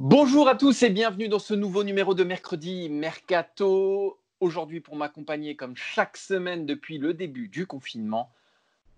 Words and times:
Bonjour 0.00 0.48
à 0.48 0.54
tous 0.54 0.84
et 0.84 0.90
bienvenue 0.90 1.26
dans 1.26 1.40
ce 1.40 1.54
nouveau 1.54 1.82
numéro 1.82 2.14
de 2.14 2.22
mercredi 2.22 2.88
Mercato. 2.88 4.20
Aujourd'hui, 4.38 4.78
pour 4.78 4.94
m'accompagner 4.94 5.56
comme 5.56 5.74
chaque 5.74 6.16
semaine 6.16 6.66
depuis 6.66 6.98
le 6.98 7.14
début 7.14 7.48
du 7.48 7.66
confinement, 7.66 8.32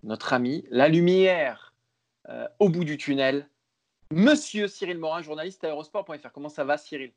notre 0.03 0.31
ami, 0.31 0.63
la 0.69 0.89
lumière 0.89 1.73
euh, 2.29 2.47
au 2.59 2.69
bout 2.69 2.83
du 2.83 2.99
tunnel, 2.99 3.49
Monsieur 4.11 4.67
Cyril 4.67 4.99
Morin, 4.99 5.23
journaliste 5.23 5.63
à 5.63 5.69
Eurosport.fr. 5.69 6.31
Comment 6.31 6.49
ça 6.49 6.65
va, 6.65 6.77
Cyril? 6.77 7.11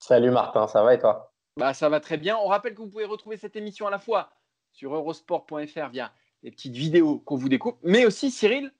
Salut 0.00 0.32
Martin, 0.32 0.66
ça 0.66 0.82
va 0.82 0.94
et 0.94 0.98
toi? 0.98 1.32
Bah, 1.56 1.74
Ça 1.74 1.88
va 1.88 2.00
très 2.00 2.16
bien. 2.16 2.36
On 2.38 2.48
rappelle 2.48 2.74
que 2.74 2.80
vous 2.80 2.88
pouvez 2.88 3.04
retrouver 3.04 3.36
cette 3.36 3.54
émission 3.54 3.86
à 3.86 3.90
la 3.92 4.00
fois 4.00 4.30
sur 4.72 4.92
Eurosport.fr 4.92 5.90
via 5.92 6.12
les 6.42 6.50
petites 6.50 6.74
vidéos 6.74 7.20
qu'on 7.20 7.36
vous 7.36 7.48
découpe, 7.48 7.78
mais 7.84 8.04
aussi, 8.04 8.32
Cyril, 8.32 8.72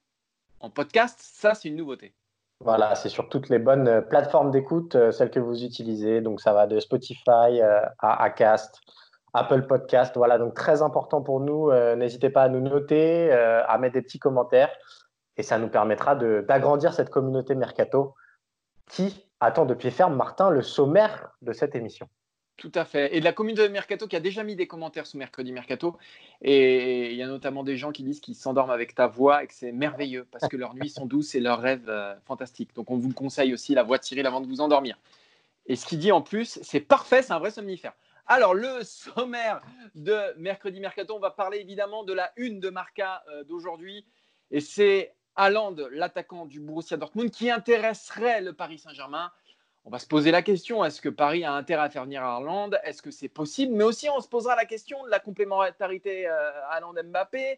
en 0.59 0.69
podcast. 0.69 1.17
Ça, 1.21 1.55
c'est 1.55 1.69
une 1.69 1.77
nouveauté. 1.77 2.13
Voilà, 2.61 2.95
c'est 2.95 3.07
sur 3.07 3.29
toutes 3.29 3.47
les 3.47 3.57
bonnes 3.57 3.87
euh, 3.87 4.01
plateformes 4.01 4.51
d'écoute, 4.51 4.95
euh, 4.95 5.11
celles 5.11 5.31
que 5.31 5.39
vous 5.39 5.63
utilisez. 5.63 6.19
Donc, 6.19 6.41
ça 6.41 6.51
va 6.51 6.67
de 6.67 6.79
Spotify 6.81 7.61
euh, 7.61 7.81
à 7.99 8.21
Acast, 8.21 8.81
Apple 9.33 9.65
Podcast. 9.65 10.17
Voilà, 10.17 10.37
donc 10.37 10.55
très 10.55 10.81
important 10.81 11.21
pour 11.21 11.39
nous. 11.39 11.71
N'hésitez 11.71 12.29
pas 12.29 12.43
à 12.43 12.49
nous 12.49 12.61
noter, 12.61 13.31
à 13.31 13.77
mettre 13.77 13.93
des 13.93 14.01
petits 14.01 14.17
commentaires. 14.17 14.71
Et 15.37 15.43
ça 15.43 15.59
nous 15.59 15.69
permettra 15.69 16.15
d'agrandir 16.15 16.93
cette 16.93 17.11
communauté 17.11 17.53
Mercato 17.53 18.15
qui 18.89 19.29
attend 19.39 19.65
de 19.65 19.75
pied 19.75 19.91
ferme, 19.91 20.15
Martin, 20.15 20.49
le 20.49 20.63
sommaire 20.63 21.29
de 21.43 21.53
cette 21.53 21.75
émission. 21.75 22.09
Tout 22.59 22.71
à 22.75 22.83
fait. 22.83 23.15
Et 23.15 23.21
de 23.21 23.25
la 23.25 23.31
communauté 23.31 23.65
de 23.65 23.71
Mercato 23.71 24.05
qui 24.05 24.17
a 24.17 24.19
déjà 24.19 24.43
mis 24.43 24.57
des 24.57 24.67
commentaires 24.67 25.07
sous 25.07 25.17
Mercredi 25.17 25.53
Mercato. 25.53 25.97
Et 26.41 27.11
il 27.11 27.17
y 27.17 27.23
a 27.23 27.27
notamment 27.27 27.63
des 27.63 27.77
gens 27.77 27.93
qui 27.93 28.03
disent 28.03 28.19
qu'ils 28.19 28.35
s'endorment 28.35 28.71
avec 28.71 28.93
ta 28.93 29.07
voix 29.07 29.43
et 29.43 29.47
que 29.47 29.53
c'est 29.53 29.71
merveilleux 29.71 30.27
parce 30.29 30.49
que 30.49 30.57
leurs 30.57 30.75
nuits 30.75 30.89
sont 30.89 31.05
douces 31.05 31.35
et 31.35 31.39
leurs 31.39 31.61
rêves 31.61 31.87
euh, 31.87 32.15
fantastiques. 32.25 32.75
Donc 32.75 32.91
on 32.91 32.97
vous 32.97 33.13
conseille 33.13 33.53
aussi, 33.53 33.73
la 33.75 33.83
voix 33.83 33.97
Cyril 34.01 34.27
avant 34.27 34.41
de 34.41 34.47
vous 34.47 34.59
endormir. 34.59 34.99
Et 35.67 35.77
ce 35.77 35.85
qu'il 35.85 35.99
dit 35.99 36.11
en 36.11 36.21
plus, 36.21 36.59
c'est 36.61 36.81
parfait, 36.81 37.21
c'est 37.21 37.31
un 37.31 37.39
vrai 37.39 37.51
somnifère. 37.51 37.93
Alors, 38.27 38.53
le 38.53 38.83
sommaire 38.83 39.61
de 39.95 40.19
Mercredi 40.37 40.81
Mercato, 40.81 41.15
on 41.15 41.19
va 41.19 41.31
parler 41.31 41.59
évidemment 41.59 42.03
de 42.03 42.13
la 42.13 42.31
une 42.35 42.59
de 42.59 42.69
Marca 42.69 43.23
euh, 43.29 43.45
d'aujourd'hui. 43.45 44.05
Et 44.51 44.59
c'est 44.59 45.15
Haaland, 45.35 45.75
l'attaquant 45.91 46.45
du 46.45 46.59
Borussia 46.59 46.97
Dortmund, 46.97 47.31
qui 47.31 47.49
intéresserait 47.49 48.41
le 48.41 48.51
Paris 48.51 48.79
Saint-Germain 48.79 49.31
on 49.89 49.91
va 49.91 49.97
se 49.97 50.05
poser 50.05 50.29
la 50.29 50.43
question 50.43 50.85
est-ce 50.85 51.01
que 51.01 51.09
Paris 51.09 51.43
a 51.43 51.53
intérêt 51.53 51.81
à 51.81 51.89
faire 51.89 52.03
venir 52.03 52.23
Haaland? 52.23 52.69
Est-ce 52.83 53.01
que 53.01 53.09
c'est 53.09 53.27
possible? 53.27 53.73
Mais 53.73 53.83
aussi, 53.83 54.07
on 54.15 54.19
se 54.19 54.27
posera 54.27 54.55
la 54.55 54.65
question 54.65 55.03
de 55.03 55.09
la 55.09 55.19
complémentarité 55.19 56.27
euh, 56.27 56.51
Haaland-Mbappé. 56.69 57.57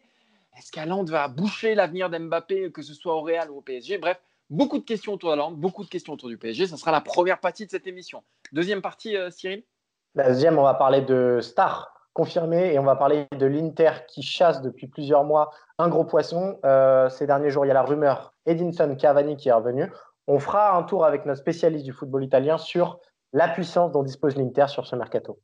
Est-ce 0.56 0.72
qu'Haaland 0.72 1.04
va 1.04 1.28
boucher 1.28 1.74
l'avenir 1.74 2.08
d'Mbappé, 2.08 2.72
que 2.72 2.80
ce 2.80 2.94
soit 2.94 3.14
au 3.14 3.20
Real 3.20 3.50
ou 3.50 3.58
au 3.58 3.60
PSG 3.60 3.98
Bref, 3.98 4.18
beaucoup 4.48 4.78
de 4.78 4.84
questions 4.84 5.12
autour 5.12 5.28
d'Haaland, 5.28 5.50
beaucoup 5.50 5.84
de 5.84 5.90
questions 5.90 6.14
autour 6.14 6.30
du 6.30 6.38
PSG. 6.38 6.68
Ça 6.68 6.78
sera 6.78 6.90
la 6.90 7.02
première 7.02 7.38
partie 7.38 7.66
de 7.66 7.70
cette 7.70 7.86
émission. 7.86 8.22
Deuxième 8.52 8.80
partie, 8.80 9.14
euh, 9.14 9.30
Cyril? 9.30 9.62
La 10.14 10.28
deuxième, 10.28 10.58
on 10.58 10.62
va 10.62 10.72
parler 10.72 11.02
de 11.02 11.40
Star 11.42 11.92
confirmé 12.14 12.72
et 12.72 12.78
on 12.78 12.84
va 12.84 12.96
parler 12.96 13.26
de 13.38 13.44
l'Inter 13.44 13.90
qui 14.08 14.22
chasse 14.22 14.62
depuis 14.62 14.86
plusieurs 14.86 15.24
mois 15.24 15.50
un 15.78 15.88
gros 15.88 16.04
poisson. 16.04 16.58
Euh, 16.64 17.10
ces 17.10 17.26
derniers 17.26 17.50
jours, 17.50 17.66
il 17.66 17.68
y 17.68 17.72
a 17.72 17.74
la 17.74 17.82
rumeur 17.82 18.32
Edinson 18.46 18.96
Cavani 18.98 19.36
qui 19.36 19.50
est 19.50 19.52
revenu 19.52 19.90
on 20.32 20.38
fera 20.38 20.78
un 20.78 20.82
tour 20.82 21.04
avec 21.04 21.26
notre 21.26 21.40
spécialiste 21.40 21.84
du 21.84 21.92
football 21.92 22.24
italien 22.24 22.56
sur 22.56 22.98
la 23.34 23.48
puissance 23.48 23.92
dont 23.92 24.02
dispose 24.02 24.34
l'Inter 24.36 24.64
sur 24.68 24.86
ce 24.86 24.96
mercato. 24.96 25.38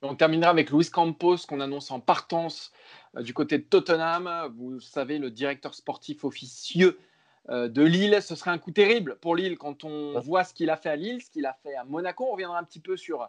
On 0.00 0.14
terminera 0.14 0.50
avec 0.50 0.70
Luis 0.70 0.88
Campos 0.90 1.38
qu'on 1.48 1.58
annonce 1.58 1.90
en 1.90 1.98
partance 1.98 2.72
euh, 3.16 3.22
du 3.22 3.34
côté 3.34 3.58
de 3.58 3.64
Tottenham. 3.64 4.52
Vous 4.56 4.78
savez, 4.78 5.18
le 5.18 5.30
directeur 5.30 5.74
sportif 5.74 6.24
officieux 6.24 7.00
euh, 7.48 7.68
de 7.68 7.82
Lille. 7.82 8.22
Ce 8.22 8.36
serait 8.36 8.52
un 8.52 8.58
coup 8.58 8.70
terrible 8.70 9.16
pour 9.16 9.34
Lille 9.34 9.58
quand 9.58 9.82
on 9.82 10.20
voit 10.20 10.44
ce 10.44 10.54
qu'il 10.54 10.70
a 10.70 10.76
fait 10.76 10.90
à 10.90 10.96
Lille, 10.96 11.20
ce 11.20 11.30
qu'il 11.30 11.46
a 11.46 11.54
fait 11.54 11.74
à 11.74 11.82
Monaco. 11.82 12.24
On 12.28 12.32
reviendra 12.32 12.60
un 12.60 12.64
petit 12.64 12.80
peu 12.80 12.96
sur 12.96 13.22
euh, 13.22 13.26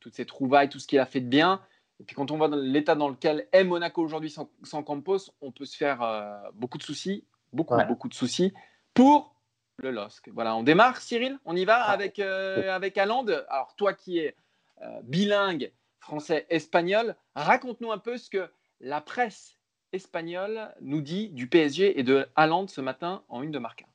toutes 0.00 0.16
ces 0.16 0.26
trouvailles, 0.26 0.68
tout 0.68 0.78
ce 0.78 0.86
qu'il 0.86 0.98
a 0.98 1.06
fait 1.06 1.20
de 1.20 1.28
bien. 1.28 1.62
Et 1.98 2.04
puis 2.04 2.14
quand 2.14 2.30
on 2.30 2.36
voit 2.36 2.48
l'état 2.48 2.94
dans 2.94 3.08
lequel 3.08 3.48
est 3.52 3.64
Monaco 3.64 4.02
aujourd'hui 4.02 4.28
sans, 4.30 4.82
Campos, 4.82 5.30
on 5.40 5.50
peut 5.50 5.64
se 5.64 5.78
faire 5.78 6.42
beaucoup 6.52 6.76
de 6.76 6.82
soucis, 6.82 7.24
beaucoup, 7.54 7.74
beaucoup 7.88 8.08
de 8.08 8.14
soucis 8.14 8.52
pour 8.92 9.35
le 9.78 9.90
LOSC. 9.90 10.30
Voilà, 10.32 10.56
on 10.56 10.62
démarre, 10.62 10.98
Cyril 10.98 11.38
On 11.44 11.56
y 11.56 11.64
va 11.64 11.82
ah. 11.82 11.92
avec, 11.92 12.18
euh, 12.18 12.74
avec 12.74 12.98
Alors, 12.98 13.74
toi 13.76 13.92
qui 13.92 14.18
es 14.18 14.34
euh, 14.82 15.00
bilingue 15.02 15.72
français-espagnol, 16.00 17.16
raconte-nous 17.34 17.92
un 17.92 17.98
peu 17.98 18.16
ce 18.16 18.30
que 18.30 18.48
la 18.80 19.00
presse 19.00 19.58
espagnole 19.92 20.74
nous 20.80 21.00
dit 21.00 21.30
du 21.30 21.48
PSG 21.48 21.98
et 21.98 22.02
de 22.02 22.26
Haaland 22.36 22.68
ce 22.68 22.80
matin 22.80 23.22
en 23.28 23.42
une 23.42 23.50
de 23.50 23.58
Marca. 23.58 23.86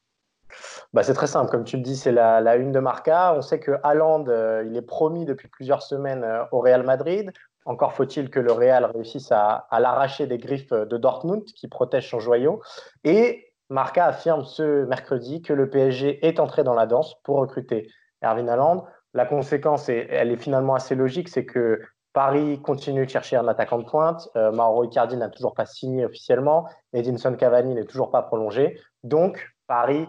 Bah, 0.92 1.04
c'est 1.04 1.14
très 1.14 1.28
simple, 1.28 1.50
comme 1.50 1.64
tu 1.64 1.78
le 1.78 1.84
dis, 1.84 1.96
c'est 1.96 2.12
la, 2.12 2.56
une 2.58 2.72
de 2.72 2.80
Marca. 2.80 3.34
On 3.36 3.42
sait 3.42 3.60
que 3.60 3.72
Haaland, 3.84 4.26
euh, 4.28 4.66
il 4.68 4.76
est 4.76 4.82
promis 4.82 5.26
depuis 5.26 5.48
plusieurs 5.48 5.82
semaines 5.82 6.26
au 6.52 6.60
Real 6.60 6.84
Madrid. 6.84 7.32
Encore 7.64 7.94
faut-il 7.94 8.30
que 8.30 8.40
le 8.40 8.52
Real 8.52 8.86
réussisse 8.86 9.32
à, 9.32 9.68
à 9.70 9.80
l'arracher 9.80 10.28
des 10.28 10.40
griffes 10.40 10.74
de 10.74 10.98
Dortmund 10.98 11.46
qui 11.46 11.68
protège 11.68 12.10
son 12.10 12.20
joyau. 12.20 12.62
Et 13.04 13.51
Marca 13.72 14.06
affirme 14.06 14.44
ce 14.44 14.84
mercredi 14.86 15.42
que 15.42 15.54
le 15.54 15.70
PSG 15.70 16.26
est 16.28 16.42
entré 16.42 16.64
dans 16.64 16.74
la 16.74 16.86
danse 16.86 17.16
pour 17.24 17.38
recruter 17.38 17.90
Erwin 18.22 18.50
Haaland. 18.50 18.86
La 19.14 19.26
conséquence, 19.26 19.88
elle 19.88 20.30
est 20.30 20.38
finalement 20.38 20.76
assez 20.76 20.94
logique, 20.94 21.30
c'est 21.30 21.46
que 21.46 21.82
Paris 22.12 22.62
continue 22.62 23.06
de 23.06 23.10
chercher 23.10 23.38
un 23.38 23.48
attaquant 23.48 23.80
de 23.80 23.86
pointe. 23.86 24.28
Euh, 24.36 24.52
Mauro 24.52 24.84
Icardi 24.84 25.16
n'a 25.16 25.30
toujours 25.30 25.54
pas 25.54 25.66
signé 25.66 26.06
officiellement. 26.06 26.68
Edinson 26.92 27.34
Cavani 27.36 27.74
n'est 27.74 27.86
toujours 27.86 28.12
pas 28.12 28.22
prolongé. 28.22 28.78
Donc, 29.04 29.54
Paris 29.68 30.06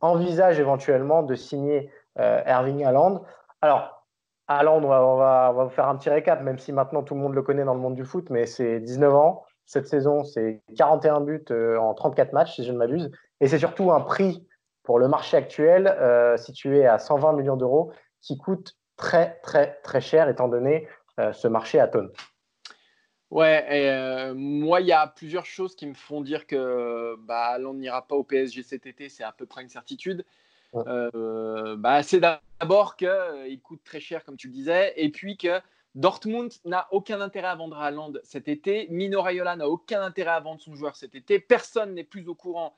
envisage 0.00 0.58
éventuellement 0.58 1.22
de 1.22 1.36
signer 1.36 1.88
euh, 2.18 2.42
Erwin 2.44 2.84
Haaland. 2.84 3.22
Alors, 3.60 4.04
Haaland, 4.48 4.82
on 4.82 5.16
va, 5.16 5.52
vous 5.52 5.68
faire 5.70 5.88
un 5.88 5.94
petit 5.94 6.10
récap, 6.10 6.42
même 6.42 6.58
si 6.58 6.72
maintenant 6.72 7.04
tout 7.04 7.14
le 7.14 7.20
monde 7.20 7.34
le 7.34 7.42
connaît 7.42 7.64
dans 7.64 7.74
le 7.74 7.80
monde 7.80 7.94
du 7.94 8.04
foot, 8.04 8.28
mais 8.28 8.46
c'est 8.46 8.80
19 8.80 9.14
ans, 9.14 9.44
cette 9.66 9.86
saison, 9.86 10.24
c'est 10.24 10.62
41 10.76 11.20
buts 11.20 11.44
euh, 11.50 11.78
en 11.78 11.94
34 11.94 12.32
matchs, 12.32 12.56
si 12.56 12.64
je 12.64 12.72
ne 12.72 12.78
m'abuse. 12.78 13.10
Et 13.40 13.48
c'est 13.48 13.58
surtout 13.58 13.92
un 13.92 14.00
prix 14.00 14.46
pour 14.82 14.98
le 14.98 15.08
marché 15.08 15.36
actuel 15.36 15.86
euh, 15.86 16.36
situé 16.36 16.86
à 16.86 16.98
120 16.98 17.34
millions 17.34 17.56
d'euros 17.56 17.92
qui 18.20 18.36
coûte 18.36 18.76
très, 18.96 19.38
très, 19.42 19.80
très 19.82 20.00
cher 20.00 20.28
étant 20.28 20.48
donné 20.48 20.88
euh, 21.18 21.32
ce 21.32 21.48
marché 21.48 21.80
à 21.80 21.88
tonnes. 21.88 22.10
Ouais, 23.30 23.64
et 23.70 24.34
moi, 24.34 24.82
il 24.82 24.86
y 24.88 24.92
a 24.92 25.06
plusieurs 25.06 25.46
choses 25.46 25.74
qui 25.74 25.86
me 25.86 25.94
font 25.94 26.20
dire 26.20 26.46
que 26.46 27.16
bah, 27.20 27.56
l'on 27.58 27.72
n'ira 27.72 28.06
pas 28.06 28.14
au 28.14 28.24
PSG 28.24 28.62
cet 28.62 28.84
été, 28.84 29.08
c'est 29.08 29.24
à 29.24 29.32
peu 29.32 29.46
près 29.46 29.62
une 29.62 29.70
certitude. 29.70 30.26
bah, 30.74 32.02
c'est 32.02 32.20
d'abord 32.20 32.96
qu'il 32.96 33.58
coûte 33.62 33.82
très 33.84 34.00
cher, 34.00 34.22
comme 34.22 34.36
tu 34.36 34.48
le 34.48 34.52
disais, 34.52 34.92
et 34.96 35.08
puis 35.08 35.38
que 35.38 35.62
Dortmund 35.94 36.52
n'a 36.64 36.88
aucun 36.90 37.20
intérêt 37.20 37.48
à 37.48 37.54
vendre 37.54 37.78
Haaland 37.78 38.14
cet 38.22 38.48
été. 38.48 38.86
Mino 38.90 39.20
Raiola 39.20 39.56
n'a 39.56 39.68
aucun 39.68 40.02
intérêt 40.02 40.30
à 40.30 40.40
vendre 40.40 40.60
son 40.60 40.74
joueur 40.74 40.96
cet 40.96 41.14
été. 41.14 41.38
Personne 41.38 41.94
n'est 41.94 42.04
plus 42.04 42.26
au 42.28 42.34
courant 42.34 42.76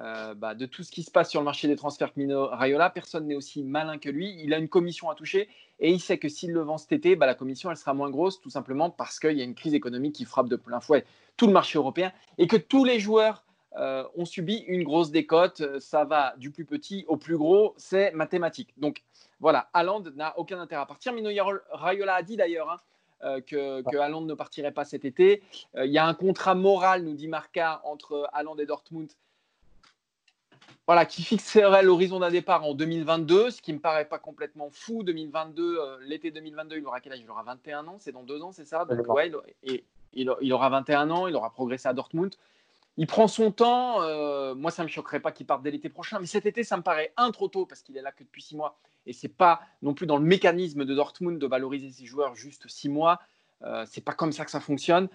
euh, 0.00 0.34
bah, 0.34 0.54
de 0.54 0.66
tout 0.66 0.82
ce 0.82 0.90
qui 0.90 1.02
se 1.02 1.10
passe 1.10 1.30
sur 1.30 1.40
le 1.40 1.44
marché 1.44 1.68
des 1.68 1.76
transferts 1.76 2.12
Mino 2.16 2.46
Raiola. 2.46 2.90
Personne 2.90 3.26
n'est 3.26 3.34
aussi 3.34 3.62
malin 3.62 3.98
que 3.98 4.08
lui. 4.08 4.34
Il 4.42 4.54
a 4.54 4.58
une 4.58 4.68
commission 4.68 5.10
à 5.10 5.14
toucher 5.14 5.48
et 5.78 5.90
il 5.90 6.00
sait 6.00 6.18
que 6.18 6.28
s'il 6.28 6.52
le 6.52 6.62
vend 6.62 6.78
cet 6.78 6.92
été, 6.92 7.16
bah, 7.16 7.26
la 7.26 7.34
commission 7.34 7.70
elle 7.70 7.76
sera 7.76 7.92
moins 7.92 8.10
grosse 8.10 8.40
tout 8.40 8.50
simplement 8.50 8.90
parce 8.90 9.20
qu'il 9.20 9.36
y 9.36 9.40
a 9.40 9.44
une 9.44 9.54
crise 9.54 9.74
économique 9.74 10.14
qui 10.14 10.24
frappe 10.24 10.48
de 10.48 10.56
plein 10.56 10.80
fouet 10.80 11.04
tout 11.36 11.46
le 11.46 11.52
marché 11.52 11.78
européen 11.78 12.12
et 12.38 12.46
que 12.46 12.56
tous 12.56 12.84
les 12.84 12.98
joueurs 12.98 13.43
euh, 13.76 14.04
ont 14.16 14.24
subi 14.24 14.58
une 14.68 14.84
grosse 14.84 15.10
décote. 15.10 15.80
Ça 15.80 16.04
va 16.04 16.34
du 16.36 16.50
plus 16.50 16.64
petit 16.64 17.04
au 17.08 17.16
plus 17.16 17.36
gros, 17.36 17.74
c'est 17.76 18.12
mathématique. 18.12 18.72
Donc 18.76 19.02
voilà, 19.40 19.68
Haaland 19.72 20.04
n'a 20.14 20.38
aucun 20.38 20.60
intérêt 20.60 20.82
à 20.82 20.86
partir. 20.86 21.12
Mino 21.12 21.30
Raiola 21.72 22.14
a 22.14 22.22
dit 22.22 22.36
d'ailleurs 22.36 22.70
hein, 22.70 22.76
euh, 23.24 23.40
que, 23.40 23.82
que 23.82 23.96
Haaland 23.96 24.22
ne 24.22 24.34
partirait 24.34 24.70
pas 24.70 24.84
cet 24.84 25.04
été. 25.04 25.42
Euh, 25.76 25.86
il 25.86 25.92
y 25.92 25.98
a 25.98 26.06
un 26.06 26.14
contrat 26.14 26.54
moral, 26.54 27.02
nous 27.02 27.14
dit 27.14 27.26
Marca, 27.26 27.80
entre 27.84 28.28
Haaland 28.32 28.56
et 28.58 28.66
Dortmund. 28.66 29.10
Voilà, 30.86 31.04
qui 31.04 31.22
fixerait 31.24 31.82
l'horizon 31.82 32.20
d'un 32.20 32.30
départ 32.30 32.64
en 32.64 32.74
2022, 32.74 33.50
ce 33.50 33.60
qui 33.60 33.72
ne 33.72 33.78
me 33.78 33.82
paraît 33.82 34.04
pas 34.04 34.20
complètement 34.20 34.70
fou. 34.70 35.02
2022, 35.02 35.98
l'été 36.02 36.30
2022, 36.30 36.76
il 36.76 36.86
aura 36.86 37.00
quel 37.00 37.12
âge? 37.12 37.20
Il 37.20 37.28
aura 37.28 37.42
21 37.42 37.88
ans, 37.88 37.96
c'est 37.98 38.12
dans 38.12 38.22
deux 38.22 38.40
ans, 38.40 38.52
c'est 38.52 38.66
ça? 38.66 38.84
Donc, 38.84 39.08
ouais, 39.08 39.32
il, 40.12 40.52
aura 40.52 40.68
21 40.68 41.10
ans, 41.10 41.26
il 41.26 41.34
aura 41.34 41.50
progressé 41.50 41.88
à 41.88 41.92
Dortmund. 41.92 42.36
Il 42.96 43.06
prend 43.06 43.26
son 43.26 43.50
temps. 43.50 44.02
Euh, 44.02 44.54
moi, 44.54 44.70
ça 44.70 44.82
ne 44.82 44.88
me 44.88 44.90
choquerait 44.90 45.20
pas 45.20 45.32
qu'il 45.32 45.46
parte 45.46 45.62
dès 45.62 45.70
l'été 45.70 45.88
prochain. 45.88 46.18
Mais 46.20 46.26
cet 46.26 46.46
été, 46.46 46.62
ça 46.62 46.76
me 46.76 46.82
paraît 46.82 47.12
un 47.16 47.30
trop 47.30 47.48
tôt 47.48 47.66
parce 47.66 47.82
qu'il 47.82 47.96
est 47.96 48.02
là 48.02 48.12
que 48.12 48.22
depuis 48.22 48.42
six 48.42 48.56
mois. 48.56 48.78
Et 49.06 49.12
c'est 49.12 49.28
pas 49.28 49.60
non 49.82 49.94
plus 49.94 50.06
dans 50.06 50.16
le 50.16 50.24
mécanisme 50.24 50.84
de 50.84 50.94
Dortmund 50.94 51.38
de 51.38 51.46
valoriser 51.46 51.90
ses 51.90 52.06
joueurs 52.06 52.34
juste 52.34 52.68
six 52.68 52.88
mois. 52.88 53.20
Euh, 53.62 53.84
c'est 53.88 54.00
pas 54.00 54.12
comme 54.12 54.32
ça 54.32 54.44
que 54.44 54.50
ça 54.50 54.60
fonctionne. 54.60 55.08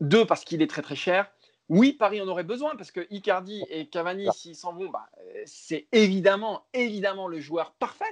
Deux, 0.00 0.24
parce 0.24 0.44
qu'il 0.44 0.62
est 0.62 0.66
très 0.70 0.82
très 0.82 0.96
cher. 0.96 1.30
Oui, 1.68 1.92
Paris 1.92 2.20
en 2.20 2.28
aurait 2.28 2.44
besoin 2.44 2.76
parce 2.76 2.90
que 2.90 3.06
Icardi 3.10 3.64
et 3.70 3.86
Cavani, 3.86 4.28
s'ils 4.34 4.56
s'en 4.56 4.74
vont, 4.74 4.90
bah, 4.90 5.08
c'est 5.46 5.86
évidemment, 5.92 6.66
évidemment 6.74 7.26
le 7.26 7.40
joueur 7.40 7.72
parfait. 7.72 8.04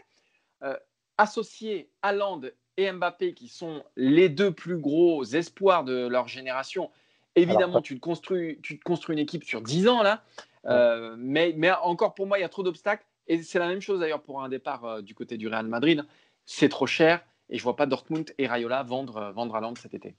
Euh, 0.63 0.77
associé 1.19 1.91
à 2.01 2.13
Land 2.13 2.43
et 2.77 2.91
Mbappé, 2.91 3.35
qui 3.35 3.49
sont 3.49 3.85
les 3.97 4.29
deux 4.29 4.51
plus 4.51 4.79
gros 4.79 5.23
espoirs 5.25 5.85
de 5.85 6.07
leur 6.07 6.29
génération, 6.29 6.91
Évidemment, 7.35 7.81
tu, 7.81 7.95
te 7.95 8.01
construis, 8.01 8.61
tu 8.63 8.79
te 8.79 8.85
construis 8.85 9.15
une 9.15 9.19
équipe 9.19 9.45
sur 9.45 9.63
10 9.63 9.89
ans 9.89 10.03
là, 10.03 10.23
euh, 10.67 11.15
mais, 11.19 11.55
mais 11.57 11.71
encore 11.73 12.15
pour 12.15 12.27
moi, 12.27 12.39
il 12.39 12.43
y 12.43 12.45
a 12.45 12.49
trop 12.49 12.63
d'obstacles. 12.63 13.05
Et 13.27 13.43
c'est 13.43 13.59
la 13.59 13.69
même 13.69 13.81
chose 13.81 14.01
d'ailleurs 14.01 14.23
pour 14.23 14.43
un 14.43 14.49
départ 14.49 14.85
euh, 14.85 15.01
du 15.01 15.15
côté 15.15 15.37
du 15.37 15.49
Real 15.49 15.67
Madrid. 15.67 16.05
C'est 16.45 16.69
trop 16.69 16.87
cher 16.87 17.21
et 17.49 17.59
je 17.59 17.63
vois 17.63 17.77
pas 17.77 17.87
Dortmund 17.87 18.31
et 18.39 18.47
Rayola 18.47 18.83
vendre, 18.83 19.17
euh, 19.17 19.33
vendre 19.33 19.55
Haaland 19.55 19.75
cet 19.77 19.95
été. 19.95 20.15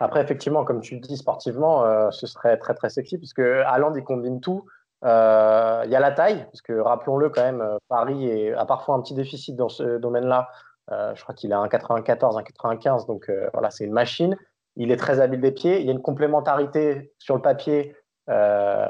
Après, 0.00 0.20
effectivement, 0.20 0.64
comme 0.64 0.80
tu 0.80 0.94
le 0.94 1.00
dis 1.00 1.16
sportivement, 1.16 2.10
ce 2.10 2.26
serait 2.26 2.56
très 2.56 2.74
très 2.74 2.90
sexy 2.90 3.18
puisque 3.18 3.38
Haaland 3.38 3.94
il 3.94 4.02
combine 4.02 4.40
tout. 4.40 4.66
Il 5.02 5.06
y 5.06 5.08
a 5.94 6.00
la 6.00 6.10
taille, 6.10 6.44
parce 6.46 6.60
que 6.60 6.72
rappelons-le 6.72 7.30
quand 7.30 7.42
même, 7.42 7.64
Paris 7.88 8.52
a 8.52 8.64
parfois 8.66 8.96
un 8.96 9.00
petit 9.00 9.14
déficit 9.14 9.54
dans 9.54 9.68
ce 9.68 9.98
domaine-là. 9.98 10.48
je 10.90 11.22
crois 11.22 11.36
qu'il 11.36 11.52
a 11.52 11.60
un 11.60 11.68
94, 11.68 12.36
un 12.36 12.42
95, 12.42 13.06
donc 13.06 13.30
voilà, 13.52 13.70
c'est 13.70 13.84
une 13.84 13.92
machine. 13.92 14.36
Il 14.76 14.90
est 14.90 14.96
très 14.96 15.20
habile 15.20 15.40
des 15.40 15.52
pieds. 15.52 15.80
Il 15.80 15.86
y 15.86 15.88
a 15.88 15.92
une 15.92 16.02
complémentarité 16.02 17.12
sur 17.18 17.34
le 17.34 17.42
papier 17.42 17.96
euh, 18.28 18.86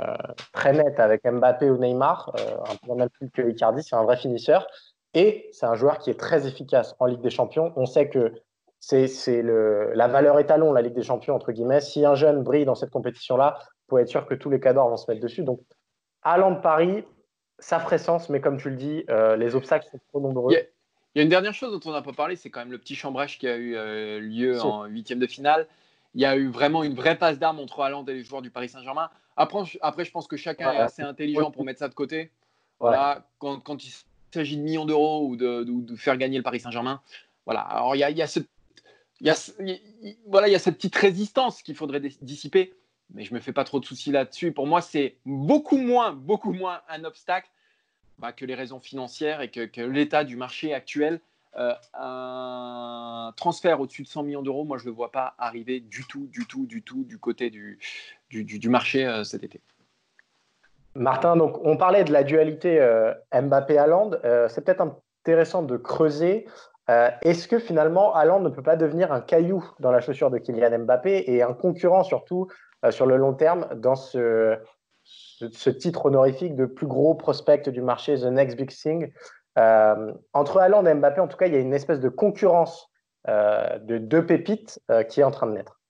très 0.53 0.73
net 0.73 0.99
avec 0.99 1.23
Mbappé 1.25 1.71
ou 1.71 1.77
Neymar, 1.77 2.35
euh, 2.39 2.93
un 2.93 2.97
peu 2.97 3.09
plus 3.09 3.31
que 3.31 3.43
Icardi, 3.43 3.83
c'est 3.83 3.97
un 3.97 4.05
vrai 4.05 4.17
finisseur. 4.17 4.67
Et 5.15 5.49
c'est 5.53 5.67
un 5.67 5.75
joueur 5.75 5.99
qui 5.99 6.11
est 6.11 6.19
très 6.19 6.47
efficace 6.47 6.95
en 6.99 7.07
Ligue 7.07 7.21
des 7.21 7.31
Champions. 7.31 7.73
On 7.77 7.87
sait 7.87 8.09
que 8.09 8.33
c'est 8.79 9.43
la 9.43 10.09
valeur 10.09 10.39
étalon, 10.39 10.73
la 10.73 10.83
Ligue 10.83 10.95
des 10.95 11.03
Champions, 11.03 11.35
entre 11.35 11.53
guillemets. 11.53 11.81
Si 11.81 12.05
un 12.05 12.15
jeune 12.15 12.43
brille 12.43 12.65
dans 12.65 12.75
cette 12.75 12.91
compétition-là, 12.91 13.59
vous 13.89 13.99
être 13.99 14.09
sûr 14.09 14.27
que 14.27 14.35
tous 14.35 14.51
les 14.51 14.61
cadors 14.61 14.89
vont 14.89 14.97
se 14.97 15.11
mettre 15.11 15.23
dessus. 15.23 15.43
Donc, 15.43 15.61
allant 16.23 16.51
de 16.51 16.61
Paris, 16.61 17.05
ça 17.59 17.79
ferait 17.81 17.99
sens, 17.99 18.29
mais 18.29 18.41
comme 18.41 18.59
tu 18.59 18.71
le 18.71 18.77
dis, 18.77 19.05
euh, 19.11 19.37
les 19.37 19.55
obstacles 19.55 19.87
sont 19.91 20.01
trop 20.09 20.21
nombreux. 20.21 20.55
Il 21.17 21.21
y, 21.21 21.23
a, 21.23 21.23
une 21.23 21.31
dernière 21.31 21.55
chose 21.55 21.73
dont 21.73 21.91
on 21.91 21.95
n'a 21.95 22.03
pas 22.03 22.13
parlé, 22.13 22.37
c'est 22.37 22.51
quand 22.51 22.61
même 22.61 22.71
le 22.71 22.77
petit 22.77 22.95
chambrage 22.95 23.39
qui 23.39 23.49
a 23.49 23.57
eu 23.57 24.21
lieu 24.21 24.61
en 24.61 24.85
huitième 24.85 25.19
de 25.19 25.27
finale. 25.27 25.67
Il 26.15 26.21
y 26.21 26.27
a 26.27 26.37
eu 26.37 26.49
vraiment 26.49 26.85
une 26.85 26.93
vraie 26.93 27.17
passe 27.17 27.39
d'armes 27.39 27.59
entre 27.59 27.81
Haaland 27.81 28.05
et 28.05 28.13
les 28.13 28.23
joueurs 28.23 28.43
du 28.43 28.51
Paris 28.51 28.69
Saint-Germain. 28.69 29.09
Après, 29.35 29.61
après, 29.81 30.05
je 30.05 30.11
pense 30.11 30.27
que 30.27 30.37
chacun 30.37 30.73
est 30.73 30.77
assez 30.77 31.01
intelligent 31.01 31.51
pour 31.51 31.65
mettre 31.65 31.79
ça 31.79 31.89
de 31.89 31.95
côté. 31.95 32.31
Voilà, 32.81 33.27
quand, 33.39 33.61
quand, 33.61 33.83
il 33.83 33.95
s'agit 34.31 34.59
de 34.59 34.63
millions 34.63 34.85
d'euros 34.85 35.27
ou 35.27 35.37
de, 35.37 35.65
de, 35.65 35.97
faire 35.97 36.19
gagner 36.19 36.37
le 36.37 36.43
Paris 36.43 36.61
Saint-Germain. 36.61 37.01
Voilà. 37.47 37.61
Alors, 37.61 37.97
il 37.97 38.01
y 38.01 38.05
a, 38.05 38.11
il 38.11 38.17
y 38.19 38.21
a 38.21 38.27
cette, 38.27 38.49
il 39.23 39.27
y 39.27 39.31
a, 39.31 39.53
voilà, 40.27 40.49
il 40.49 40.53
y 40.53 40.55
a 40.55 40.59
cette 40.59 40.77
petite 40.77 40.97
résistance 40.97 41.63
qu'il 41.63 41.77
faudrait 41.77 42.01
dissiper, 42.21 42.75
mais 43.15 43.25
je 43.25 43.33
me 43.33 43.41
fais 43.41 43.53
pas 43.53 43.65
trop 43.65 43.81
de 43.81 43.87
soucis 43.87 44.13
là-dessus. 44.13 44.53
Pour 44.53 44.67
moi, 44.67 44.83
c'est 44.83 45.17
beaucoup 45.25 45.79
moins, 45.79 46.13
beaucoup 46.13 46.53
moins 46.53 46.83
un 46.91 47.05
obstacle 47.05 47.49
bah, 48.19 48.33
que 48.33 48.45
les 48.45 48.55
raisons 48.55 48.81
financières 48.81 49.41
et 49.41 49.51
que, 49.51 49.81
l'état 49.81 50.25
du 50.25 50.37
marché 50.37 50.75
actuel. 50.75 51.21
Euh, 51.59 51.73
un 51.95 53.33
transfert 53.37 53.81
au-dessus 53.81 54.03
de 54.03 54.09
100 54.09 54.25
millions 54.25 54.43
d'euros, 54.43 54.65
moi, 54.65 54.77
je 54.77 54.85
ne 54.85 54.91
le 54.91 54.95
vois 54.95 55.11
pas 55.11 55.35
arriver 55.39 55.81
du 55.81 56.05
tout, 56.07 56.27
du 56.27 56.47
tout, 56.47 56.67
du 56.67 56.83
tout 56.83 57.05
du 57.05 57.19
côté 57.19 57.49
du, 57.49 57.79
du, 58.31 58.69
marché 58.69 59.07
euh, 59.07 59.25
cet 59.25 59.43
été. 59.43 59.63
Martin, 60.95 61.35
donc 61.35 61.59
on 61.65 61.79
parlait 61.79 62.05
de 62.05 62.13
la 62.13 62.25
dualité 62.25 62.79
euh, 62.79 63.15
Mbappé-Haaland. 63.33 64.11
c'est 64.49 64.65
peut-être 64.65 64.83
intéressant 64.83 65.63
de 65.63 65.77
creuser. 65.79 66.47
Est-ce 66.89 67.49
que 67.49 67.59
finalement 67.59 68.15
Haaland 68.15 68.41
ne 68.41 68.49
peut 68.49 68.63
pas 68.63 68.77
devenir 68.77 69.13
un 69.13 69.21
caillou 69.21 69.65
dans 69.81 69.91
la 69.91 70.01
chaussure 70.01 70.31
de 70.31 70.39
Kylian 70.39 70.79
Mbappé 70.81 71.25
et 71.27 71.43
un 71.43 71.53
concurrent 71.53 72.05
surtout 72.05 72.49
sur 72.91 73.07
le 73.07 73.17
long 73.17 73.35
terme 73.35 73.67
dans 73.75 73.97
ce, 73.97 74.57
ce, 75.37 75.71
titre 75.71 76.07
honorifique 76.07 76.57
de 76.57 76.67
plus 76.67 76.87
gros 76.87 77.15
prospect 77.15 77.69
du 77.69 77.83
marché, 77.83 78.19
The 78.19 78.25
Next 78.25 78.57
Big 78.57 78.71
Thing 78.71 79.13
euh, 79.59 80.13
entre 80.33 80.59
Haaland 80.59 80.85
et 80.87 80.95
Mbappé, 80.95 81.21
en 81.21 81.29
tout 81.29 81.37
cas, 81.37 81.47
il 81.47 81.55
y 81.55 81.57
a 81.57 81.61
une 81.61 81.75
espèce 81.75 82.01
de 82.01 82.09
concurrence 82.09 82.91
euh, 83.29 83.79
de 83.79 83.99
deux 83.99 84.25
pépites 84.25 84.81
euh, 84.91 85.03
qui 85.03 85.21
est 85.21 85.25
en 85.25 85.31
train 85.31 85.47
de 85.47 85.53
naître. 85.53 85.81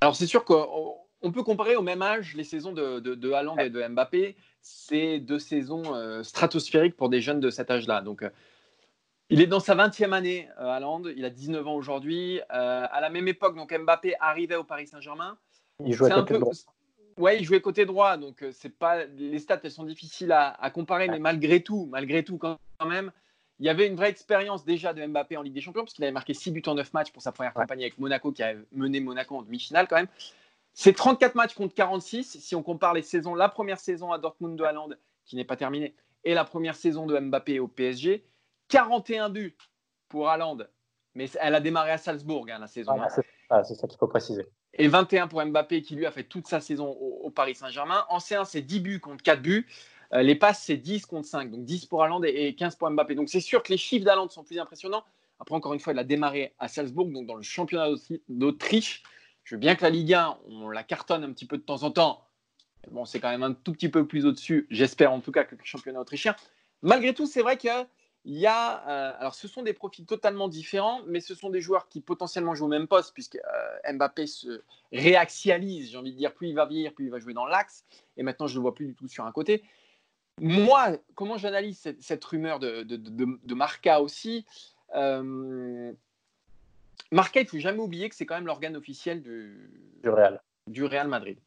Alors, 0.00 0.16
c'est 0.16 0.26
sûr 0.26 0.44
qu'on 0.44 1.32
peut 1.32 1.42
comparer 1.42 1.76
au 1.76 1.82
même 1.82 2.02
âge 2.02 2.34
les 2.34 2.44
saisons 2.44 2.72
de, 2.72 3.00
de, 3.00 3.32
Haaland 3.32 3.56
et 3.56 3.70
de 3.70 3.86
Mbappé. 3.86 4.36
C'est 4.60 5.18
deux 5.18 5.38
saisons 5.38 5.82
stratosphériques 6.22 6.94
pour 6.94 7.08
des 7.08 7.22
jeunes 7.22 7.40
de 7.40 7.48
cet 7.48 7.70
âge-là. 7.70 8.02
Donc, 8.02 8.22
il 9.30 9.40
est 9.40 9.46
dans 9.46 9.60
sa 9.60 9.74
20e 9.74 10.12
année, 10.12 10.46
Haaland. 10.58 11.04
Il 11.16 11.24
a 11.24 11.30
19 11.30 11.66
ans 11.66 11.74
aujourd'hui. 11.74 12.40
à 12.50 13.00
la 13.00 13.08
même 13.08 13.28
époque, 13.28 13.56
donc 13.56 13.72
Mbappé 13.72 14.14
arrivait 14.20 14.56
au 14.56 14.64
Paris 14.64 14.88
Saint-Germain. 14.88 15.38
Il 15.82 15.94
jouait 15.94 16.12
à 16.12 16.22
peu... 16.22 16.38
Ouais, 17.16 17.38
il 17.38 17.44
jouait 17.44 17.60
côté 17.60 17.86
droit, 17.86 18.16
donc 18.16 18.44
c'est 18.52 18.76
pas 18.76 19.04
les 19.04 19.38
stats, 19.38 19.60
elles 19.62 19.70
sont 19.70 19.84
difficiles 19.84 20.32
à, 20.32 20.70
comparer, 20.70 21.08
mais 21.08 21.18
malgré 21.18 21.62
tout, 21.62 21.86
malgré 21.90 22.24
tout 22.24 22.38
quand 22.38 22.58
même, 22.84 23.12
il 23.60 23.66
y 23.66 23.68
avait 23.68 23.86
une 23.86 23.94
vraie 23.94 24.10
expérience 24.10 24.64
déjà 24.64 24.92
de 24.92 25.06
Mbappé 25.06 25.36
en 25.36 25.42
Ligue 25.42 25.54
des 25.54 25.60
Champions 25.60 25.82
parce 25.82 25.94
qu'il 25.94 26.04
avait 26.04 26.12
marqué 26.12 26.34
6 26.34 26.50
buts 26.50 26.62
en 26.66 26.74
9 26.74 26.92
matchs 26.92 27.12
pour 27.12 27.22
sa 27.22 27.30
première 27.30 27.54
campagne 27.54 27.80
avec 27.82 27.98
Monaco, 27.98 28.32
qui 28.32 28.42
a 28.42 28.54
mené 28.72 28.98
Monaco 29.00 29.36
en 29.36 29.42
demi-finale 29.42 29.86
quand 29.86 29.96
même. 29.96 30.08
C'est 30.72 30.92
34 30.92 31.36
matchs 31.36 31.54
contre 31.54 31.72
46 31.72 32.40
si 32.40 32.56
on 32.56 32.62
compare 32.64 32.94
les 32.94 33.02
saisons, 33.02 33.36
la 33.36 33.48
première 33.48 33.78
saison 33.78 34.10
à 34.10 34.18
Dortmund 34.18 34.58
de 34.58 34.64
Haaland 34.64 34.90
qui 35.24 35.36
n'est 35.36 35.44
pas 35.44 35.56
terminée 35.56 35.94
et 36.24 36.34
la 36.34 36.44
première 36.44 36.74
saison 36.74 37.06
de 37.06 37.18
Mbappé 37.18 37.60
au 37.60 37.68
PSG. 37.68 38.24
41 38.68 39.30
buts 39.30 39.56
pour 40.08 40.28
Haaland, 40.28 40.58
mais 41.14 41.30
elle 41.40 41.54
a 41.54 41.60
démarré 41.60 41.92
à 41.92 41.98
Salzbourg 41.98 42.46
hein, 42.50 42.58
la 42.58 42.66
saison. 42.66 42.96
Ah, 43.50 43.62
c'est 43.62 43.74
ça 43.74 43.86
qu'il 43.86 43.98
faut 43.98 44.08
préciser 44.08 44.48
et 44.76 44.88
21 44.88 45.28
pour 45.28 45.44
Mbappé 45.44 45.82
qui 45.82 45.94
lui 45.94 46.06
a 46.06 46.10
fait 46.10 46.24
toute 46.24 46.46
sa 46.46 46.60
saison 46.60 46.88
au, 46.88 47.30
Paris 47.30 47.54
Saint-Germain. 47.54 48.04
En 48.08 48.18
C1, 48.18 48.44
c'est 48.44 48.62
10 48.62 48.80
buts 48.80 49.00
contre 49.00 49.22
4 49.22 49.40
buts. 49.40 49.66
Euh, 50.12 50.22
les 50.22 50.34
passes, 50.34 50.62
c'est 50.62 50.76
10 50.76 51.06
contre 51.06 51.26
5. 51.26 51.50
Donc 51.50 51.64
10 51.64 51.86
pour 51.86 52.02
Haaland 52.02 52.22
et, 52.22 52.54
15 52.54 52.76
pour 52.76 52.90
Mbappé. 52.90 53.14
Donc 53.14 53.28
c'est 53.28 53.40
sûr 53.40 53.62
que 53.62 53.72
les 53.72 53.78
chiffres 53.78 54.04
d'Haaland 54.04 54.28
sont 54.28 54.44
plus 54.44 54.58
impressionnants. 54.58 55.04
Après, 55.40 55.54
encore 55.54 55.74
une 55.74 55.80
fois, 55.80 55.92
il 55.92 55.98
a 55.98 56.04
démarré 56.04 56.54
à 56.58 56.68
Salzbourg, 56.68 57.06
donc 57.06 57.26
dans 57.26 57.34
le 57.34 57.42
championnat 57.42 57.88
d'Autriche. 58.28 59.02
Je 59.42 59.56
veux 59.56 59.58
bien 59.58 59.74
que 59.74 59.82
la 59.82 59.90
Ligue 59.90 60.14
1, 60.14 60.38
on 60.48 60.70
la 60.70 60.82
cartonne 60.82 61.24
un 61.24 61.32
petit 61.32 61.46
peu 61.46 61.58
de 61.58 61.62
temps 61.62 61.82
en 61.82 61.90
temps. 61.90 62.24
Bon, 62.90 63.04
c'est 63.04 63.20
quand 63.20 63.30
même 63.30 63.42
un 63.42 63.52
tout 63.52 63.72
petit 63.72 63.88
peu 63.88 64.06
plus 64.06 64.26
au-dessus, 64.26 64.66
j'espère 64.70 65.12
en 65.12 65.20
tout 65.20 65.32
cas, 65.32 65.44
que 65.44 65.54
le 65.54 65.64
championnat 65.64 66.00
autrichien. 66.00 66.36
Malgré 66.82 67.14
tout, 67.14 67.26
c'est 67.26 67.42
vrai 67.42 67.56
que 67.56 67.68
il 68.26 68.38
y 68.38 68.46
a, 68.46 68.88
euh, 68.88 69.12
alors 69.18 69.34
ce 69.34 69.46
sont 69.48 69.62
des 69.62 69.74
profils 69.74 70.06
totalement 70.06 70.48
différents, 70.48 71.02
mais 71.06 71.20
ce 71.20 71.34
sont 71.34 71.50
des 71.50 71.60
joueurs 71.60 71.88
qui 71.88 72.00
potentiellement 72.00 72.54
jouent 72.54 72.66
au 72.66 72.68
même 72.68 72.86
poste, 72.86 73.12
puisque 73.12 73.36
euh, 73.36 73.92
Mbappé 73.92 74.26
se 74.26 74.62
réaxialise, 74.92 75.90
j'ai 75.90 75.98
envie 75.98 76.12
de 76.12 76.16
dire, 76.16 76.32
plus 76.32 76.48
il 76.48 76.54
va 76.54 76.64
vieillir, 76.64 76.94
plus 76.94 77.06
il 77.06 77.10
va 77.10 77.18
jouer 77.18 77.34
dans 77.34 77.44
l'axe, 77.44 77.84
et 78.16 78.22
maintenant 78.22 78.46
je 78.46 78.54
ne 78.54 78.58
le 78.58 78.62
vois 78.62 78.74
plus 78.74 78.86
du 78.86 78.94
tout 78.94 79.08
sur 79.08 79.26
un 79.26 79.32
côté. 79.32 79.62
Moi, 80.40 80.96
comment 81.14 81.36
j'analyse 81.36 81.94
cette, 82.00 82.24
rumeur 82.24 82.58
de, 82.58 82.82
de, 82.82 83.54
Marca 83.54 84.00
aussi 84.00 84.44
euh, 84.94 85.92
Marca, 87.12 87.40
il 87.40 87.44
ne 87.44 87.48
faut 87.48 87.58
jamais 87.58 87.78
oublier 87.78 88.08
que 88.08 88.14
c'est 88.14 88.26
quand 88.26 88.34
même 88.34 88.46
l'organe 88.46 88.76
officiel 88.76 89.22
du, 89.22 89.70
du, 90.02 90.08
Real. 90.08 90.42
du 90.66 90.84
Real 90.84 91.08
Madrid. 91.08 91.38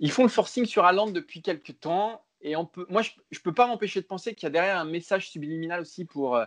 Ils 0.00 0.10
font 0.10 0.22
le 0.22 0.28
forcing 0.28 0.66
sur 0.66 0.84
Haaland 0.84 1.10
depuis 1.10 1.42
quelques 1.42 1.80
temps. 1.80 2.22
Et 2.40 2.56
on 2.56 2.66
peut, 2.66 2.86
moi, 2.88 3.02
je 3.02 3.10
ne 3.32 3.38
peux 3.42 3.52
pas 3.52 3.66
m'empêcher 3.66 4.00
de 4.00 4.06
penser 4.06 4.34
qu'il 4.34 4.44
y 4.44 4.46
a 4.46 4.50
derrière 4.50 4.78
un 4.78 4.84
message 4.84 5.30
subliminal 5.30 5.80
aussi 5.80 6.04
pour, 6.04 6.36
euh, 6.36 6.44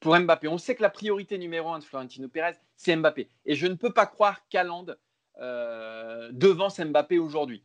pour 0.00 0.18
Mbappé. 0.18 0.48
On 0.48 0.58
sait 0.58 0.74
que 0.74 0.82
la 0.82 0.90
priorité 0.90 1.38
numéro 1.38 1.72
un 1.72 1.78
de 1.78 1.84
Florentino 1.84 2.28
Pérez, 2.28 2.54
c'est 2.76 2.94
Mbappé. 2.94 3.28
Et 3.46 3.54
je 3.54 3.66
ne 3.66 3.74
peux 3.74 3.92
pas 3.92 4.06
croire 4.06 4.46
qu'Aland 4.48 4.86
euh, 5.40 6.30
devance 6.32 6.80
Mbappé 6.80 7.18
aujourd'hui. 7.18 7.64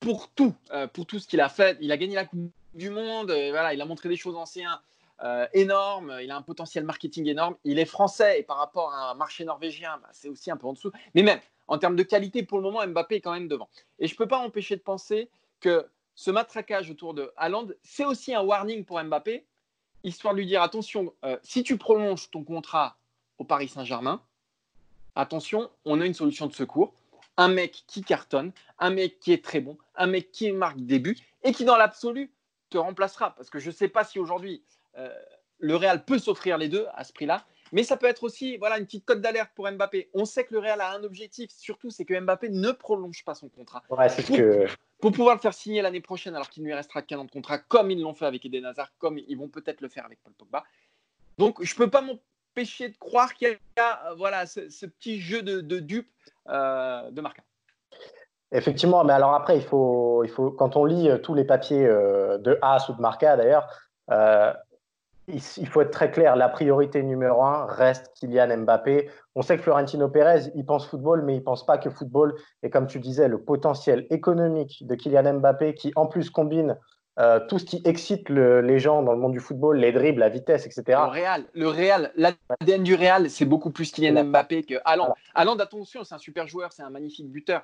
Pour 0.00 0.30
tout, 0.30 0.54
euh, 0.70 0.86
pour 0.86 1.06
tout 1.06 1.18
ce 1.18 1.26
qu'il 1.26 1.40
a 1.40 1.48
fait, 1.48 1.76
il 1.80 1.90
a 1.90 1.96
gagné 1.96 2.14
la 2.14 2.24
Coupe 2.24 2.52
du 2.74 2.90
Monde, 2.90 3.32
voilà, 3.50 3.74
il 3.74 3.80
a 3.80 3.84
montré 3.84 4.08
des 4.08 4.16
choses 4.16 4.36
anciennes 4.36 4.68
énormes, 5.52 6.16
il 6.22 6.30
a 6.30 6.36
un 6.36 6.42
potentiel 6.42 6.84
marketing 6.84 7.26
énorme. 7.26 7.56
Il 7.64 7.80
est 7.80 7.84
français 7.84 8.38
et 8.38 8.44
par 8.44 8.58
rapport 8.58 8.92
à 8.92 9.10
un 9.10 9.14
marché 9.14 9.44
norvégien, 9.44 9.98
bah, 10.00 10.08
c'est 10.12 10.28
aussi 10.28 10.52
un 10.52 10.56
peu 10.56 10.68
en 10.68 10.74
dessous. 10.74 10.92
Mais 11.14 11.24
même 11.24 11.40
en 11.66 11.78
termes 11.78 11.96
de 11.96 12.02
qualité, 12.02 12.44
pour 12.44 12.58
le 12.58 12.62
moment, 12.62 12.86
Mbappé 12.86 13.16
est 13.16 13.20
quand 13.20 13.32
même 13.32 13.48
devant. 13.48 13.68
Et 13.98 14.06
je 14.06 14.14
ne 14.14 14.16
peux 14.16 14.28
pas 14.28 14.38
m'empêcher 14.38 14.76
de 14.76 14.80
penser 14.80 15.28
que 15.60 15.86
ce 16.18 16.32
matraquage 16.32 16.90
autour 16.90 17.14
de 17.14 17.32
Haaland, 17.36 17.68
c'est 17.84 18.04
aussi 18.04 18.34
un 18.34 18.42
warning 18.42 18.84
pour 18.84 19.00
Mbappé, 19.00 19.46
histoire 20.02 20.34
de 20.34 20.40
lui 20.40 20.46
dire 20.46 20.62
attention, 20.62 21.14
euh, 21.24 21.38
si 21.44 21.62
tu 21.62 21.78
prolonges 21.78 22.28
ton 22.32 22.42
contrat 22.42 22.96
au 23.38 23.44
Paris 23.44 23.68
Saint-Germain, 23.68 24.20
attention, 25.14 25.70
on 25.84 26.00
a 26.00 26.06
une 26.06 26.14
solution 26.14 26.48
de 26.48 26.52
secours. 26.52 26.92
Un 27.36 27.46
mec 27.46 27.84
qui 27.86 28.02
cartonne, 28.02 28.50
un 28.80 28.90
mec 28.90 29.20
qui 29.20 29.32
est 29.32 29.44
très 29.44 29.60
bon, 29.60 29.78
un 29.94 30.08
mec 30.08 30.32
qui 30.32 30.50
marque 30.50 30.80
des 30.80 30.98
buts 30.98 31.16
et 31.44 31.52
qui, 31.52 31.64
dans 31.64 31.76
l'absolu, 31.76 32.32
te 32.68 32.78
remplacera. 32.78 33.36
Parce 33.36 33.48
que 33.48 33.60
je 33.60 33.68
ne 33.68 33.74
sais 33.74 33.86
pas 33.86 34.02
si 34.02 34.18
aujourd'hui 34.18 34.64
euh, 34.96 35.14
le 35.58 35.76
Real 35.76 36.04
peut 36.04 36.18
s'offrir 36.18 36.58
les 36.58 36.68
deux 36.68 36.88
à 36.94 37.04
ce 37.04 37.12
prix-là. 37.12 37.46
Mais 37.72 37.82
ça 37.82 37.96
peut 37.96 38.06
être 38.06 38.22
aussi 38.22 38.56
voilà, 38.56 38.78
une 38.78 38.84
petite 38.84 39.04
cote 39.04 39.20
d'alerte 39.20 39.50
pour 39.54 39.70
Mbappé. 39.70 40.08
On 40.14 40.24
sait 40.24 40.44
que 40.44 40.54
le 40.54 40.60
Real 40.60 40.80
a 40.80 40.92
un 40.92 41.04
objectif, 41.04 41.50
surtout, 41.50 41.90
c'est 41.90 42.04
que 42.04 42.18
Mbappé 42.18 42.48
ne 42.48 42.70
prolonge 42.70 43.24
pas 43.24 43.34
son 43.34 43.48
contrat. 43.48 43.82
Ouais, 43.90 44.08
c'est 44.08 44.22
ce 44.22 44.32
que 44.32 44.66
pour 45.00 45.12
pouvoir 45.12 45.36
le 45.36 45.40
faire 45.40 45.54
signer 45.54 45.82
l'année 45.82 46.00
prochaine 46.00 46.34
alors 46.34 46.48
qu'il 46.48 46.62
ne 46.62 46.68
lui 46.68 46.74
restera 46.74 47.02
qu'un 47.02 47.18
an 47.18 47.24
de 47.24 47.30
contrat, 47.30 47.58
comme 47.58 47.90
ils 47.90 48.00
l'ont 48.00 48.14
fait 48.14 48.26
avec 48.26 48.44
Eden 48.44 48.64
Hazard, 48.64 48.90
comme 48.98 49.18
ils 49.18 49.36
vont 49.36 49.48
peut-être 49.48 49.80
le 49.80 49.88
faire 49.88 50.04
avec 50.04 50.18
Paul 50.22 50.32
Pogba. 50.32 50.64
Donc 51.38 51.62
je 51.62 51.72
ne 51.72 51.78
peux 51.78 51.90
pas 51.90 52.00
m'empêcher 52.00 52.88
de 52.88 52.96
croire 52.96 53.34
qu'il 53.34 53.48
y 53.48 53.80
a 53.80 54.10
euh, 54.10 54.14
voilà, 54.16 54.46
ce, 54.46 54.86
petit 54.86 55.20
jeu 55.20 55.42
de, 55.42 55.60
de 55.60 55.78
dupe 55.78 56.10
euh, 56.48 57.10
de 57.10 57.20
Marca. 57.20 57.42
Effectivement, 58.50 59.04
mais 59.04 59.12
alors 59.12 59.34
après, 59.34 59.56
il 59.56 59.62
faut, 59.62 60.24
il 60.24 60.30
faut, 60.30 60.50
quand 60.50 60.74
on 60.76 60.84
lit 60.84 61.08
euh, 61.08 61.18
tous 61.18 61.34
les 61.34 61.44
papiers 61.44 61.86
de 61.86 62.58
As 62.62 62.88
ou 62.88 62.94
de 62.94 63.00
Marca 63.00 63.36
d'ailleurs, 63.36 63.68
il 65.28 65.68
faut 65.68 65.80
être 65.80 65.90
très 65.90 66.10
clair, 66.10 66.36
la 66.36 66.48
priorité 66.48 67.02
numéro 67.02 67.42
un 67.42 67.66
reste 67.66 68.12
Kylian 68.14 68.58
Mbappé. 68.58 69.10
On 69.34 69.42
sait 69.42 69.56
que 69.56 69.62
Florentino 69.62 70.08
Pérez, 70.08 70.50
il 70.54 70.64
pense 70.64 70.86
football, 70.86 71.22
mais 71.22 71.36
il 71.36 71.42
pense 71.42 71.64
pas 71.66 71.78
que 71.78 71.90
football. 71.90 72.34
Et 72.62 72.70
comme 72.70 72.86
tu 72.86 72.98
disais, 72.98 73.28
le 73.28 73.42
potentiel 73.42 74.06
économique 74.10 74.86
de 74.86 74.94
Kylian 74.94 75.40
Mbappé, 75.40 75.74
qui 75.74 75.92
en 75.96 76.06
plus 76.06 76.30
combine 76.30 76.76
euh, 77.18 77.40
tout 77.48 77.58
ce 77.58 77.64
qui 77.64 77.82
excite 77.84 78.28
les 78.30 78.78
gens 78.78 79.02
dans 79.02 79.12
le 79.12 79.18
monde 79.18 79.32
du 79.32 79.40
football, 79.40 79.78
les 79.78 79.92
dribbles, 79.92 80.20
la 80.20 80.28
vitesse, 80.28 80.66
etc. 80.66 80.82
Le 80.88 81.10
Real, 81.10 81.44
le 81.52 81.68
Real, 81.68 82.12
l'ADN 82.16 82.82
du 82.82 82.94
Real, 82.94 83.28
c'est 83.28 83.44
beaucoup 83.44 83.70
plus 83.70 83.92
Kylian 83.92 84.24
Mbappé 84.24 84.62
que 84.62 84.74
Haaland. 84.84 85.14
Haaland, 85.34 85.58
attention, 85.58 86.04
c'est 86.04 86.14
un 86.14 86.18
super 86.18 86.46
joueur, 86.46 86.72
c'est 86.72 86.82
un 86.82 86.90
magnifique 86.90 87.30
buteur. 87.30 87.62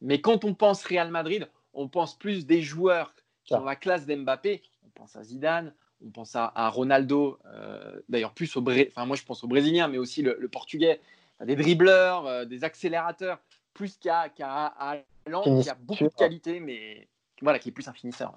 Mais 0.00 0.20
quand 0.20 0.44
on 0.44 0.54
pense 0.54 0.84
Real 0.84 1.10
Madrid, 1.10 1.48
on 1.74 1.88
pense 1.88 2.18
plus 2.18 2.46
des 2.46 2.62
joueurs 2.62 3.14
qui 3.44 3.54
ont 3.54 3.64
la 3.64 3.76
classe 3.76 4.06
d'Mbappé. 4.06 4.62
On 4.84 4.90
pense 4.90 5.16
à 5.16 5.22
Zidane, 5.22 5.74
on 6.04 6.10
pense 6.10 6.34
à, 6.34 6.68
Ronaldo, 6.68 7.38
euh, 7.46 8.00
d'ailleurs 8.08 8.32
plus 8.32 8.56
au 8.56 8.62
enfin 8.62 9.06
moi 9.06 9.16
je 9.16 9.24
pense 9.24 9.44
aux 9.44 9.48
Brésiliens, 9.48 9.88
mais 9.88 9.98
aussi 9.98 10.22
le, 10.22 10.48
Portugais, 10.48 11.00
des 11.44 11.56
dribbleurs, 11.56 12.26
euh, 12.26 12.44
des 12.44 12.64
accélérateurs, 12.64 13.38
plus 13.74 13.96
qu'à 13.96 14.28
qu 14.28 14.42
Haaland, 14.42 15.60
qui 15.62 15.68
a 15.68 15.74
beaucoup 15.74 16.04
de 16.04 16.14
qualité, 16.14 16.60
mais 16.60 17.08
voilà, 17.42 17.58
qui 17.58 17.68
est 17.68 17.72
plus 17.72 17.88
un 17.88 17.92
finisseur. 17.92 18.34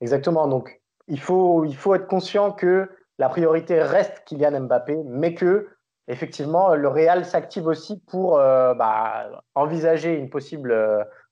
Exactement. 0.00 0.48
Donc, 0.48 0.80
il 1.08 1.20
faut, 1.20 1.64
il 1.64 1.76
faut 1.76 1.94
être 1.94 2.06
conscient 2.06 2.52
que 2.52 2.88
la 3.18 3.28
priorité 3.28 3.82
reste 3.82 4.22
Kylian 4.26 4.60
Mbappé, 4.62 4.98
mais 5.04 5.34
que 5.34 5.68
effectivement, 6.08 6.74
le 6.74 6.88
Real 6.88 7.24
s'active 7.24 7.66
aussi 7.66 8.00
pour 8.00 8.38
euh, 8.38 8.74
bah, 8.74 9.44
envisager 9.54 10.14
une 10.14 10.30
possible 10.30 10.74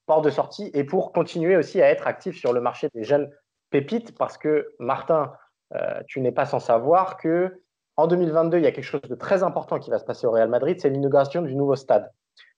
porte 0.06 0.24
de 0.24 0.30
sortie 0.30 0.70
et 0.74 0.84
pour 0.84 1.12
continuer 1.12 1.56
aussi 1.56 1.82
à 1.82 1.90
être 1.90 2.06
actif 2.06 2.38
sur 2.38 2.52
le 2.52 2.60
marché 2.60 2.88
des 2.94 3.04
jeunes 3.04 3.30
pépites, 3.70 4.16
parce 4.16 4.38
que 4.38 4.74
Martin, 4.78 5.32
euh, 5.74 6.00
tu 6.06 6.20
n'es 6.20 6.32
pas 6.32 6.46
sans 6.46 6.60
savoir 6.60 7.16
que 7.16 7.60
en 7.96 8.06
2022, 8.06 8.58
il 8.58 8.64
y 8.64 8.66
a 8.66 8.72
quelque 8.72 8.84
chose 8.84 9.02
de 9.02 9.14
très 9.14 9.42
important 9.42 9.78
qui 9.78 9.90
va 9.90 9.98
se 9.98 10.04
passer 10.04 10.26
au 10.26 10.30
Real 10.30 10.48
Madrid, 10.48 10.78
c'est 10.80 10.88
l'inauguration 10.88 11.42
du 11.42 11.56
nouveau 11.56 11.74
stade. 11.74 12.10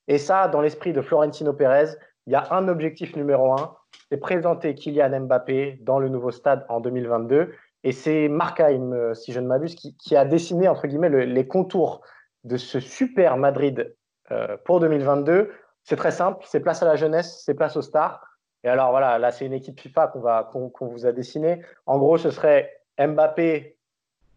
Et 0.06 0.18
ça, 0.18 0.48
dans 0.48 0.60
l'esprit 0.60 0.92
de 0.92 1.00
Florentino 1.00 1.52
Pérez, 1.52 1.96
il 2.26 2.32
y 2.32 2.36
a 2.36 2.52
un 2.52 2.68
objectif 2.68 3.16
numéro 3.16 3.52
un, 3.52 3.74
c'est 4.10 4.18
présenter 4.18 4.74
Kylian 4.74 5.20
Mbappé 5.20 5.78
dans 5.82 5.98
le 5.98 6.08
nouveau 6.08 6.30
stade 6.30 6.66
en 6.68 6.80
2022. 6.80 7.52
Et 7.84 7.92
c'est 7.92 8.28
Markheim, 8.28 9.14
si 9.14 9.32
je 9.32 9.40
ne 9.40 9.46
m'abuse, 9.46 9.74
qui, 9.74 10.16
a 10.16 10.26
dessiné 10.26 10.68
entre 10.68 10.86
guillemets 10.86 11.26
les 11.26 11.46
contours 11.46 12.02
de 12.44 12.56
ce 12.56 12.80
super 12.80 13.36
Madrid 13.36 13.94
euh, 14.32 14.56
pour 14.64 14.80
2022. 14.80 15.50
C'est 15.84 15.96
très 15.96 16.10
simple, 16.10 16.44
c'est 16.46 16.60
place 16.60 16.82
à 16.82 16.86
la 16.86 16.96
jeunesse, 16.96 17.42
c'est 17.44 17.54
place 17.54 17.76
aux 17.76 17.82
stars. 17.82 18.22
Et 18.64 18.68
alors 18.68 18.90
voilà, 18.90 19.18
là 19.18 19.30
c'est 19.30 19.46
une 19.46 19.52
équipe 19.52 19.80
FIFA 19.80 20.08
qu'on 20.08 20.86
vous 20.86 21.06
a 21.06 21.12
dessinée. 21.12 21.62
En 21.86 21.98
gros, 21.98 22.18
ce 22.18 22.30
serait 22.30 22.70
Mbappé 22.98 23.76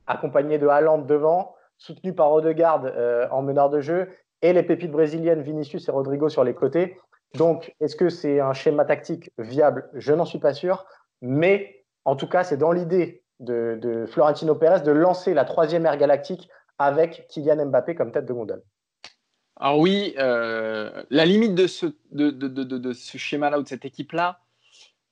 accompagné 0.07 0.57
de 0.57 0.67
Haaland 0.67 0.99
devant, 0.99 1.55
soutenu 1.77 2.13
par 2.13 2.31
Odegaard 2.31 2.83
euh, 2.85 3.27
en 3.31 3.41
meneur 3.41 3.69
de 3.69 3.81
jeu, 3.81 4.09
et 4.41 4.53
les 4.53 4.63
pépites 4.63 4.91
brésiliennes 4.91 5.41
Vinicius 5.41 5.87
et 5.87 5.91
Rodrigo 5.91 6.29
sur 6.29 6.43
les 6.43 6.53
côtés. 6.53 6.97
Donc, 7.35 7.73
est-ce 7.79 7.95
que 7.95 8.09
c'est 8.09 8.39
un 8.39 8.53
schéma 8.53 8.85
tactique 8.85 9.31
viable? 9.37 9.89
Je 9.93 10.13
n'en 10.13 10.25
suis 10.25 10.39
pas 10.39 10.53
sûr. 10.53 10.85
Mais 11.21 11.85
en 12.05 12.15
tout 12.15 12.27
cas, 12.27 12.43
c'est 12.43 12.57
dans 12.57 12.71
l'idée 12.71 13.23
de, 13.39 14.05
Florentino 14.07 14.55
Pérez 14.55 14.81
de 14.81 14.91
lancer 14.91 15.33
la 15.33 15.45
troisième 15.45 15.85
ère 15.85 15.97
galactique 15.97 16.49
avec 16.77 17.25
Kylian 17.29 17.65
Mbappé 17.67 17.95
comme 17.95 18.11
tête 18.11 18.25
de 18.25 18.33
gondole. 18.33 18.61
Alors 19.63 19.79
oui, 19.79 20.13
euh, 20.17 21.03
la 21.09 21.25
limite 21.25 21.55
de 21.55 21.67
ce, 21.67 21.85
de, 22.11 22.91
ce 22.91 23.17
schéma-là 23.17 23.59
ou 23.59 23.63
de 23.63 23.67
cette 23.69 23.85
équipe-là, 23.85 24.41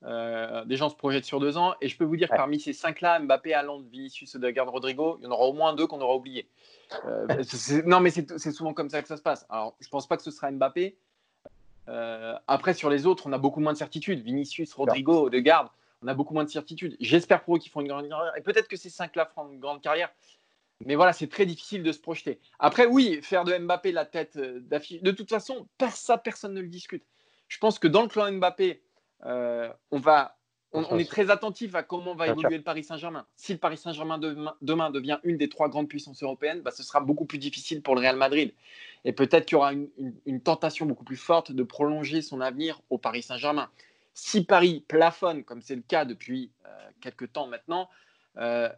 euh, 0.04 0.66
des 0.66 0.76
gens 0.76 0.90
se 0.90 0.96
projettent 0.96 1.24
sur 1.24 1.40
deux 1.40 1.58
ans. 1.58 1.74
Et 1.80 1.88
je 1.88 1.96
peux 1.96 2.04
vous 2.04 2.18
dire 2.18 2.28
que 2.30 2.36
parmi 2.36 2.60
ces 2.60 2.74
cinq-là, 2.74 3.20
Mbappé, 3.20 3.54
Haaland, 3.54 3.80
Vinicius, 3.90 4.36
Odegaard, 4.36 4.70
Rodrigo, 4.70 5.18
il 5.22 5.24
y 5.24 5.28
en 5.28 5.32
aura 5.32 5.46
au 5.46 5.54
moins 5.54 5.74
deux 5.74 5.88
qu'on 5.88 6.02
aura 6.02 6.18
oubliés. 6.18 6.50
Euh, 7.06 7.28
non, 7.86 8.02
mais 8.02 8.10
c'est 8.10 8.52
souvent 8.52 8.74
comme 8.74 8.90
ça 8.90 9.02
que 9.02 9.08
ça 9.08 9.16
se 9.16 9.22
passe. 9.22 9.46
Alors, 9.50 9.74
je 9.80 9.88
ne 9.88 9.90
pense 9.90 10.06
pas 10.06 10.18
que 10.18 10.24
ce 10.24 10.32
sera 10.32 10.52
Mbappé, 10.52 10.98
euh, 11.88 12.36
après, 12.46 12.74
sur 12.74 12.90
les 12.90 13.06
autres, 13.06 13.28
on 13.28 13.32
a 13.32 13.38
beaucoup 13.38 13.62
moins 13.62 13.72
de 13.72 13.78
certitudes. 13.78 14.22
Vinicius, 14.22 14.74
Rodrigo, 14.74 15.28
Odegaard, 15.28 15.74
on 16.04 16.10
a 16.10 16.14
beaucoup 16.14 16.34
moins 16.34 16.44
de 16.44 16.50
certitudes. 16.50 16.98
J'espère 17.00 17.46
pour 17.46 17.56
eux 17.56 17.60
qu'ils 17.60 17.72
font 17.72 17.80
une 17.80 17.88
grande 17.88 18.10
carrière. 18.10 18.34
Et 18.36 18.42
peut-être 18.42 18.68
que 18.68 18.76
ces 18.76 18.90
cinq-là 18.90 19.28
feront 19.28 19.50
une 19.50 19.62
grande 19.62 19.82
carrière. 19.82 20.12
Mais 20.86 20.96
voilà, 20.96 21.14
c'est 21.14 21.28
très 21.28 21.46
difficile 21.46 21.84
de 21.84 21.92
se 21.92 22.00
projeter. 22.00 22.40
Après, 22.60 22.86
oui, 22.86 23.20
faire 23.22 23.44
de 23.44 23.58
Mbappé 23.58 23.92
la 23.92 24.06
tête 24.06 24.38
euh, 24.38 24.60
d'affiche. 24.62 25.02
De 25.02 25.12
toute 25.12 25.30
façon, 25.30 25.68
ça, 25.92 26.18
personne 26.18 26.54
ne 26.54 26.62
le 26.62 26.68
discute. 26.68 27.06
Je 27.48 27.58
pense 27.60 27.80
que 27.80 27.88
dans 27.88 28.02
le 28.02 28.08
clan 28.08 28.32
Mbappé, 28.32 28.82
euh, 29.26 29.72
on 29.92 30.00
va 30.00 30.38
on, 30.74 30.98
est 30.98 31.10
très 31.10 31.30
attentif 31.30 31.76
à 31.76 31.84
comment 31.84 32.16
va 32.16 32.28
évoluer 32.28 32.58
le 32.58 32.64
Paris 32.64 32.84
Saint-Germain. 32.84 33.26
Si 33.36 33.52
le 33.52 33.60
Paris 33.60 33.78
Saint-Germain 33.78 34.18
demain, 34.18 34.90
devient 34.90 35.20
une 35.24 35.38
des 35.38 35.50
trois 35.50 35.68
grandes 35.68 35.90
puissances 35.90 36.24
européennes, 36.24 36.62
bah, 36.62 36.72
ce 36.72 36.84
sera 36.84 37.02
beaucoup 37.02 37.26
plus 37.26 37.38
difficile 37.38 37.82
pour 37.82 37.96
le 37.96 38.02
Real 38.02 38.16
Madrid. 38.16 38.54
Et 39.04 39.12
peut-être 39.12 39.46
qu'il 39.46 39.56
y 39.56 39.58
aura 39.58 39.74
une, 39.74 40.42
tentation 40.42 40.86
beaucoup 40.86 41.04
plus 41.04 41.18
forte 41.18 41.52
de 41.52 41.64
prolonger 41.64 42.22
son 42.22 42.40
avenir 42.40 42.82
au 42.90 42.98
Paris 42.98 43.22
Saint-Germain. 43.22 43.70
Si 44.14 44.46
Paris 44.46 44.86
plafonne, 44.88 45.44
comme 45.44 45.62
c'est 45.62 45.76
le 45.76 45.82
cas 45.82 46.06
depuis 46.06 46.52
euh, 46.66 46.70
quelques 47.02 47.34
temps 47.34 47.48
maintenant, 47.48 47.90
euh, 48.38 48.70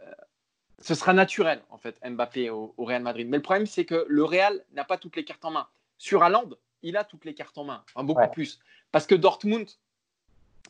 ce 0.83 0.95
sera 0.95 1.13
naturel, 1.13 1.61
en 1.69 1.77
fait, 1.77 1.97
Mbappé 2.05 2.49
au, 2.49 2.73
Real 2.77 3.01
Madrid. 3.01 3.27
Mais 3.29 3.37
le 3.37 3.43
problème, 3.43 3.65
c'est 3.65 3.85
que 3.85 4.05
le 4.09 4.23
Real 4.25 4.61
n'a 4.73 4.83
pas 4.83 4.97
toutes 4.97 5.15
les 5.15 5.23
cartes 5.23 5.45
en 5.45 5.51
main. 5.51 5.67
Sur 5.97 6.23
Haaland, 6.23 6.49
il 6.81 6.97
a 6.97 7.05
toutes 7.05 7.23
les 7.23 7.33
cartes 7.33 7.57
en 7.57 7.63
main, 7.63 7.83
beaucoup 7.95 8.27
plus. 8.33 8.59
Parce 8.91 9.07
que 9.07 9.15
Dortmund, 9.15 9.69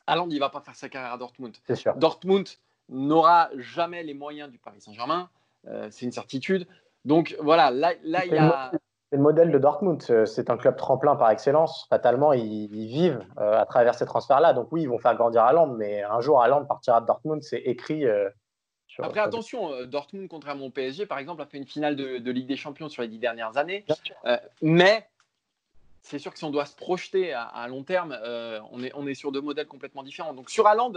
Haaland, 0.05 0.29
il 0.29 0.35
ne 0.35 0.39
va 0.39 0.49
pas 0.49 0.61
faire 0.61 0.75
sa 0.75 0.87
carrière 0.87 1.13
à 1.13 1.17
Dortmund. 1.17 1.55
Dortmund 1.95 2.47
n'aura 2.89 3.49
jamais 3.57 4.03
les 4.03 4.13
moyens 4.13 4.51
du 4.51 4.59
Paris 4.59 4.81
Saint-Germain. 4.81 5.29
Euh, 5.67 5.87
c'est 5.89 6.05
une 6.05 6.11
certitude. 6.11 6.67
Donc 7.05 7.35
voilà, 7.41 7.71
là, 7.71 7.93
là 8.03 8.25
il 8.25 8.33
y 8.33 8.37
a. 8.37 8.69
C'est 9.09 9.17
le 9.17 9.23
modèle 9.23 9.51
de 9.51 9.57
Dortmund. 9.57 10.01
C'est 10.25 10.49
un 10.51 10.57
club 10.57 10.75
tremplin 10.75 11.15
par 11.15 11.31
excellence. 11.31 11.87
Fatalement, 11.89 12.33
ils, 12.33 12.67
vivent 12.67 13.25
euh, 13.39 13.59
à 13.59 13.65
travers 13.65 13.95
ces 13.95 14.05
transferts-là. 14.05 14.53
Donc 14.53 14.67
oui, 14.71 14.83
ils 14.83 14.89
vont 14.89 14.99
faire 14.99 15.15
grandir 15.15 15.43
Haaland, 15.43 15.67
mais 15.67 16.03
un 16.03 16.19
jour, 16.19 16.41
Haaland 16.41 16.65
partira 16.65 17.01
de 17.01 17.07
Dortmund. 17.07 17.41
C'est 17.41 17.61
écrit. 17.61 18.05
Euh, 18.05 18.29
Après, 18.99 19.19
attention, 19.19 19.85
Dortmund, 19.85 20.27
contrairement 20.27 20.65
au 20.65 20.69
PSG, 20.69 21.05
par 21.05 21.17
exemple, 21.17 21.41
a 21.41 21.45
fait 21.45 21.57
une 21.57 21.65
finale 21.65 21.95
de, 21.95 22.31
Ligue 22.31 22.47
des 22.47 22.57
Champions 22.57 22.89
sur 22.89 23.01
les 23.01 23.07
dix 23.07 23.19
dernières 23.19 23.57
années. 23.57 23.85
mais 24.61 25.07
c'est 26.03 26.19
sûr 26.19 26.31
que 26.33 26.37
si 26.37 26.43
on 26.43 26.51
doit 26.51 26.65
se 26.65 26.75
projeter 26.75 27.33
à, 27.33 27.65
long 27.69 27.83
terme, 27.83 28.15
euh, 28.21 28.59
on, 28.71 28.83
est, 28.83 28.91
on 28.93 29.07
est 29.07 29.13
sur 29.13 29.31
deux 29.31 29.41
modèles 29.41 29.67
complètement 29.67 30.03
différents. 30.03 30.33
Donc 30.33 30.49
sur 30.49 30.67
Haaland, 30.67 30.93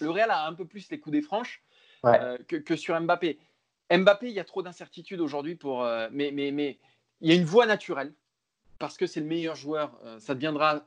le 0.00 0.10
Real 0.10 0.30
a 0.30 0.46
un 0.46 0.54
peu 0.54 0.64
plus 0.64 0.88
les 0.90 1.00
coups 1.00 1.12
des 1.12 1.20
franches 1.20 1.62
euh, 2.06 2.38
que, 2.46 2.76
sur 2.76 2.98
Mbappé. 2.98 3.38
Mbappé, 3.92 4.28
il 4.28 4.34
y 4.34 4.40
a 4.40 4.44
trop 4.44 4.62
d'incertitudes 4.62 5.20
aujourd'hui 5.20 5.56
pour. 5.56 5.82
Euh, 5.82 6.08
mais, 6.12 6.30
mais, 6.30 6.52
mais 6.52 6.78
il 7.20 7.28
y 7.28 7.32
a 7.32 7.34
une 7.34 7.44
voie 7.44 7.66
naturelle 7.66 8.12
parce 8.78 8.96
que 8.96 9.08
c'est 9.08 9.18
le 9.18 9.26
meilleur 9.26 9.56
joueur. 9.56 9.90
ça 10.20 10.36
deviendra, 10.36 10.86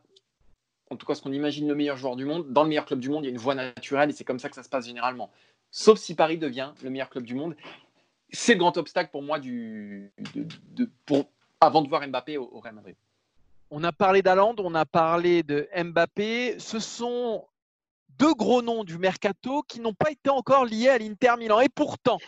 en 0.89 0.96
tout 0.96 1.05
cas, 1.05 1.13
ce 1.13 1.22
qu'on 1.22 1.34
imagine 1.34 1.67
le 1.67 1.75
meilleur 1.75 1.98
joueur 1.98 2.15
du 2.15 2.24
monde. 2.24 2.53
Dans 2.53 2.63
le 2.63 2.70
meilleur 2.70 2.86
club 2.86 3.01
du 3.01 3.10
monde, 3.10 3.25
il 3.25 3.27
y 3.27 3.29
a 3.29 3.34
une 3.34 3.38
voie 3.38 3.55
naturelle 3.55 4.10
et 4.10 4.13
c'est 4.13 4.24
comme 4.24 4.39
ça 4.39 4.48
que 4.48 4.55
ça 4.55 4.63
se 4.63 4.70
passe 4.70 4.86
généralement. 4.86 5.29
Sauf 5.72 5.98
si 6.00 6.16
Paris 6.16 6.38
devient 6.38 6.74
le 6.84 6.90
meilleur 6.90 7.10
club 7.10 7.24
du 7.24 7.34
monde. 7.34 7.56
C'est 8.30 8.54
le 8.54 8.60
grand 8.60 8.78
obstacle 8.78 9.10
pour 9.12 9.24
moi 9.24 9.40
avant 11.62 11.82
de 11.82 11.88
voir 11.90 12.08
Mbappé 12.08 12.38
au, 12.38 12.60
Real 12.60 12.75
Madrid. 12.75 12.96
On 13.70 13.84
a 13.84 13.94
parlé 13.94 14.22
d'Aland, 14.22 14.56
on 14.58 14.75
a 14.75 14.86
parlé 14.86 15.44
de 15.44 15.70
Mbappé. 15.75 16.60
Ce 16.60 16.80
sont 16.80 17.46
deux 18.10 18.34
gros 18.34 18.62
noms 18.62 18.84
du 18.84 18.98
mercato 18.98 19.63
qui 19.63 19.80
n'ont 19.80 19.94
pas 19.94 20.12
été 20.12 20.30
encore 20.30 20.66
liés 20.66 20.90
à 20.90 20.98
l'Inter 20.98 21.36
Milan. 21.40 21.62
Et 21.62 21.70
pourtant, 21.70 22.20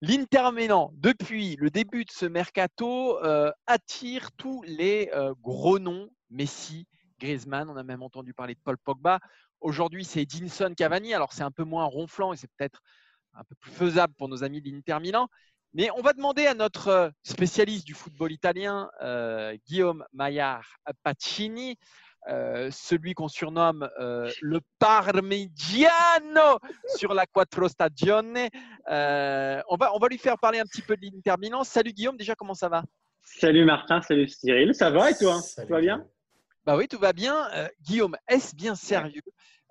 l'Inter 0.00 0.50
Milan, 0.54 0.92
depuis 0.94 1.56
le 1.56 1.70
début 1.70 2.04
de 2.04 2.10
ce 2.12 2.26
mercato, 2.26 3.18
euh, 3.24 3.50
attire 3.66 4.30
tous 4.36 4.62
les 4.62 5.10
euh, 5.12 5.34
gros 5.42 5.80
noms. 5.80 6.08
Messi, 6.30 6.86
Griezmann, 7.20 7.70
on 7.70 7.76
a 7.76 7.82
même 7.82 8.02
entendu 8.02 8.34
parler 8.34 8.54
de 8.54 8.60
Paul 8.62 8.76
Pogba. 8.78 9.20
Aujourd'hui, 9.60 10.04
c'est 10.04 10.22
Edinson 10.22 10.72
Cavani. 10.76 11.14
Alors, 11.14 11.32
c'est 11.32 11.42
un 11.42 11.50
peu 11.50 11.64
moins 11.64 11.84
ronflant 11.84 12.32
et 12.32 12.36
c'est 12.36 12.50
peut-être 12.56 12.80
un 13.34 13.44
peu 13.44 13.54
plus 13.56 13.70
faisable 13.70 14.14
pour 14.14 14.28
nos 14.28 14.44
amis 14.44 14.60
de 14.60 14.70
l'Inter 14.70 14.98
Milan. 15.00 15.28
Mais 15.74 15.90
on 15.96 16.00
va 16.00 16.14
demander 16.14 16.46
à 16.46 16.54
notre 16.54 16.88
euh, 16.88 17.10
spécialiste 17.22 17.86
du 17.86 17.92
football 17.92 18.32
italien, 18.32 18.88
euh, 19.02 19.54
Guillaume 19.66 20.04
Maillard 20.14 20.66
Pacini, 21.02 21.76
euh, 22.28 22.70
celui 22.72 23.12
qu'on 23.12 23.28
surnomme 23.28 23.88
le 23.98 24.60
Parmigiano 24.78 26.58
sur 26.96 27.12
la 27.12 27.26
Quattro 27.26 27.68
Stagione. 27.68 28.48
on, 28.88 29.76
va, 29.76 29.94
on 29.94 29.98
va 29.98 30.08
lui 30.08 30.18
faire 30.18 30.38
parler 30.38 30.60
un 30.60 30.64
petit 30.64 30.82
peu 30.82 30.96
de 30.96 31.02
l'Inter 31.02 31.34
Milan. 31.38 31.62
Salut 31.62 31.92
Guillaume, 31.92 32.16
déjà 32.16 32.34
comment 32.34 32.54
ça 32.54 32.68
va? 32.68 32.82
Salut 33.22 33.64
Martin, 33.64 34.00
salut 34.00 34.28
Cyril, 34.28 34.74
ça 34.74 34.90
va 34.90 35.10
et 35.10 35.14
toi? 35.14 35.40
Tout 35.60 35.68
va 35.68 35.80
bien? 35.80 36.06
Bah 36.66 36.76
oui, 36.76 36.88
tout 36.88 36.98
va 36.98 37.12
bien. 37.12 37.48
Guillaume, 37.80 38.16
est-ce 38.26 38.56
bien 38.56 38.74
sérieux 38.74 39.22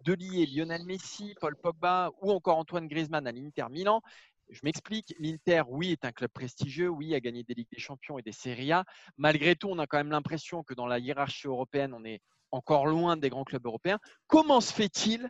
de 0.06 0.14
lier 0.14 0.46
Lionel 0.46 0.86
Messi, 0.86 1.36
Paul 1.42 1.54
Pogba 1.62 2.10
ou 2.22 2.32
encore 2.32 2.58
Antoine 2.58 2.88
Griezmann 2.88 3.28
à 3.28 3.34
l'Inter 3.34 3.66
Milan? 3.70 4.02
Je 4.50 4.62
m'explique, 4.64 5.14
l'Inter, 5.20 5.64
oui, 5.68 5.92
est 5.92 6.06
un 6.06 6.14
club 6.14 6.32
prestigieux, 6.32 6.88
oui, 6.88 7.14
a 7.14 7.20
gagné 7.20 7.44
des 7.44 7.54
Ligues 7.54 7.68
des 7.70 7.82
Champions 7.82 8.18
et 8.18 8.22
des 8.22 8.32
Serie 8.32 8.72
A. 8.72 8.86
Malgré 9.18 9.58
tout, 9.58 9.68
on 9.70 9.78
a 9.78 9.88
quand 9.88 9.98
même 9.98 10.10
l'impression 10.10 10.64
que 10.64 10.74
dans 10.74 10.88
la 10.88 10.98
hiérarchie 10.98 11.48
européenne, 11.48 11.94
on 11.94 12.06
est 12.06 12.22
encore 12.52 12.86
loin 12.86 13.18
des 13.18 13.30
grands 13.30 13.44
clubs 13.44 13.66
européens. 13.66 14.00
Comment 14.28 14.62
se 14.62 14.74
fait-il 14.74 15.28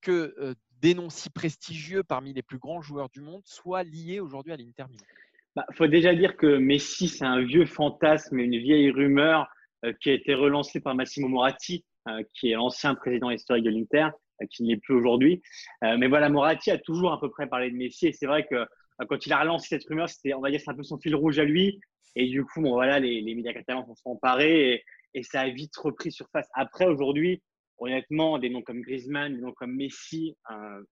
que 0.00 0.34
euh, 0.38 0.54
des 0.80 0.94
noms 0.94 1.10
si 1.10 1.28
prestigieux 1.28 2.02
parmi 2.02 2.32
les 2.32 2.42
plus 2.42 2.58
grands 2.58 2.80
joueurs 2.80 3.10
du 3.10 3.20
monde 3.20 3.42
soient 3.44 3.82
liés 3.82 4.20
aujourd'hui 4.20 4.54
à 4.54 4.56
l'Inter 4.56 4.84
Milan? 4.88 5.04
Il 5.04 5.52
bah, 5.56 5.66
faut 5.74 5.86
déjà 5.86 6.14
dire 6.14 6.38
que 6.38 6.56
Messi, 6.56 7.08
c'est 7.08 7.26
un 7.26 7.42
vieux 7.42 7.66
fantasme 7.66 8.40
et 8.40 8.44
une 8.44 8.58
vieille 8.58 8.90
rumeur 8.90 9.42
euh, 9.42 9.55
qui 10.00 10.10
a 10.10 10.14
été 10.14 10.34
relancée 10.34 10.80
par 10.80 10.94
Massimo 10.94 11.28
Moratti, 11.28 11.84
euh, 12.08 12.22
qui 12.34 12.50
est 12.50 12.54
l'ancien 12.54 12.94
président 12.94 13.30
historique 13.30 13.64
de 13.64 13.70
l'Inter 13.70 14.08
qui 14.50 14.64
ne 14.64 14.68
l'est 14.68 14.76
plus 14.76 14.94
aujourd'hui. 14.94 15.40
mais 15.80 16.08
voilà, 16.08 16.28
Moratti 16.28 16.70
a 16.70 16.76
toujours 16.76 17.10
à 17.10 17.18
peu 17.18 17.30
près 17.30 17.46
parlé 17.46 17.70
de 17.70 17.76
Messi. 17.76 18.08
Et 18.08 18.12
c'est 18.12 18.26
vrai 18.26 18.46
que 18.46 18.66
quand 19.08 19.26
il 19.26 19.32
a 19.32 19.40
relancé 19.40 19.68
cette 19.68 19.88
rumeur, 19.88 20.08
c'était, 20.08 20.34
on 20.34 20.40
va 20.40 20.50
dire, 20.50 20.60
c'est 20.60 20.70
un 20.70 20.74
peu 20.74 20.82
son 20.82 20.98
fil 20.98 21.14
rouge 21.14 21.38
à 21.38 21.44
lui. 21.44 21.80
Et 22.14 22.28
du 22.28 22.44
coup, 22.44 22.62
bon, 22.62 22.72
voilà, 22.72 22.98
les, 22.98 23.22
médias 23.34 23.52
catalans 23.52 23.86
sont 23.94 24.10
emparés 24.10 24.84
et, 25.14 25.22
ça 25.22 25.40
a 25.40 25.48
vite 25.48 25.74
repris 25.76 26.12
surface. 26.12 26.48
Après, 26.54 26.86
aujourd'hui, 26.86 27.42
honnêtement, 27.78 28.38
des 28.38 28.50
noms 28.50 28.62
comme 28.62 28.82
Griezmann, 28.82 29.34
des 29.34 29.40
noms 29.40 29.52
comme 29.52 29.74
Messi, 29.74 30.36
euh, 30.50 30.82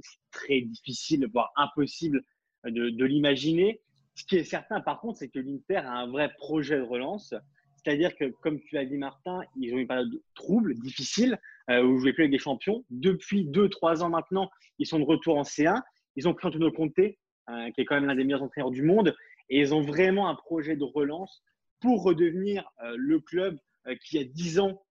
c'est 0.00 0.18
très 0.30 0.60
difficile, 0.60 1.28
voire 1.32 1.50
impossible 1.56 2.22
de, 2.64 2.90
de 2.90 3.04
l'imaginer. 3.04 3.80
Ce 4.14 4.24
qui 4.24 4.36
est 4.36 4.44
certain, 4.44 4.80
par 4.80 5.00
contre, 5.00 5.18
c'est 5.18 5.28
que 5.28 5.40
l'Inter 5.40 5.78
a 5.78 5.94
un 5.94 6.06
vrai 6.08 6.32
projet 6.36 6.76
de 6.76 6.82
relance. 6.82 7.34
C'est-à-dire 7.84 8.14
que, 8.16 8.26
comme 8.42 8.60
tu 8.60 8.74
l'as 8.74 8.84
dit, 8.84 8.96
Martin, 8.96 9.40
ils 9.56 9.74
ont 9.74 9.78
une 9.78 9.88
période 9.88 10.12
trouble, 10.34 10.74
difficile, 10.74 11.38
euh, 11.70 11.82
où 11.82 11.90
ils 11.90 11.94
ne 11.94 11.98
jouaient 11.98 12.12
plus 12.12 12.22
avec 12.22 12.32
des 12.32 12.38
champions. 12.38 12.84
Depuis 12.90 13.44
2-3 13.44 14.02
ans 14.02 14.08
maintenant, 14.08 14.50
ils 14.78 14.86
sont 14.86 14.98
de 14.98 15.04
retour 15.04 15.36
en 15.36 15.42
C1. 15.42 15.80
Ils 16.16 16.28
ont 16.28 16.34
pris 16.34 16.46
Antonio 16.46 16.70
Conte, 16.70 16.98
euh, 16.98 17.70
qui 17.72 17.80
est 17.80 17.84
quand 17.84 17.96
même 17.96 18.06
l'un 18.06 18.14
des 18.14 18.24
meilleurs 18.24 18.42
entraîneurs 18.42 18.70
du 18.70 18.82
monde. 18.82 19.16
Et 19.48 19.58
ils 19.58 19.74
ont 19.74 19.82
vraiment 19.82 20.28
un 20.28 20.34
projet 20.34 20.76
de 20.76 20.84
relance 20.84 21.42
pour 21.80 22.02
redevenir 22.02 22.64
euh, 22.84 22.94
le 22.96 23.20
club 23.20 23.58
euh, 23.86 23.96
qui, 24.04 24.18
a 24.18 24.24
10 24.24 24.60
ans, 24.60 24.82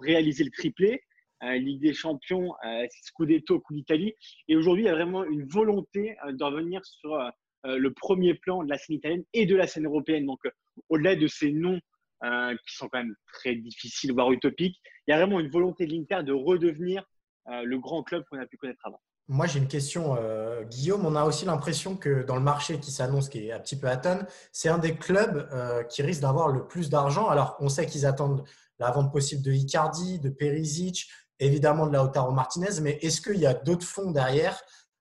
réalisé 0.00 0.44
le 0.44 0.50
triplé. 0.50 1.02
Ligue 1.42 1.80
des 1.80 1.92
Champions, 1.92 2.54
Scudetto, 3.02 3.60
Coupe 3.60 3.76
d'Italie. 3.76 4.14
Et 4.48 4.56
aujourd'hui, 4.56 4.84
il 4.84 4.86
y 4.86 4.90
a 4.90 4.94
vraiment 4.94 5.24
une 5.24 5.44
volonté 5.44 6.16
de 6.26 6.42
revenir 6.42 6.82
sur 6.84 7.18
le 7.64 7.92
premier 7.92 8.34
plan 8.34 8.62
de 8.62 8.68
la 8.70 8.78
scène 8.78 8.96
italienne 8.96 9.24
et 9.34 9.44
de 9.44 9.54
la 9.54 9.66
scène 9.66 9.84
européenne. 9.84 10.24
Donc, 10.24 10.40
au-delà 10.88 11.16
de 11.16 11.26
ces 11.26 11.52
noms 11.52 11.80
qui 12.66 12.76
sont 12.76 12.88
quand 12.88 12.98
même 12.98 13.14
très 13.32 13.54
difficiles, 13.54 14.12
voire 14.12 14.32
utopiques, 14.32 14.80
il 15.06 15.10
y 15.10 15.14
a 15.14 15.18
vraiment 15.18 15.40
une 15.40 15.50
volonté 15.50 15.86
de 15.86 15.92
l'Inter 15.92 16.22
de 16.22 16.32
redevenir 16.32 17.04
le 17.46 17.76
grand 17.78 18.02
club 18.02 18.24
qu'on 18.30 18.38
a 18.38 18.46
pu 18.46 18.56
connaître 18.56 18.80
avant. 18.84 19.00
Moi, 19.28 19.46
j'ai 19.46 19.58
une 19.58 19.68
question, 19.68 20.16
euh, 20.18 20.64
Guillaume. 20.64 21.06
On 21.06 21.16
a 21.16 21.24
aussi 21.24 21.46
l'impression 21.46 21.96
que 21.96 22.24
dans 22.24 22.34
le 22.36 22.42
marché 22.42 22.78
qui 22.78 22.90
s'annonce, 22.90 23.30
qui 23.30 23.48
est 23.48 23.52
un 23.52 23.58
petit 23.58 23.78
peu 23.78 23.88
à 23.88 23.96
tonne, 23.96 24.26
c'est 24.52 24.68
un 24.68 24.76
des 24.76 24.96
clubs 24.96 25.48
euh, 25.50 25.82
qui 25.84 26.02
risque 26.02 26.20
d'avoir 26.20 26.48
le 26.48 26.66
plus 26.66 26.90
d'argent. 26.90 27.28
Alors, 27.28 27.56
on 27.60 27.70
sait 27.70 27.86
qu'ils 27.86 28.04
attendent 28.04 28.44
la 28.78 28.90
vente 28.90 29.10
possible 29.12 29.42
de 29.42 29.50
Icardi, 29.50 30.18
de 30.18 30.28
Perisic, 30.28 31.08
évidemment 31.38 31.86
de 31.86 31.94
Lautaro 31.94 32.32
Martinez, 32.32 32.80
mais 32.82 32.98
est-ce 33.00 33.22
qu'il 33.22 33.38
y 33.38 33.46
a 33.46 33.54
d'autres 33.54 33.86
fonds 33.86 34.10
derrière 34.10 34.60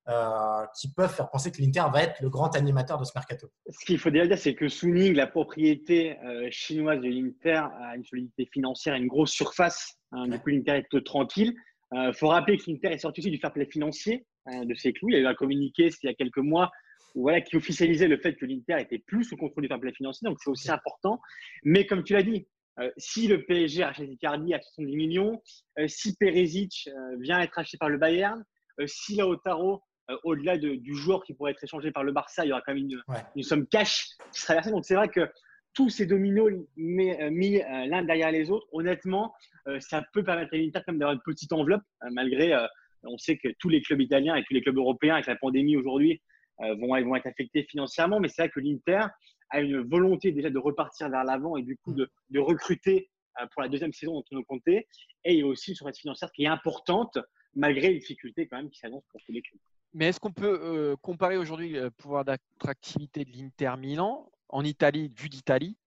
euh, 0.09 0.65
qui 0.79 0.91
peuvent 0.91 1.13
faire 1.13 1.29
penser 1.29 1.51
que 1.51 1.61
l'Inter 1.61 1.85
va 1.91 2.03
être 2.03 2.21
le 2.21 2.29
grand 2.29 2.55
animateur 2.55 2.99
de 2.99 3.05
ce 3.05 3.11
mercato 3.15 3.47
Ce 3.69 3.85
qu'il 3.85 3.97
faut 3.97 4.09
déjà 4.09 4.27
dire, 4.27 4.37
c'est 4.37 4.55
que 4.55 4.67
Suning, 4.67 5.13
la 5.13 5.27
propriété 5.27 6.17
chinoise 6.51 6.99
de 6.99 7.07
l'Inter, 7.07 7.63
a 7.81 7.95
une 7.95 8.03
solidité 8.03 8.45
financière 8.51 8.95
et 8.95 8.99
une 8.99 9.07
grosse 9.07 9.31
surface. 9.31 9.97
Hein, 10.11 10.27
du 10.27 10.39
coup, 10.39 10.49
l'Inter 10.49 10.83
est 10.91 11.03
tranquille. 11.03 11.53
Il 11.93 11.99
euh, 11.99 12.13
faut 12.13 12.27
rappeler 12.27 12.57
que 12.57 12.63
l'Inter 12.67 12.87
est 12.87 12.97
sorti 12.97 13.21
aussi 13.21 13.29
du 13.29 13.37
fair 13.37 13.53
play 13.53 13.65
financier 13.65 14.25
hein, 14.47 14.65
de 14.65 14.73
ses 14.73 14.93
clous. 14.93 15.09
Il 15.09 15.13
y 15.13 15.17
a 15.17 15.19
eu 15.19 15.27
un 15.27 15.35
communiqué 15.35 15.89
il 16.01 16.05
y 16.07 16.09
a 16.09 16.15
quelques 16.15 16.37
mois 16.37 16.71
voilà, 17.15 17.41
qui 17.41 17.55
officialisait 17.55 18.07
le 18.07 18.17
fait 18.17 18.33
que 18.33 18.45
l'Inter 18.45 18.77
était 18.79 18.97
plus 18.97 19.23
sous 19.23 19.37
contrôle 19.37 19.63
du 19.63 19.67
fair 19.67 19.79
play 19.79 19.93
financier. 19.93 20.27
Donc, 20.27 20.37
c'est 20.41 20.49
aussi 20.49 20.71
important. 20.71 21.19
Mais 21.63 21.85
comme 21.85 22.03
tu 22.03 22.13
l'as 22.13 22.23
dit, 22.23 22.47
euh, 22.79 22.89
si 22.97 23.27
le 23.27 23.45
PSG 23.45 23.83
achète 23.83 24.09
Icardi 24.09 24.55
à 24.55 24.61
70 24.61 24.95
millions, 24.95 25.41
euh, 25.77 25.87
si 25.87 26.15
Perisic 26.15 26.89
vient 27.19 27.39
être 27.41 27.59
acheté 27.59 27.77
par 27.77 27.89
le 27.89 27.99
Bayern, 27.99 28.43
si 28.87 29.17
Lautaro, 29.17 29.83
au-delà 30.23 30.57
du 30.57 30.95
joueur 30.95 31.23
qui 31.23 31.33
pourrait 31.33 31.51
être 31.51 31.63
échangé 31.63 31.91
par 31.91 32.03
le 32.03 32.11
Barça, 32.11 32.45
il 32.45 32.49
y 32.49 32.51
aura 32.51 32.61
quand 32.61 32.73
même 32.73 32.83
une, 32.83 33.01
une 33.35 33.43
somme 33.43 33.65
cash 33.67 34.07
qui 34.31 34.41
sera 34.41 34.55
versée. 34.55 34.71
Donc, 34.71 34.85
c'est 34.85 34.95
vrai 34.95 35.07
que 35.07 35.29
tous 35.73 35.89
ces 35.89 36.05
dominos 36.05 36.51
mis, 36.75 37.11
mis 37.31 37.57
l'un 37.57 38.03
derrière 38.03 38.31
les 38.31 38.51
autres, 38.51 38.67
honnêtement, 38.71 39.33
euh, 39.67 39.79
ça 39.79 40.03
peut 40.13 40.23
permettre 40.23 40.53
à 40.53 40.57
l'Inter 40.57 40.81
d'avoir 40.87 41.13
une 41.13 41.21
petite 41.21 41.51
enveloppe, 41.51 41.81
euh, 42.03 42.09
malgré, 42.11 42.53
euh, 42.53 42.67
on 43.03 43.17
sait 43.17 43.37
que 43.37 43.47
tous 43.59 43.69
les 43.69 43.81
clubs 43.81 44.01
italiens 44.01 44.35
et 44.35 44.43
tous 44.43 44.53
les 44.53 44.61
clubs 44.61 44.77
européens, 44.77 45.15
avec 45.15 45.27
la 45.27 45.35
pandémie 45.35 45.75
aujourd'hui, 45.75 46.21
vont, 46.59 47.01
vont 47.03 47.15
être 47.15 47.25
affectés 47.25 47.63
financièrement. 47.63 48.19
Mais 48.19 48.29
c'est 48.29 48.43
vrai 48.43 48.49
que 48.49 48.59
l'Inter 48.59 49.07
a 49.49 49.59
une 49.59 49.81
volonté 49.81 50.31
déjà 50.31 50.49
de 50.49 50.59
repartir 50.59 51.09
vers 51.09 51.23
l'avant 51.23 51.57
et 51.57 51.63
du 51.63 51.75
coup 51.77 51.93
de, 51.93 52.07
de 52.29 52.39
recruter 52.39 53.09
pour 53.51 53.63
la 53.63 53.67
deuxième 53.67 53.91
saison 53.91 54.13
dont 54.13 54.23
on 54.31 54.43
comptait. 54.43 54.87
Et 55.25 55.33
il 55.33 55.39
y 55.39 55.41
a 55.41 55.47
aussi 55.47 55.71
une 55.71 55.75
surface 55.75 55.99
financière 55.99 56.31
qui 56.31 56.43
est 56.43 56.47
importante, 56.47 57.17
malgré 57.55 57.89
les 57.89 57.99
difficultés 57.99 58.47
quand 58.47 58.57
même 58.57 58.69
qui 58.69 58.79
s'annoncent 58.79 59.07
pour 59.09 59.19
tous 59.25 59.31
les 59.33 59.41
clubs. 59.41 59.59
Mais 59.93 60.07
est-ce 60.07 60.19
qu'on 60.19 60.31
peut 60.31 60.95
comparer 61.01 61.37
aujourd'hui 61.37 61.69
le 61.69 61.91
pouvoir 61.91 62.25
d'attractivité 62.25 63.25
de 63.25 63.31
l'Inter 63.31 63.73
Milan 63.77 64.31
en 64.49 64.63
Italie, 64.63 65.11
vu 65.15 65.29
d'Italie, 65.29 65.77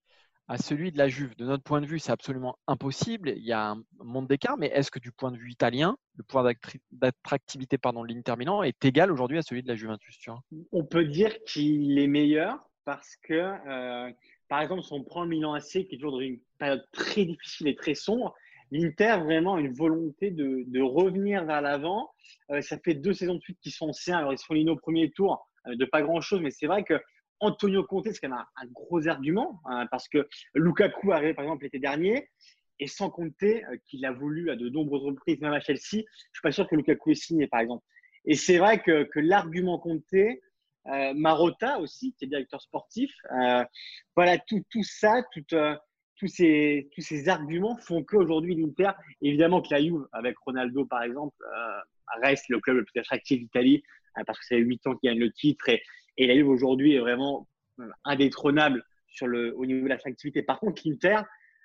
à 0.49 0.59
celui 0.59 0.92
de 0.92 0.99
la 0.99 1.09
Juve? 1.09 1.35
De 1.37 1.45
notre 1.45 1.64
point 1.64 1.81
de 1.81 1.87
vue, 1.87 1.99
c'est 1.99 2.12
absolument 2.12 2.57
impossible. 2.69 3.35
Il 3.37 3.45
y 3.45 3.53
a 3.53 3.71
un 3.71 3.83
monde 3.99 4.29
d'écart, 4.29 4.57
mais 4.57 4.69
est-ce 4.69 4.92
que 4.92 5.01
du 5.01 5.11
point 5.11 5.33
de 5.33 5.37
vue 5.37 5.51
italien, 5.51 5.97
le 6.16 6.23
pouvoir 6.23 6.53
d'attractivité 6.92 7.77
de 7.77 8.07
l'Inter 8.07 8.37
Milan 8.37 8.62
est 8.62 8.85
égal 8.85 9.11
aujourd'hui 9.11 9.38
à 9.38 9.42
celui 9.42 9.62
de 9.62 9.69
la 9.69 9.75
Juventus 9.75 10.19
On 10.71 10.85
peut 10.85 11.05
dire 11.05 11.37
qu'il 11.45 11.99
est 11.99 12.07
meilleur 12.07 12.59
parce 12.85 13.16
que, 13.16 13.35
euh, 13.35 14.12
par 14.49 14.61
exemple, 14.62 14.85
si 14.85 14.92
on 14.92 15.03
prend 15.03 15.25
le 15.25 15.29
Milan 15.29 15.55
AC, 15.55 15.85
qui 15.85 15.88
est 15.90 15.99
toujours 15.99 16.12
dans 16.12 16.21
une 16.21 16.38
période 16.59 16.87
très 16.92 17.25
difficile 17.25 17.66
et 17.66 17.75
très 17.75 17.95
sombre, 17.95 18.33
l'Inter 18.70 19.18
vraiment 19.22 19.59
une 19.59 19.72
volonté 19.72 20.31
de, 20.31 20.81
revenir 20.81 21.44
vers 21.44 21.61
l'avant. 21.61 22.11
Euh, 22.50 22.61
ça 22.61 22.79
fait 22.79 22.94
deux 22.94 23.12
saisons 23.12 23.35
de 23.35 23.40
suite 23.40 23.59
qu'ils 23.61 23.72
sont 23.72 23.88
anciens. 23.88 24.18
Alors, 24.18 24.33
ils 24.33 24.38
sont 24.38 24.55
lignés 24.55 24.70
au 24.70 24.76
premier 24.76 25.11
tour 25.11 25.48
euh, 25.66 25.76
de 25.76 25.85
pas 25.85 26.02
grand-chose, 26.02 26.40
mais 26.40 26.50
c'est 26.50 26.66
vrai 26.66 26.85
que 26.85 27.00
Antonio 27.40 27.85
Conte, 27.85 28.07
c'est 28.11 28.18
quand 28.18 28.29
même 28.29 28.44
un, 28.57 28.66
gros 28.66 29.07
argument, 29.09 29.61
hein, 29.66 29.87
parce 29.90 30.09
que 30.09 30.26
Lukaku 30.55 31.12
arrivé 31.12 31.35
par 31.35 31.44
exemple 31.44 31.64
l'été 31.64 31.79
dernier, 31.79 32.31
et 32.79 32.87
sans 32.87 33.11
compter 33.11 33.64
euh, 33.66 33.76
qu'il 33.87 34.05
a 34.07 34.12
voulu 34.12 34.50
à 34.50 34.57
de 34.57 34.68
nombreuses 34.68 35.05
reprises, 35.05 35.40
même 35.40 35.52
à 35.52 35.61
Chelsea, 35.61 35.79
je 35.92 35.98
ne 35.98 36.02
suis 36.02 36.42
pas 36.42 36.52
sûr 36.52 36.68
que 36.68 36.74
Lukaku 36.74 37.11
ait 37.11 37.14
signé 37.14 37.46
par 37.46 37.61
exemple. 37.61 37.85
Et 38.24 38.35
c'est 38.35 38.59
vrai 38.59 38.83
que, 38.83 39.09
l'argument 39.16 39.79
Conte, 39.79 40.02
euh, 40.12 41.14
Marotta 41.14 41.79
aussi, 41.79 42.12
qui 42.14 42.24
est 42.24 42.29
directeur 42.29 42.61
sportif, 42.61 43.12
voilà, 44.16 44.38
tout, 44.38 44.64
ça, 44.83 45.22
tous, 46.16 46.29
ces, 46.29 46.88
tous 46.94 47.00
ces 47.00 47.29
arguments 47.29 47.76
font 47.76 48.02
qu'aujourd'hui 48.02 48.55
l'Inter, 48.55 48.90
évidemment 49.22 49.62
que 49.62 49.72
la 49.72 49.81
Juve, 49.81 50.07
avec 50.12 50.37
Ronaldo 50.38 50.85
par 50.85 51.02
exemple, 51.02 51.37
reste 52.22 52.48
le 52.48 52.61
club 52.61 52.76
le 52.76 52.85
plus 52.85 53.00
attractif 53.00 53.40
d'Italie, 53.40 53.83
parce 54.26 54.38
que 54.38 54.44
c'est 54.46 54.59
8 54.59 54.87
ans 54.87 54.96
qu'il 54.96 55.11
gagne 55.11 55.18
le 55.18 55.33
titre 55.33 55.68
et, 55.68 55.83
et 56.16 56.26
la 56.26 56.35
Juve 56.35 56.48
aujourd'hui 56.48 56.94
est 56.94 57.00
vraiment 57.00 57.48
euh, 57.81 57.88
indétrônable 58.05 58.85
sur 59.09 59.26
le, 59.26 59.55
au 59.57 59.66
niveau 59.66 59.85
de 59.85 59.88
l'attractivité. 59.88 60.42
Par 60.42 60.59
contre, 60.59 60.83
l'Inter, 60.85 61.20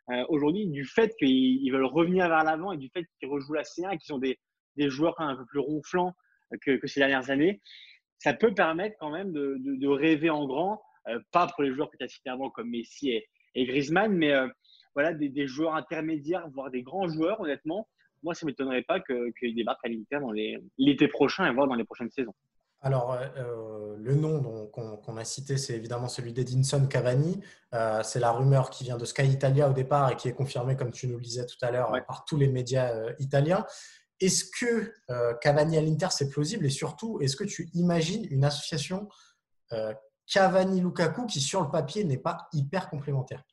euh, 0.10 0.26
aujourd'hui, 0.30 0.68
du 0.68 0.86
fait 0.86 1.16
qu'ils 1.18 1.72
veulent 1.72 1.86
revenir 1.86 2.28
vers 2.28 2.44
l'avant 2.44 2.72
et 2.72 2.78
du 2.78 2.90
fait 2.90 3.06
qu'ils 3.20 3.30
rejouent 3.30 3.54
la 3.54 3.64
C1 3.64 3.94
et 3.94 3.98
qu'ils 3.98 4.14
ont 4.14 4.20
des, 4.20 4.40
des 4.76 4.90
joueurs 4.90 5.20
un 5.20 5.36
peu 5.36 5.46
plus 5.46 5.60
ronflants 5.60 6.14
que, 6.62 6.76
que, 6.78 6.88
ces 6.88 7.00
dernières 7.00 7.30
années, 7.30 7.62
ça 8.18 8.34
peut 8.34 8.54
permettre 8.54 8.98
quand 9.00 9.10
même 9.10 9.32
de, 9.32 9.56
de, 9.60 9.88
rêver 9.88 10.30
en 10.30 10.46
grand, 10.46 10.82
euh, 11.08 11.20
pas 11.32 11.48
pour 11.48 11.64
les 11.64 11.74
joueurs 11.74 11.90
que 11.90 11.98
tu 11.98 12.04
as 12.04 12.10
cités 12.10 12.30
avant 12.30 12.50
comme 12.50 12.70
Messi 12.70 13.12
et, 13.12 13.28
et 13.56 13.66
Griezmann, 13.66 14.14
mais 14.14 14.34
voilà, 14.94 15.14
des, 15.14 15.30
des, 15.30 15.48
joueurs 15.48 15.76
intermédiaires, 15.76 16.48
voire 16.54 16.72
des 16.72 16.84
grands 16.84 17.08
joueurs, 17.08 17.40
honnêtement. 17.42 17.88
Moi, 18.24 18.34
ça 18.34 18.46
ne 18.46 18.52
m'étonnerait 18.52 18.84
pas 18.84 19.00
qu'ils 19.00 19.56
débarquent 19.56 19.86
à 19.86 19.90
l'Inter 19.90 20.20
dans 20.20 20.32
l'été 20.78 21.08
prochain 21.08 21.50
et 21.50 21.54
voire 21.54 21.68
dans 21.68 21.76
les 21.76 21.84
prochaines 21.84 22.12
saisons. 22.12 22.34
Alors, 22.84 23.14
euh, 23.14 23.26
euh, 23.38 23.96
le 24.00 24.16
nom 24.16 24.68
qu'on 24.68 25.18
a 25.18 25.24
cité, 25.24 25.58
c'est 25.58 25.76
évidemment 25.76 26.08
celui 26.08 26.34
d'Edinson 26.34 26.88
Cavani. 26.88 27.40
Euh, 27.74 28.02
c'est 28.04 28.20
la 28.20 28.32
rumeur 28.32 28.72
qui 28.72 28.84
vient 28.84 28.98
de 28.98 29.06
Sky 29.06 29.28
Italia 29.28 29.70
au 29.70 29.74
départ 29.74 30.12
et 30.12 30.16
qui 30.16 30.28
est 30.28 30.34
confirmée, 30.34 30.76
comme 30.76 30.92
tu 30.92 31.08
nous 31.08 31.18
le 31.18 31.24
disais 31.24 31.46
tout 31.46 31.64
à 31.64 31.70
l'heure, 31.70 31.92
par 32.08 32.26
tous 32.26 32.38
les 32.38 32.48
médias 32.48 32.92
italiens. 33.20 33.66
Est-ce 34.20 34.46
que 34.46 34.94
Cavani 35.42 35.78
à 35.78 35.82
l'Inter, 35.82 36.08
c'est 36.12 36.30
plausible? 36.30 36.66
Et 36.66 36.70
surtout, 36.70 37.20
est-ce 37.22 37.36
que 37.36 37.44
tu 37.44 37.70
imagines 37.74 38.28
une 38.30 38.44
association 38.44 39.08
Cavani-Lukaku 40.28 41.26
qui, 41.26 41.40
sur 41.40 41.62
le 41.62 41.70
papier, 41.70 42.04
n'est 42.04 42.18
pas 42.18 42.48
hyper 42.54 42.90
complémentaire 42.90 43.44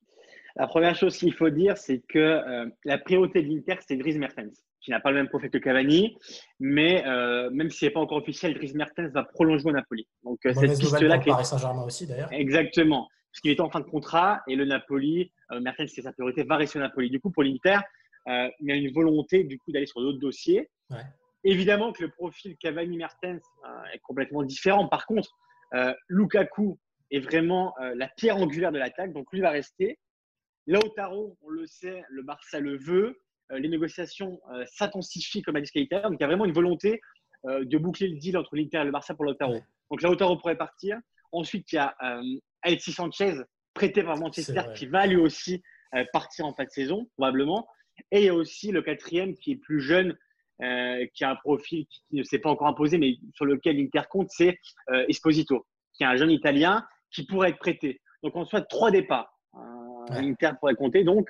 La 0.57 0.67
première 0.67 0.95
chose 0.95 1.17
qu'il 1.17 1.35
faut 1.35 1.51
dire, 1.51 1.77
c'est 1.77 2.01
que 2.01 2.71
la 2.85 2.99
priorité 2.99 3.43
de 3.43 3.49
l'Inter, 3.49 3.77
c'est 3.87 3.97
Dries 3.97 4.19
Mertens 4.19 4.53
qui 4.81 4.91
n'a 4.91 5.01
pas 5.01 5.11
le 5.11 5.17
même 5.17 5.29
profil 5.29 5.51
que 5.51 5.59
Cavani, 5.59 6.17
mais 6.61 7.07
euh, 7.07 7.51
même 7.51 7.71
si 7.71 7.81
ce 7.81 7.85
n'est 7.85 7.91
pas 7.91 8.01
encore 8.01 8.19
officiel, 8.19 8.55
Dries 8.55 8.73
Mertens 8.75 9.11
va 9.13 9.25
prolonger 9.25 9.67
au 9.67 9.73
Napoli. 9.73 10.09
Donc 10.25 10.39
euh, 10.47 10.55
cette 10.55 10.79
piste-là, 10.79 11.19
Paris 11.19 11.45
Saint-Germain 11.45 11.83
aussi 11.83 12.07
d'ailleurs. 12.07 12.33
Exactement, 12.33 13.09
parce 13.31 13.41
qu'il 13.41 13.51
est 13.51 13.61
en 13.61 13.71
fin 13.71 13.81
de 13.81 13.85
contrat 13.85 14.41
et 14.47 14.57
le 14.57 14.65
Napoli, 14.65 15.31
euh, 15.53 15.61
Mertens 15.61 15.89
c'est 15.95 16.03
sa 16.03 16.13
priorité, 16.13 16.43
va 16.45 16.57
rester 16.57 16.79
au 16.79 16.83
Napoli. 16.83 17.11
Du 17.11 17.21
coup 17.21 17.31
pour 17.31 17.43
l'Inter, 17.43 17.79
il 18.27 18.69
y 18.69 18.73
a 18.73 18.75
une 18.75 18.93
volonté 18.93 19.45
du 19.45 19.59
coup 19.59 19.73
d'aller 19.73 19.87
sur 19.87 20.01
d'autres 20.01 20.19
dossiers. 20.19 20.71
Évidemment 21.45 21.93
que 21.93 22.03
le 22.03 22.11
profil 22.11 22.57
Cavani-Mertens 22.59 23.41
est 23.95 23.99
complètement 24.01 24.43
différent. 24.43 24.87
Par 24.87 25.07
contre, 25.07 25.31
Lukaku 26.09 26.79
est 27.11 27.21
vraiment 27.21 27.75
la 27.95 28.09
pierre 28.09 28.37
angulaire 28.37 28.73
de 28.73 28.79
l'attaque, 28.79 29.13
donc 29.13 29.33
lui 29.33 29.41
va 29.41 29.51
rester. 29.51 29.99
Lautaro, 30.67 31.37
on 31.43 31.49
le 31.49 31.67
sait, 31.67 32.05
le 32.11 32.23
Barça 32.23 32.61
le 32.61 32.77
veut. 32.77 33.19
Euh, 33.53 33.59
les 33.59 33.69
négociations 33.69 34.41
euh, 34.53 34.65
s'intensifient 34.67 35.43
comme 35.43 35.57
a 35.57 35.61
dit 35.61 35.71
Donc, 35.75 36.17
il 36.19 36.21
y 36.21 36.25
a 36.25 36.27
vraiment 36.27 36.45
une 36.45 36.53
volonté 36.53 37.01
euh, 37.47 37.65
de 37.65 37.79
boucler 37.79 38.09
le 38.09 38.19
deal 38.19 38.37
entre 38.37 38.55
l'Inter 38.57 38.79
et 38.79 38.85
le 38.85 38.91
Barça 38.91 39.15
pour 39.15 39.25
Lautaro. 39.25 39.55
Donc 39.55 39.63
Donc, 39.91 40.03
Lautaro 40.03 40.37
pourrait 40.37 40.59
partir. 40.59 40.99
Ensuite, 41.33 41.73
il 41.73 41.77
y 41.77 41.79
a 41.79 41.95
Alexis 42.63 42.93
Sanchez, 42.93 43.35
prêté 43.75 44.03
par 44.03 44.17
Manchester, 44.17 44.63
qui 44.75 44.87
va 44.87 45.07
lui 45.07 45.17
aussi 45.17 45.63
partir 46.13 46.47
en 46.47 46.55
fin 46.55 46.65
de 46.65 46.71
saison, 46.71 47.07
probablement. 47.17 47.67
Et 48.11 48.21
il 48.21 48.25
y 48.25 48.29
a 48.31 48.35
aussi 48.35 48.71
le 48.71 48.81
quatrième 48.81 49.35
qui 49.35 49.53
est 49.53 49.57
plus 49.57 49.81
jeune, 49.81 50.17
qui 50.59 51.25
a 51.25 51.31
un 51.31 51.37
profil 51.37 51.87
qui, 51.87 52.03
ne 52.13 52.23
s'est 52.23 52.39
pas 52.39 52.51
encore 52.51 52.69
imposé, 52.69 52.99
mais 52.99 53.17
sur 53.35 53.45
lequel 53.45 53.77
l'Inter 53.77 54.03
compte, 54.11 54.29
c'est 54.31 54.59
Esposito, 55.09 55.67
qui 55.93 56.03
est 56.03 56.07
un 56.07 56.17
jeune 56.17 56.31
Italien 56.31 56.85
qui 57.11 57.25
pourrait 57.27 57.51
être 57.51 57.59
prêté. 57.59 58.01
Donc, 58.23 58.35
on 58.37 58.45
soit 58.45 58.63
trois 58.63 58.91
départs. 58.91 59.33
L'Inter 60.11 60.53
pourrait 60.59 60.75
compter. 60.75 61.05
Donc, 61.05 61.29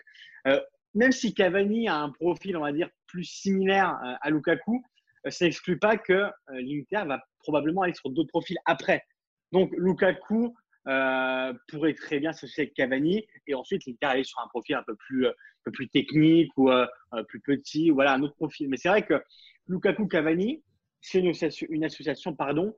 même 0.94 1.12
si 1.12 1.34
Cavani 1.34 1.88
a 1.88 1.96
un 1.96 2.10
profil, 2.10 2.56
on 2.56 2.60
va 2.60 2.72
dire, 2.72 2.88
plus 3.06 3.24
similaire 3.24 3.96
à 4.20 4.30
Lukaku, 4.30 4.82
ça 5.28 5.44
n'exclut 5.44 5.78
pas 5.78 5.96
que 5.96 6.30
l'Inter 6.50 7.04
va 7.06 7.22
probablement 7.40 7.82
aller 7.82 7.94
sur 7.94 8.10
d'autres 8.10 8.30
profils 8.30 8.58
après. 8.66 9.04
Donc, 9.52 9.70
Lukaku 9.76 10.54
euh, 10.88 11.53
pourrait 11.68 11.92
très 11.92 12.18
bien 12.18 12.33
s'associer 12.33 12.62
avec 12.62 12.74
Cavani 12.74 13.27
et 13.46 13.55
ensuite 13.55 13.85
l'Inter 13.87 14.07
aller 14.07 14.24
sur 14.24 14.40
un 14.40 14.48
profil 14.48 14.74
un 14.74 14.83
peu 14.83 14.94
plus, 14.96 15.27
euh, 15.27 15.31
un 15.31 15.64
peu 15.64 15.70
plus 15.70 15.88
technique 15.88 16.51
ou 16.57 16.70
euh, 16.70 16.87
plus 17.29 17.40
petit, 17.40 17.90
voilà, 17.90 18.14
un 18.14 18.22
autre 18.22 18.37
profil. 18.37 18.70
Mais 18.70 18.79
c'est 18.79 18.88
vrai 18.88 19.05
que 19.05 19.22
Lukaku-Cavani, 19.66 20.62
c'est 21.03 21.18
une, 21.18 21.85
association 21.85 22.35
pardon, 22.35 22.74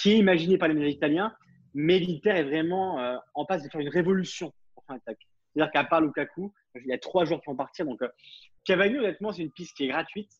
qui 0.00 0.12
est 0.12 0.18
imaginée 0.18 0.58
par 0.58 0.68
les 0.68 0.74
médias 0.74 0.88
italiens, 0.88 1.34
mais 1.74 1.98
l'Inter 1.98 2.30
est 2.30 2.44
vraiment 2.44 3.20
en 3.34 3.44
passe 3.44 3.62
de 3.64 3.68
faire 3.68 3.80
une 3.80 3.88
révolution 3.88 4.52
pour 4.74 4.84
faire 4.86 4.96
attaque. 4.96 5.26
C'est-à-dire 5.52 5.72
qu'à 5.72 5.84
part 5.84 6.00
Lukaku, 6.00 6.52
il 6.76 6.86
y 6.86 6.92
a 6.92 6.98
trois 6.98 7.24
joueurs 7.24 7.40
qui 7.40 7.50
vont 7.50 7.56
partir. 7.56 7.84
Donc, 7.84 8.00
Cavani, 8.64 8.96
honnêtement, 8.96 9.32
c'est 9.32 9.42
une 9.42 9.50
piste 9.50 9.76
qui 9.76 9.84
est 9.84 9.88
gratuite. 9.88 10.30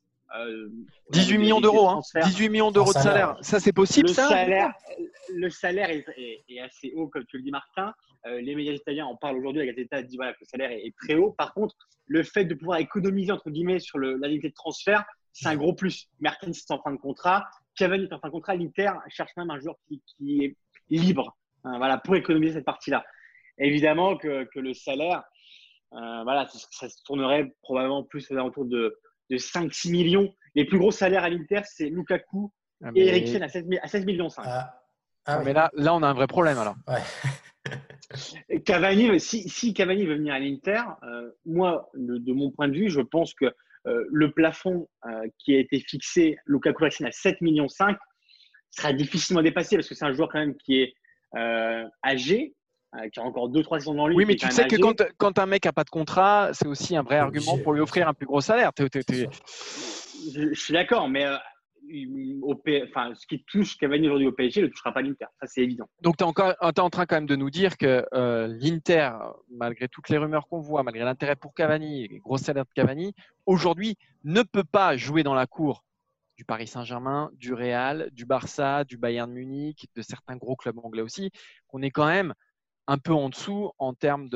18 1.10 1.38
millions 1.38 1.60
d'euros, 1.60 1.88
hein. 1.88 2.00
18 2.24 2.48
millions 2.48 2.70
d'euros 2.70 2.92
de 2.92 2.98
salaire. 2.98 3.36
Ça, 3.40 3.60
c'est 3.60 3.72
possible, 3.72 4.08
le 4.08 4.14
ça 4.14 4.28
salaire, 4.28 4.72
Le 5.32 5.50
salaire 5.50 5.90
est, 5.90 6.60
assez 6.60 6.92
haut, 6.96 7.08
comme 7.08 7.24
tu 7.26 7.36
le 7.36 7.42
dis, 7.42 7.50
Martin. 7.50 7.94
Euh, 8.26 8.40
les 8.40 8.54
médias 8.54 8.72
italiens 8.72 9.06
en 9.06 9.16
parlent 9.16 9.36
aujourd'hui. 9.36 9.60
La 9.60 9.72
Gazzetta 9.72 10.02
dit 10.02 10.16
voilà, 10.16 10.32
que 10.32 10.38
le 10.40 10.46
salaire 10.46 10.70
est, 10.70 10.94
très 10.96 11.14
haut. 11.14 11.32
Par 11.32 11.52
contre, 11.52 11.76
le 12.06 12.22
fait 12.22 12.44
de 12.44 12.54
pouvoir 12.54 12.78
économiser, 12.78 13.32
entre 13.32 13.50
guillemets, 13.50 13.78
sur 13.78 13.98
la 13.98 14.28
de 14.28 14.52
transfert, 14.54 15.04
c'est 15.32 15.48
un 15.48 15.56
gros 15.56 15.74
plus. 15.74 16.08
Mertens 16.20 16.56
est 16.56 16.70
en 16.70 16.80
fin 16.80 16.92
de 16.92 16.96
contrat. 16.96 17.44
Cavani 17.76 18.04
est 18.04 18.12
en 18.12 18.20
fin 18.20 18.28
de 18.28 18.32
contrat. 18.32 18.54
L'Inter 18.54 18.92
cherche 19.08 19.32
même 19.36 19.50
un 19.50 19.58
joueur 19.58 19.76
qui, 19.86 20.44
est 20.44 20.56
libre 20.88 21.36
hein, 21.64 21.78
voilà, 21.78 21.98
pour 21.98 22.16
économiser 22.16 22.54
cette 22.54 22.64
partie-là. 22.64 23.04
Évidemment 23.58 24.16
que, 24.16 24.44
que, 24.44 24.58
le 24.58 24.74
salaire, 24.74 25.22
euh, 25.92 26.22
voilà, 26.24 26.46
ça, 26.48 26.88
se 26.88 27.02
tournerait 27.04 27.52
probablement 27.62 28.02
plus 28.02 28.30
aux 28.30 28.34
alentours 28.34 28.64
de 28.64 28.98
de 29.30 29.36
5-6 29.36 29.90
millions. 29.90 30.34
Les 30.54 30.64
plus 30.64 30.78
gros 30.78 30.90
salaires 30.90 31.24
à 31.24 31.30
l'Inter, 31.30 31.62
c'est 31.64 31.88
Lukaku 31.88 32.52
ah, 32.82 32.90
et 32.94 33.06
Eriksen 33.06 33.42
à 33.42 33.48
16, 33.48 34.04
millions 34.04 34.28
5. 34.28 34.42
Ah, 34.46 34.80
ah 35.26 35.42
mais 35.44 35.52
là, 35.52 35.70
là, 35.74 35.94
on 35.94 36.02
a 36.02 36.08
un 36.08 36.14
vrai 36.14 36.26
problème 36.26 36.58
alors. 36.58 36.76
Cavani, 38.64 39.18
si, 39.18 39.48
si, 39.48 39.74
Cavani 39.74 40.04
veut 40.04 40.16
venir 40.16 40.34
à 40.34 40.38
l'Inter, 40.38 40.82
euh, 41.02 41.30
moi, 41.46 41.90
de, 41.94 42.32
mon 42.32 42.50
point 42.50 42.68
de 42.68 42.74
vue, 42.74 42.90
je 42.90 43.00
pense 43.00 43.34
que 43.34 43.46
euh, 43.86 44.04
le 44.10 44.30
plafond 44.32 44.88
euh, 45.06 45.26
qui 45.38 45.54
a 45.54 45.58
été 45.58 45.80
fixé, 45.80 46.36
Lukaku 46.46 46.84
Eriksen 46.84 47.06
à 47.06 47.12
7 47.12 47.40
millions 47.40 47.68
5, 47.68 47.96
sera 48.70 48.92
difficilement 48.92 49.42
dépassé 49.42 49.76
parce 49.76 49.88
que 49.88 49.94
c'est 49.94 50.04
un 50.04 50.12
joueur 50.12 50.28
quand 50.30 50.40
même 50.40 50.56
qui 50.56 50.80
est 50.80 50.94
âgé, 52.04 52.54
qui 53.12 53.20
a 53.20 53.22
encore 53.22 53.50
2-3 53.50 53.80
saisons 53.80 53.94
dans 53.94 54.06
lui. 54.06 54.16
Oui, 54.16 54.24
mais 54.26 54.36
tu 54.36 54.50
sais 54.50 54.66
que 54.66 54.76
quand, 54.76 55.02
quand, 55.18 55.38
un 55.38 55.46
mec 55.46 55.64
n'a 55.64 55.72
pas 55.72 55.84
de 55.84 55.90
contrat, 55.90 56.50
c'est 56.52 56.66
aussi 56.66 56.96
un 56.96 57.02
vrai 57.02 57.16
argument 57.16 57.58
pour 57.58 57.72
lui 57.72 57.80
offrir 57.80 58.08
un 58.08 58.14
plus 58.14 58.26
gros 58.26 58.40
salaire. 58.40 58.70
Je, 58.76 60.54
suis 60.54 60.72
d'accord, 60.72 61.08
mais 61.08 61.26
euh, 61.26 61.36
au 62.42 62.54
enfin, 62.88 63.12
ce 63.14 63.26
qui 63.26 63.44
touche 63.44 63.76
Cavani 63.76 64.06
aujourd'hui 64.06 64.26
au 64.28 64.32
PSG 64.32 64.60
ne 64.60 64.66
le 64.66 64.70
touchera 64.70 64.92
pas 64.92 65.02
l'Inter. 65.02 65.26
Ça, 65.40 65.46
c'est 65.46 65.62
évident. 65.62 65.88
Donc, 66.00 66.16
tu 66.16 66.24
es, 66.24 66.26
es, 66.26 66.80
en 66.80 66.90
train 66.90 67.06
quand 67.06 67.16
même 67.16 67.26
de 67.26 67.36
nous 67.36 67.50
dire 67.50 67.76
que 67.76 68.06
euh, 68.14 68.46
l'Inter, 68.46 69.10
malgré 69.50 69.88
toutes 69.88 70.08
les 70.08 70.18
rumeurs 70.18 70.48
qu'on 70.48 70.60
voit, 70.60 70.82
malgré 70.82 71.04
l'intérêt 71.04 71.36
pour 71.36 71.54
Cavani, 71.54 72.08
les 72.08 72.18
gros 72.18 72.38
salaires 72.38 72.64
de 72.64 72.72
Cavani, 72.74 73.14
aujourd'hui 73.46 73.96
ne 74.24 74.42
peut 74.42 74.64
pas 74.64 74.96
jouer 74.96 75.22
dans 75.22 75.34
la 75.34 75.46
cour 75.46 75.84
du 76.36 76.44
Paris 76.44 76.66
Saint-Germain, 76.66 77.30
du 77.34 77.54
Real, 77.54 78.08
du 78.12 78.24
Barça, 78.24 78.84
du 78.84 78.96
Bayern 78.96 79.30
Munich, 79.30 79.88
de 79.94 80.02
certains 80.02 80.36
gros 80.36 80.56
clubs 80.56 80.78
anglais 80.82 81.02
aussi, 81.02 81.30
qu'on 81.68 81.82
est 81.82 81.90
quand 81.90 82.06
même 82.06 82.34
un 82.86 82.98
peu 82.98 83.12
en 83.12 83.28
dessous 83.28 83.70
en 83.78 83.94
termes 83.94 84.28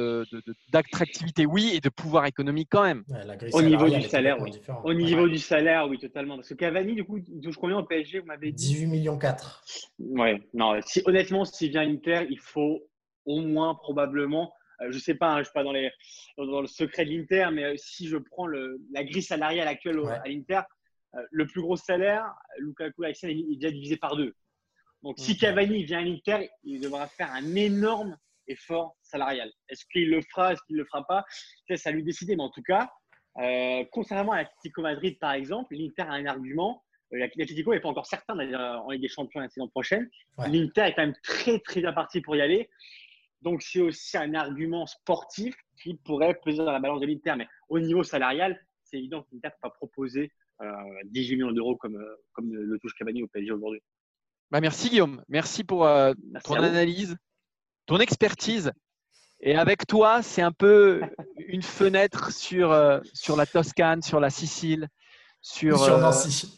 d'attractivité, 0.72 1.42
de, 1.42 1.48
oui, 1.48 1.72
et 1.74 1.80
de 1.80 1.88
pouvoir 1.88 2.26
économique 2.26 2.68
quand 2.70 2.82
même. 2.82 3.04
au 3.52 3.62
niveau 3.62 3.88
du 3.88 4.02
salaire, 4.02 4.40
oui. 4.40 4.52
Au 4.84 4.94
niveau 4.94 5.28
du 5.28 5.38
salaire, 5.38 5.88
oui, 5.88 5.98
totalement. 5.98 6.36
Parce 6.36 6.48
que 6.48 6.54
Cavani, 6.54 6.94
du 6.94 7.04
coup, 7.04 7.18
il 7.18 7.40
touche 7.40 7.56
combien 7.56 7.78
au 7.78 7.84
PSG 7.84 8.20
Vous 8.20 8.26
m'avez 8.26 8.52
dit? 8.52 8.74
18 8.74 8.86
millions 8.86 9.18
4. 9.18 9.62
Ouais, 9.98 10.42
non, 10.54 10.78
si, 10.84 11.02
honnêtement, 11.04 11.44
s'il 11.44 11.70
vient 11.70 11.82
à 11.82 11.84
l'Inter, 11.84 12.26
il 12.30 12.38
faut 12.38 12.80
au 13.26 13.40
moins 13.40 13.74
probablement, 13.74 14.54
euh, 14.80 14.86
je 14.90 14.96
ne 14.96 15.00
sais 15.00 15.14
pas, 15.14 15.28
hein, 15.28 15.34
je 15.36 15.40
ne 15.40 15.44
suis 15.44 15.52
pas 15.52 15.64
dans, 15.64 15.72
les, 15.72 15.90
dans, 16.38 16.60
le 16.60 16.66
secret 16.66 17.04
de 17.04 17.10
l'Inter, 17.10 17.48
mais 17.52 17.64
euh, 17.64 17.74
si 17.76 18.08
je 18.08 18.16
prends 18.16 18.46
le, 18.46 18.80
la 18.92 19.04
grille 19.04 19.22
salariale 19.22 19.68
actuelle 19.68 20.00
à 20.06 20.26
l'Inter, 20.26 20.62
euh, 21.14 21.20
le 21.30 21.46
plus 21.46 21.60
gros 21.60 21.76
salaire, 21.76 22.32
Lukaku 22.58 23.04
est 23.04 23.22
déjà 23.22 23.70
divisé 23.70 23.96
par 23.96 24.16
deux. 24.16 24.34
Donc, 25.02 25.18
si 25.18 25.36
Cavani 25.36 25.84
vient 25.84 26.00
à 26.00 26.02
l'Inter, 26.02 26.50
il 26.64 26.80
devra 26.80 27.06
faire 27.06 27.30
un 27.32 27.54
énorme 27.54 28.16
effort 28.48 28.96
salarial. 29.02 29.50
Est-ce 29.68 29.84
qu'il 29.92 30.10
le 30.10 30.20
fera, 30.22 30.52
est-ce 30.52 30.62
qu'il 30.66 30.76
ne 30.76 30.82
le 30.82 30.86
fera 30.86 31.06
pas? 31.06 31.24
Ça, 31.76 31.90
lui 31.90 32.02
décider. 32.02 32.36
Mais 32.36 32.42
en 32.42 32.50
tout 32.50 32.62
cas, 32.62 32.90
euh, 33.38 33.84
contrairement 33.92 34.32
à 34.32 34.38
l'Atlético 34.38 34.82
Madrid, 34.82 35.18
par 35.18 35.32
exemple, 35.32 35.74
l'Inter 35.74 36.02
a 36.02 36.12
un 36.12 36.26
argument. 36.26 36.84
Euh, 37.12 37.18
L'Atlético 37.18 37.72
n'est 37.72 37.80
pas 37.80 37.88
encore 37.88 38.06
certain 38.06 38.36
d'ailleurs 38.36 38.84
en 38.84 38.90
Ligue 38.90 39.02
des 39.02 39.08
Champions 39.08 39.40
la 39.40 39.48
saison 39.48 39.68
prochaine. 39.68 40.10
L'Inter 40.46 40.82
est 40.82 40.94
quand 40.94 41.02
même 41.02 41.16
très, 41.22 41.58
très 41.60 41.80
bien 41.80 41.92
parti 41.92 42.20
pour 42.20 42.36
y 42.36 42.40
aller. 42.40 42.68
Donc, 43.42 43.62
c'est 43.62 43.80
aussi 43.80 44.16
un 44.16 44.34
argument 44.34 44.86
sportif 44.86 45.54
qui 45.80 45.94
pourrait 45.94 46.34
peser 46.44 46.58
dans 46.58 46.72
la 46.72 46.80
balance 46.80 47.00
de 47.00 47.06
l'Inter. 47.06 47.34
Mais 47.36 47.46
au 47.68 47.78
niveau 47.78 48.02
salarial, 48.02 48.60
c'est 48.82 48.98
évident 48.98 49.22
que 49.22 49.28
l'Inter 49.32 49.48
ne 49.48 49.52
peut 49.52 49.58
pas 49.62 49.70
proposer 49.70 50.32
18 51.04 51.32
euh, 51.32 51.36
millions 51.36 51.52
d'euros 51.52 51.76
comme, 51.76 52.04
comme 52.32 52.52
le 52.52 52.78
touche 52.80 52.94
Cavani 52.94 53.22
au 53.22 53.28
PSG 53.28 53.52
aujourd'hui. 53.52 53.80
Bah 54.50 54.60
merci 54.62 54.88
Guillaume, 54.88 55.22
merci 55.28 55.62
pour 55.62 55.86
ton 56.44 56.54
analyse 56.54 57.18
ton 57.88 57.98
expertise. 57.98 58.70
Et 59.40 59.56
avec 59.56 59.86
toi, 59.86 60.22
c'est 60.22 60.42
un 60.42 60.52
peu 60.52 61.00
une 61.38 61.62
fenêtre 61.62 62.32
sur, 62.32 62.70
euh, 62.70 63.00
sur 63.14 63.36
la 63.36 63.46
Toscane, 63.46 64.02
sur 64.02 64.20
la 64.20 64.30
Sicile, 64.30 64.88
sur, 65.40 65.78
sur 65.78 65.94
euh, 65.94 66.00
Nancy. 66.00 66.56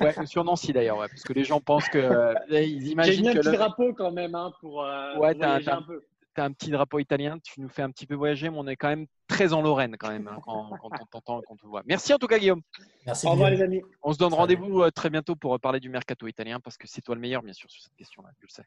Ouais, 0.00 0.14
sur 0.26 0.44
Nancy 0.44 0.72
d'ailleurs, 0.72 0.98
ouais, 0.98 1.08
parce 1.08 1.22
que 1.22 1.32
les 1.32 1.44
gens 1.44 1.60
pensent 1.60 1.88
que. 1.88 1.98
Euh, 1.98 2.34
ils 2.50 2.88
imaginent 2.88 3.32
J'ai 3.32 3.38
un 3.38 3.42
petit 3.42 3.56
drapeau 3.56 3.92
quand 3.92 4.12
même 4.12 4.34
hein, 4.34 4.52
pour, 4.60 4.78
ouais, 4.78 5.34
voyager 5.34 5.70
un 5.70 5.82
peu. 5.82 6.02
Tu 6.34 6.40
as 6.40 6.44
un 6.44 6.52
petit 6.52 6.70
drapeau 6.70 6.98
italien, 6.98 7.38
tu 7.40 7.60
nous 7.60 7.68
fais 7.68 7.82
un 7.82 7.90
petit 7.90 8.06
peu 8.06 8.14
voyager, 8.14 8.48
mais 8.48 8.56
on 8.56 8.66
est 8.66 8.76
quand 8.76 8.88
même 8.88 9.06
très 9.26 9.52
en 9.52 9.60
Lorraine 9.60 9.96
quand 9.98 10.08
même 10.08 10.28
hein, 10.28 10.38
quand, 10.42 10.70
quand, 10.80 10.90
on 10.98 11.06
t'entend 11.06 11.40
et 11.40 11.44
qu'on 11.44 11.56
te 11.56 11.66
voit. 11.66 11.82
Merci 11.84 12.14
en 12.14 12.18
tout 12.18 12.28
cas, 12.28 12.38
Guillaume. 12.38 12.62
Merci. 13.04 13.26
Au 13.26 13.32
revoir, 13.32 13.50
les 13.50 13.60
amis. 13.60 13.82
On 14.02 14.14
se 14.14 14.18
donne 14.18 14.32
rendez-vous 14.32 14.88
très 14.92 15.10
bientôt 15.10 15.36
pour 15.36 15.58
parler 15.60 15.80
du 15.80 15.90
mercato 15.90 16.26
italien 16.28 16.60
parce 16.60 16.78
que 16.78 16.86
c'est 16.86 17.02
toi 17.02 17.16
le 17.16 17.20
meilleur, 17.20 17.42
bien 17.42 17.52
sûr, 17.52 17.70
sur 17.70 17.82
cette 17.82 17.96
question-là, 17.96 18.30
je 18.38 18.46
le 18.46 18.48
sais. 18.48 18.64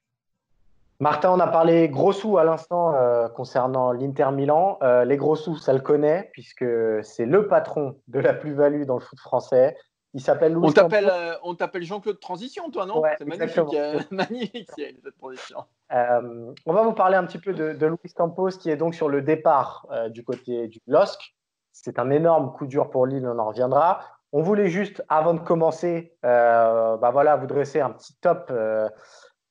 Martin, 0.99 1.31
on 1.31 1.39
a 1.39 1.47
parlé 1.47 1.89
gros 1.89 2.13
sous 2.13 2.37
à 2.37 2.45
l'instant 2.45 2.93
euh, 2.95 3.27
concernant 3.27 3.91
l'Inter 3.91 4.29
Milan. 4.31 4.77
Euh, 4.81 5.03
les 5.03 5.17
gros 5.17 5.35
sous, 5.35 5.57
ça 5.57 5.73
le 5.73 5.81
connaît, 5.81 6.29
puisque 6.31 6.65
c'est 7.03 7.25
le 7.25 7.47
patron 7.47 7.99
de 8.07 8.19
la 8.19 8.33
plus-value 8.33 8.83
dans 8.83 8.95
le 8.95 9.01
foot 9.01 9.19
français. 9.19 9.75
Il 10.13 10.21
s'appelle 10.21 10.53
Louis 10.53 10.73
euh, 10.77 11.33
On 11.43 11.55
t'appelle 11.55 11.83
Jean-Claude 11.83 12.21
Transition, 12.21 12.71
toi, 12.71 12.85
non? 12.85 13.01
C'est 13.17 13.25
magnifique, 13.25 13.75
magnifique 14.11 14.69
cette 14.77 15.17
transition. 15.17 15.65
on 15.91 16.73
va 16.73 16.83
vous 16.83 16.93
parler 16.93 17.17
un 17.17 17.25
petit 17.25 17.39
peu 17.39 17.51
de, 17.51 17.73
de 17.73 17.85
Luis 17.87 18.13
Campos, 18.15 18.51
qui 18.51 18.69
est 18.69 18.77
donc 18.77 18.95
sur 18.95 19.09
le 19.09 19.21
départ 19.21 19.87
du 20.11 20.23
côté 20.23 20.69
du 20.69 20.79
LOSC. 20.87 21.35
C'est 21.73 21.99
un 21.99 22.09
énorme 22.09 22.53
coup 22.53 22.67
dur 22.67 22.89
pour 22.89 23.05
Lille, 23.05 23.27
on 23.27 23.37
en 23.37 23.49
reviendra. 23.49 23.99
On 24.31 24.41
voulait 24.41 24.69
juste, 24.69 25.03
avant 25.09 25.33
de 25.33 25.39
commencer, 25.39 26.13
bah 26.23 27.09
voilà, 27.11 27.35
vous 27.35 27.47
dresser 27.47 27.81
un 27.81 27.89
petit 27.89 28.15
top 28.21 28.49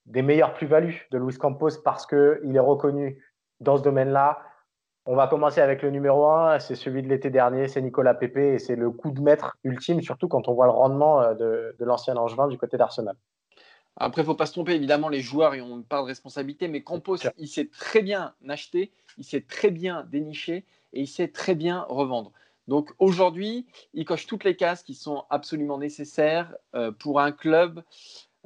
des 0.06 0.22
meilleures 0.22 0.54
plus-values 0.54 1.06
de 1.10 1.18
Luis 1.18 1.36
Campos 1.36 1.80
parce 1.82 2.06
qu'il 2.06 2.52
est 2.54 2.60
reconnu 2.60 3.22
dans 3.60 3.76
ce 3.76 3.82
domaine-là. 3.82 4.38
On 5.06 5.16
va 5.16 5.26
commencer 5.26 5.60
avec 5.60 5.82
le 5.82 5.90
numéro 5.90 6.26
1, 6.26 6.60
c'est 6.60 6.74
celui 6.74 7.02
de 7.02 7.08
l'été 7.08 7.28
dernier, 7.28 7.68
c'est 7.68 7.82
Nicolas 7.82 8.14
Pepe 8.14 8.38
et 8.38 8.58
c'est 8.58 8.76
le 8.76 8.90
coup 8.90 9.10
de 9.10 9.20
maître 9.20 9.56
ultime, 9.62 10.00
surtout 10.00 10.28
quand 10.28 10.48
on 10.48 10.54
voit 10.54 10.66
le 10.66 10.72
rendement 10.72 11.20
euh, 11.20 11.34
de, 11.34 11.84
l'ancien 11.84 12.16
Angevin 12.16 12.48
du 12.48 12.56
côté 12.56 12.78
d'Arsenal. 12.78 13.14
Après, 13.96 14.22
il 14.22 14.24
ne 14.24 14.30
faut 14.30 14.34
pas 14.34 14.46
se 14.46 14.52
tromper, 14.52 14.72
évidemment, 14.72 15.08
les 15.08 15.20
joueurs 15.20 15.52
ont 15.52 15.76
une 15.76 15.84
part 15.84 16.02
de 16.02 16.08
responsabilité, 16.08 16.68
mais 16.68 16.82
Campos, 16.82 17.18
il 17.36 17.48
sait 17.48 17.68
très 17.68 18.02
bien 18.02 18.34
acheter, 18.48 18.92
il 19.18 19.24
sait 19.24 19.42
très 19.42 19.70
bien 19.70 20.04
dénicher 20.10 20.64
et 20.94 21.02
il 21.02 21.06
sait 21.06 21.28
très 21.28 21.54
bien 21.54 21.84
revendre. 21.88 22.32
Donc 22.66 22.92
aujourd'hui, 22.98 23.66
il 23.92 24.04
coche 24.04 24.26
toutes 24.26 24.44
les 24.44 24.56
cases 24.56 24.82
qui 24.82 24.94
sont 24.94 25.24
absolument 25.28 25.78
nécessaires 25.78 26.54
euh, 26.74 26.92
pour 26.92 27.20
un 27.20 27.30
club 27.30 27.82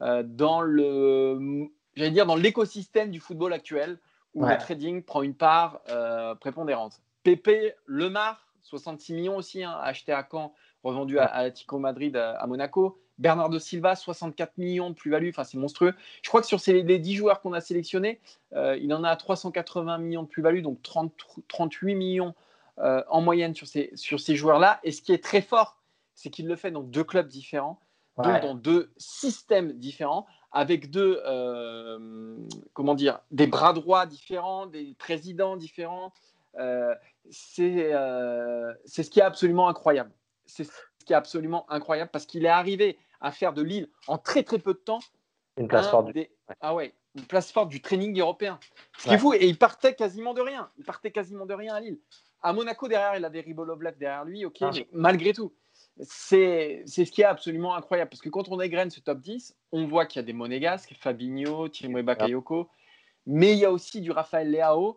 dans 0.00 0.60
le, 0.60 1.68
j'allais 1.96 2.10
dire, 2.10 2.26
dans 2.26 2.36
l'écosystème 2.36 3.10
du 3.10 3.20
football 3.20 3.52
actuel 3.52 3.98
où 4.34 4.46
le 4.46 4.56
trading 4.58 5.02
prend 5.02 5.22
une 5.22 5.34
part 5.34 5.80
euh, 5.88 6.34
prépondérante. 6.34 7.00
Pepe 7.22 7.76
Lemar, 7.86 8.46
66 8.62 9.14
millions 9.14 9.36
aussi, 9.36 9.64
hein, 9.64 9.76
acheté 9.82 10.12
à 10.12 10.26
Caen, 10.30 10.54
revendu 10.84 11.18
à, 11.18 11.24
à 11.26 11.78
Madrid 11.78 12.16
à, 12.16 12.46
Monaco. 12.46 13.00
Bernardo 13.18 13.58
Silva, 13.58 13.96
64 13.96 14.58
millions 14.58 14.90
de 14.90 14.94
plus-value, 14.94 15.30
enfin 15.30 15.42
c'est 15.42 15.58
monstrueux. 15.58 15.92
Je 16.22 16.28
crois 16.28 16.40
que 16.40 16.46
sur 16.46 16.60
ces, 16.60 16.82
les 16.84 16.98
10 17.00 17.16
joueurs 17.16 17.40
qu'on 17.40 17.52
a 17.52 17.60
sélectionnés, 17.60 18.20
euh, 18.52 18.76
il 18.76 18.94
en 18.94 19.02
a 19.02 19.16
380 19.16 19.98
millions 19.98 20.22
de 20.22 20.28
plus-value, 20.28 20.62
donc 20.62 20.80
30, 20.82 21.12
38 21.48 21.94
millions 21.94 22.34
en 22.80 23.20
moyenne 23.20 23.56
sur 23.56 23.66
ces, 23.66 23.90
sur 23.96 24.20
ces 24.20 24.36
joueurs-là. 24.36 24.78
Et 24.84 24.92
ce 24.92 25.02
qui 25.02 25.12
est 25.12 25.20
très 25.20 25.42
fort, 25.42 25.78
c'est 26.14 26.30
qu'il 26.30 26.46
le 26.46 26.54
fait 26.54 26.70
dans 26.70 26.84
deux 26.84 27.02
clubs 27.02 27.26
différents, 27.26 27.80
donc 28.18 28.42
dans 28.42 28.54
deux 28.54 28.90
systèmes 28.96 29.72
différents, 29.72 30.26
avec 30.52 30.90
deux, 30.90 31.20
euh, 31.26 32.36
comment 32.72 32.94
dire, 32.94 33.20
des 33.30 33.46
bras 33.46 33.72
droits 33.72 34.06
différents, 34.06 34.66
des 34.66 34.94
présidents 34.98 35.56
différents. 35.56 36.12
Euh, 36.58 36.94
euh, 37.58 38.74
c'est 38.84 39.02
ce 39.02 39.10
qui 39.10 39.20
est 39.20 39.24
absolument 39.24 39.68
incroyable. 39.68 40.10
C'est 40.46 40.64
ce 40.64 41.04
qui 41.04 41.12
est 41.12 41.16
absolument 41.16 41.70
incroyable 41.70 42.10
parce 42.10 42.26
qu'il 42.26 42.44
est 42.44 42.50
arrivé 42.50 42.98
à 43.20 43.30
faire 43.32 43.52
de 43.52 43.62
Lille 43.62 43.88
en 44.06 44.18
très 44.18 44.42
très 44.42 44.58
peu 44.58 44.72
de 44.72 44.78
temps 44.78 45.00
une 45.56 45.68
place 45.68 45.88
forte. 45.88 46.12
du... 46.12 46.26
Ah 46.60 46.74
ouais, 46.74 46.94
une 47.16 47.24
place 47.24 47.50
forte 47.50 47.68
du 47.68 47.82
training 47.82 48.18
européen. 48.18 48.58
Ce 48.98 49.08
qui 49.08 49.14
est 49.14 49.18
fou, 49.18 49.34
et 49.34 49.46
il 49.46 49.58
partait 49.58 49.94
quasiment 49.94 50.34
de 50.34 50.40
rien. 50.40 50.70
Il 50.78 50.84
partait 50.84 51.10
quasiment 51.10 51.46
de 51.46 51.54
rien 51.54 51.74
à 51.74 51.80
Lille. 51.80 51.98
À 52.42 52.52
Monaco, 52.52 52.86
derrière, 52.86 53.16
il 53.16 53.24
avait 53.24 53.40
Ribolovlev 53.40 53.98
derrière 53.98 54.24
lui, 54.24 54.44
ok, 54.44 54.58
ah. 54.60 54.70
mais 54.72 54.86
malgré 54.92 55.32
tout, 55.32 55.52
c'est 56.02 56.84
ce 56.86 57.02
qui 57.02 57.22
est 57.22 57.26
absolument 57.26 57.74
incroyable. 57.74 58.10
Parce 58.10 58.20
que 58.20 58.28
quand 58.28 58.48
on 58.48 58.60
égrène 58.60 58.90
ce 58.90 59.00
top 59.00 59.20
10, 59.20 59.56
on 59.72 59.86
voit 59.86 60.06
qu'il 60.06 60.20
y 60.20 60.22
a 60.22 60.26
des 60.26 60.32
Monégasques, 60.32 60.94
Fabinho, 60.98 61.68
Thierry 61.68 62.02
Bakayoko, 62.02 62.68
mais 63.26 63.52
il 63.52 63.58
y 63.58 63.64
a 63.64 63.72
aussi 63.72 64.00
du 64.00 64.10
Raphaël 64.10 64.50
Leao. 64.50 64.96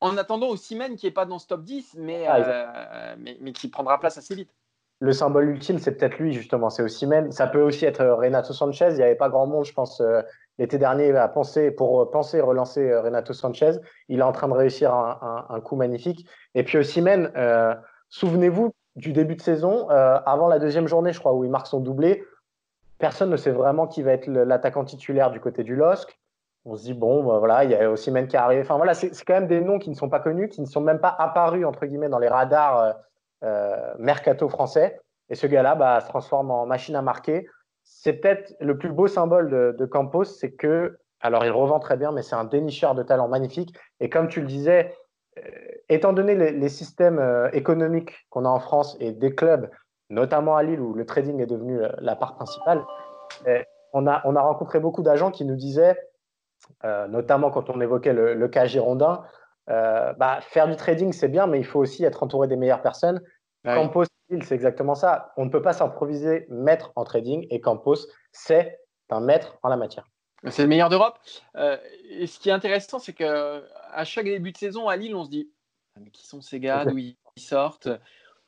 En 0.00 0.16
attendant 0.16 0.48
aussi 0.48 0.74
même 0.74 0.96
qui 0.96 1.06
n'est 1.06 1.12
pas 1.12 1.26
dans 1.26 1.38
ce 1.38 1.46
top 1.46 1.62
10, 1.62 1.96
ah, 2.26 2.36
euh, 2.36 3.14
mais, 3.18 3.36
mais, 3.40 3.52
qui 3.52 3.68
prendra 3.68 4.00
place 4.00 4.18
assez 4.18 4.34
vite 4.34 4.50
le 4.98 5.12
symbole 5.12 5.48
ultime, 5.48 5.80
c'est 5.80 5.96
peut-être 5.96 6.18
lui, 6.18 6.32
justement. 6.32 6.70
C'est 6.70 6.84
aussi 6.84 7.08
même. 7.08 7.32
Ça 7.32 7.48
peut 7.48 7.60
aussi 7.60 7.84
être 7.84 8.02
euh, 8.02 8.14
Renato 8.14 8.52
Sanchez. 8.52 8.90
Il 8.90 8.98
n'y 8.98 9.02
avait 9.02 9.16
pas 9.16 9.28
grand 9.28 9.48
monde, 9.48 9.64
je 9.64 9.72
pense, 9.72 10.00
euh, 10.00 10.22
l'été 10.58 10.78
dernier 10.78 11.10
à 11.16 11.26
penser, 11.26 11.72
pour 11.72 12.08
penser 12.12 12.40
relancer 12.40 12.94
Renato 12.94 13.32
Sanchez. 13.32 13.72
Il 14.08 14.20
est 14.20 14.22
en 14.22 14.30
train 14.30 14.46
de 14.46 14.52
réussir 14.52 14.94
un, 14.94 15.60
coup 15.60 15.74
magnifique. 15.74 16.24
Et 16.54 16.62
puis 16.62 16.78
aussi, 16.78 17.02
même, 17.02 17.32
souvenez-vous, 18.10 18.72
du 18.96 19.12
début 19.12 19.36
de 19.36 19.42
saison, 19.42 19.90
euh, 19.90 20.18
avant 20.26 20.48
la 20.48 20.58
deuxième 20.58 20.86
journée, 20.86 21.12
je 21.12 21.20
crois, 21.20 21.32
où 21.32 21.44
il 21.44 21.50
marque 21.50 21.66
son 21.66 21.80
doublé, 21.80 22.24
personne 22.98 23.30
ne 23.30 23.36
sait 23.36 23.50
vraiment 23.50 23.86
qui 23.86 24.02
va 24.02 24.12
être 24.12 24.26
l'attaquant 24.26 24.84
titulaire 24.84 25.30
du 25.30 25.40
côté 25.40 25.64
du 25.64 25.74
LOSC. 25.74 26.18
On 26.64 26.76
se 26.76 26.84
dit, 26.84 26.94
bon, 26.94 27.24
bah, 27.24 27.38
voilà, 27.38 27.64
il 27.64 27.70
y 27.70 27.74
a 27.74 27.90
aussi 27.90 28.10
Men 28.10 28.28
qui 28.28 28.36
est 28.36 28.38
arrivé. 28.38 28.62
Enfin, 28.62 28.76
voilà, 28.76 28.94
c'est 28.94 29.10
quand 29.24 29.34
même 29.34 29.48
des 29.48 29.60
noms 29.60 29.78
qui 29.78 29.90
ne 29.90 29.94
sont 29.94 30.08
pas 30.08 30.20
connus, 30.20 30.48
qui 30.48 30.60
ne 30.60 30.66
sont 30.66 30.80
même 30.80 31.00
pas 31.00 31.14
apparus, 31.18 31.66
entre 31.66 31.86
guillemets, 31.86 32.08
dans 32.08 32.20
les 32.20 32.28
radars 32.28 32.78
euh, 32.78 32.92
euh, 33.44 33.94
mercato 33.98 34.48
français. 34.48 35.00
Et 35.28 35.34
ce 35.34 35.46
gars-là 35.46 35.74
bah, 35.74 36.00
se 36.00 36.08
transforme 36.08 36.50
en 36.50 36.66
machine 36.66 36.94
à 36.94 37.02
marquer. 37.02 37.48
C'est 37.82 38.12
peut-être 38.12 38.54
le 38.60 38.78
plus 38.78 38.90
beau 38.90 39.08
symbole 39.08 39.50
de, 39.50 39.74
de 39.76 39.86
Campos, 39.86 40.24
c'est 40.24 40.52
que, 40.52 40.98
alors 41.20 41.44
il 41.44 41.50
revend 41.50 41.80
très 41.80 41.96
bien, 41.96 42.12
mais 42.12 42.22
c'est 42.22 42.36
un 42.36 42.44
dénicheur 42.44 42.94
de 42.94 43.02
talent 43.02 43.26
magnifique. 43.26 43.74
Et 43.98 44.08
comme 44.08 44.28
tu 44.28 44.40
le 44.40 44.46
disais, 44.46 44.94
étant 45.88 46.12
donné 46.12 46.34
les, 46.34 46.68
systèmes 46.68 47.18
euh, 47.18 47.48
économiques 47.52 48.26
qu'on 48.30 48.44
a 48.44 48.48
en 48.48 48.60
France 48.60 48.96
et 49.00 49.12
des 49.12 49.34
clubs, 49.34 49.70
notamment 50.10 50.56
à 50.56 50.62
Lille 50.62 50.80
où 50.80 50.94
le 50.94 51.06
trading 51.06 51.40
est 51.40 51.46
devenu 51.46 51.82
euh, 51.82 51.88
la 51.98 52.16
part 52.16 52.34
principale, 52.34 52.84
on 53.94 54.06
a, 54.06 54.22
on 54.24 54.36
a 54.36 54.40
rencontré 54.40 54.80
beaucoup 54.80 55.02
d'agents 55.02 55.30
qui 55.30 55.44
nous 55.44 55.56
disaient, 55.56 55.96
notamment 56.82 57.50
quand 57.50 57.70
on 57.70 57.80
évoquait 57.80 58.12
le, 58.12 58.48
cas 58.48 58.66
girondin, 58.66 59.22
bah, 59.66 60.38
faire 60.42 60.68
du 60.68 60.76
trading 60.76 61.12
c'est 61.12 61.28
bien, 61.28 61.46
mais 61.46 61.58
il 61.58 61.64
faut 61.64 61.80
aussi 61.80 62.04
être 62.04 62.22
entouré 62.22 62.46
des 62.46 62.56
meilleures 62.56 62.82
personnes. 62.82 63.20
Campos, 63.64 64.04
c'est 64.28 64.54
exactement 64.54 64.94
ça. 64.94 65.32
On 65.36 65.44
ne 65.44 65.50
peut 65.50 65.62
pas 65.62 65.72
s'improviser 65.72 66.46
maître 66.50 66.92
en 66.96 67.04
trading 67.04 67.46
et 67.50 67.60
Campos, 67.60 68.06
c'est 68.32 68.78
un 69.10 69.20
maître 69.20 69.58
en 69.62 69.68
la 69.68 69.76
matière. 69.76 70.11
C'est 70.50 70.62
le 70.62 70.68
meilleur 70.68 70.88
d'Europe. 70.88 71.18
et 71.54 72.26
ce 72.26 72.38
qui 72.38 72.48
est 72.48 72.52
intéressant, 72.52 72.98
c'est 72.98 73.12
que 73.12 73.62
à 73.92 74.04
chaque 74.04 74.24
début 74.24 74.52
de 74.52 74.58
saison 74.58 74.88
à 74.88 74.96
Lille, 74.96 75.14
on 75.14 75.24
se 75.24 75.30
dit 75.30 75.48
ah, 75.96 76.00
mais 76.02 76.10
qui 76.10 76.26
sont 76.26 76.40
ces 76.40 76.58
gars, 76.58 76.84
d'où 76.84 76.98
ils 76.98 77.16
sortent? 77.36 77.88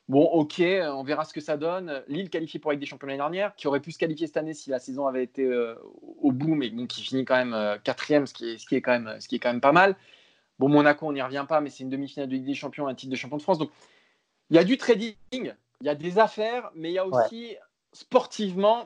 Bon, 0.07 0.23
ok, 0.23 0.61
on 0.61 1.03
verra 1.03 1.25
ce 1.25 1.33
que 1.33 1.41
ça 1.41 1.57
donne. 1.57 2.03
Lille 2.07 2.29
qualifié 2.29 2.59
pour 2.59 2.69
avec 2.69 2.79
des 2.79 2.85
champions 2.85 3.07
l'année 3.07 3.17
dernière, 3.17 3.55
qui 3.55 3.67
aurait 3.67 3.79
pu 3.79 3.91
se 3.91 3.97
qualifier 3.97 4.27
cette 4.27 4.37
année 4.37 4.53
si 4.53 4.69
la 4.69 4.77
saison 4.77 5.07
avait 5.07 5.23
été 5.23 5.43
euh, 5.43 5.75
au 6.21 6.31
bout, 6.31 6.53
mais 6.53 6.69
bon, 6.69 6.85
qui 6.85 7.01
finit 7.01 7.25
quand 7.25 7.35
même 7.35 7.53
euh, 7.53 7.77
quatrième, 7.83 8.27
ce 8.27 8.33
qui, 8.33 8.51
est, 8.51 8.57
ce, 8.59 8.67
qui 8.67 8.75
est 8.75 8.81
quand 8.81 8.91
même, 8.91 9.19
ce 9.19 9.27
qui 9.27 9.35
est 9.35 9.39
quand 9.39 9.51
même 9.51 9.61
pas 9.61 9.71
mal. 9.71 9.95
Bon, 10.59 10.69
Monaco, 10.69 11.07
on 11.07 11.13
n'y 11.13 11.23
revient 11.23 11.45
pas, 11.47 11.59
mais 11.59 11.71
c'est 11.71 11.83
une 11.83 11.89
demi-finale 11.89 12.29
de 12.29 12.33
Ligue 12.33 12.45
des 12.45 12.53
Champions, 12.53 12.87
un 12.87 12.93
titre 12.93 13.11
de 13.11 13.15
champion 13.15 13.37
de 13.37 13.41
France. 13.41 13.57
Donc, 13.57 13.71
il 14.51 14.55
y 14.55 14.59
a 14.59 14.63
du 14.63 14.77
trading, 14.77 15.15
il 15.31 15.53
y 15.81 15.89
a 15.89 15.95
des 15.95 16.19
affaires, 16.19 16.69
mais 16.75 16.91
il 16.91 16.93
y 16.93 16.99
a 16.99 17.07
aussi 17.07 17.55
sportivement 17.91 18.81
euh, 18.81 18.83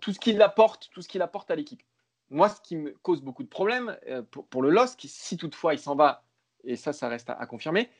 tout 0.00 0.12
ce 0.12 0.18
qu'il 0.20 0.40
apporte, 0.42 0.90
tout 0.92 1.02
ce 1.02 1.08
qu'il 1.08 1.22
apporte 1.22 1.50
à 1.50 1.56
l'équipe 1.56 1.82
moi, 2.30 2.48
ce 2.48 2.60
qui 2.60 2.76
me 2.76 2.92
cause 3.02 3.20
beaucoup 3.22 3.42
de 3.42 3.48
problèmes 3.48 3.96
euh, 4.08 4.22
pour, 4.22 4.62
le 4.62 4.70
LOSC, 4.70 5.00
si 5.06 5.36
toutefois 5.36 5.74
il 5.74 5.78
s'en 5.78 5.96
va, 5.96 6.22
et 6.64 6.76
ça, 6.76 6.92
ça 6.92 7.08
reste 7.08 7.28
à, 7.30 7.46
confirmer, 7.46 7.90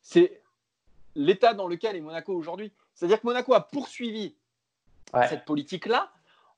c'est 0.00 0.40
l'état 1.16 1.54
dans 1.54 1.66
lequel 1.66 1.96
est 1.96 2.00
Monaco 2.00 2.32
aujourd'hui. 2.32 2.72
C'est-à-dire 2.94 3.20
que 3.20 3.26
Monaco 3.26 3.52
a 3.54 3.66
poursuivi 3.66 4.36
cette 5.28 5.44
politique-là 5.44 6.12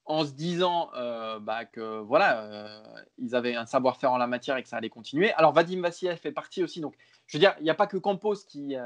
en 0.05 0.27
se 0.27 0.33
disant 0.33 0.91
euh, 0.95 1.39
bah, 1.39 1.65
que 1.65 2.01
voilà, 2.01 2.43
euh, 2.43 2.83
ils 3.19 3.35
avaient 3.35 3.55
un 3.55 3.67
savoir-faire 3.67 4.13
en 4.13 4.19
la 4.19 4.27
matière 4.27 4.57
et 4.57 4.63
que 4.63 4.69
ça 4.69 4.77
allait 4.77 4.91
continuer. 4.91 5.33
Alors 5.35 5.53
Vadim 5.53 5.81
Vassiev 5.81 6.17
fait 6.17 6.33
partie 6.33 6.63
aussi, 6.63 6.81
donc 6.81 6.95
je 7.27 7.37
veux 7.37 7.41
dire, 7.41 7.55
il 7.61 7.65
n'y 7.65 7.71
a 7.71 7.75
pas 7.75 7.87
que 7.87 7.97
Campos 7.97 8.35
qui, 8.47 8.77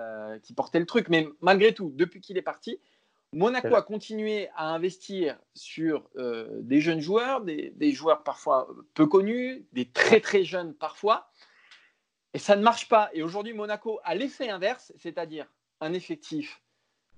qui 0.42 0.52
portait 0.52 0.78
le 0.78 0.86
truc, 0.86 1.08
mais 1.08 1.26
malgré 1.40 1.74
tout, 1.74 1.90
depuis 1.94 2.20
qu'il 2.20 2.36
est 2.36 2.42
parti, 2.42 2.78
Monaco 3.32 3.74
a 3.74 3.82
continué 3.82 4.48
à 4.54 4.68
investir 4.70 5.38
sur 5.54 6.08
euh, 6.16 6.48
des 6.62 6.80
jeunes 6.80 7.00
joueurs, 7.00 7.42
des, 7.42 7.92
joueurs 7.92 8.22
parfois 8.22 8.68
peu 8.94 9.06
connus, 9.06 9.66
des 9.72 9.86
très 9.86 10.20
très 10.20 10.44
jeunes 10.44 10.74
parfois, 10.74 11.30
et 12.34 12.38
ça 12.38 12.56
ne 12.56 12.62
marche 12.62 12.88
pas. 12.88 13.10
Et 13.12 13.22
aujourd'hui, 13.22 13.52
Monaco 13.52 14.00
a 14.04 14.14
l'effet 14.14 14.48
inverse, 14.48 14.92
c'est-à-dire 14.98 15.46
un 15.80 15.92
effectif 15.92 16.62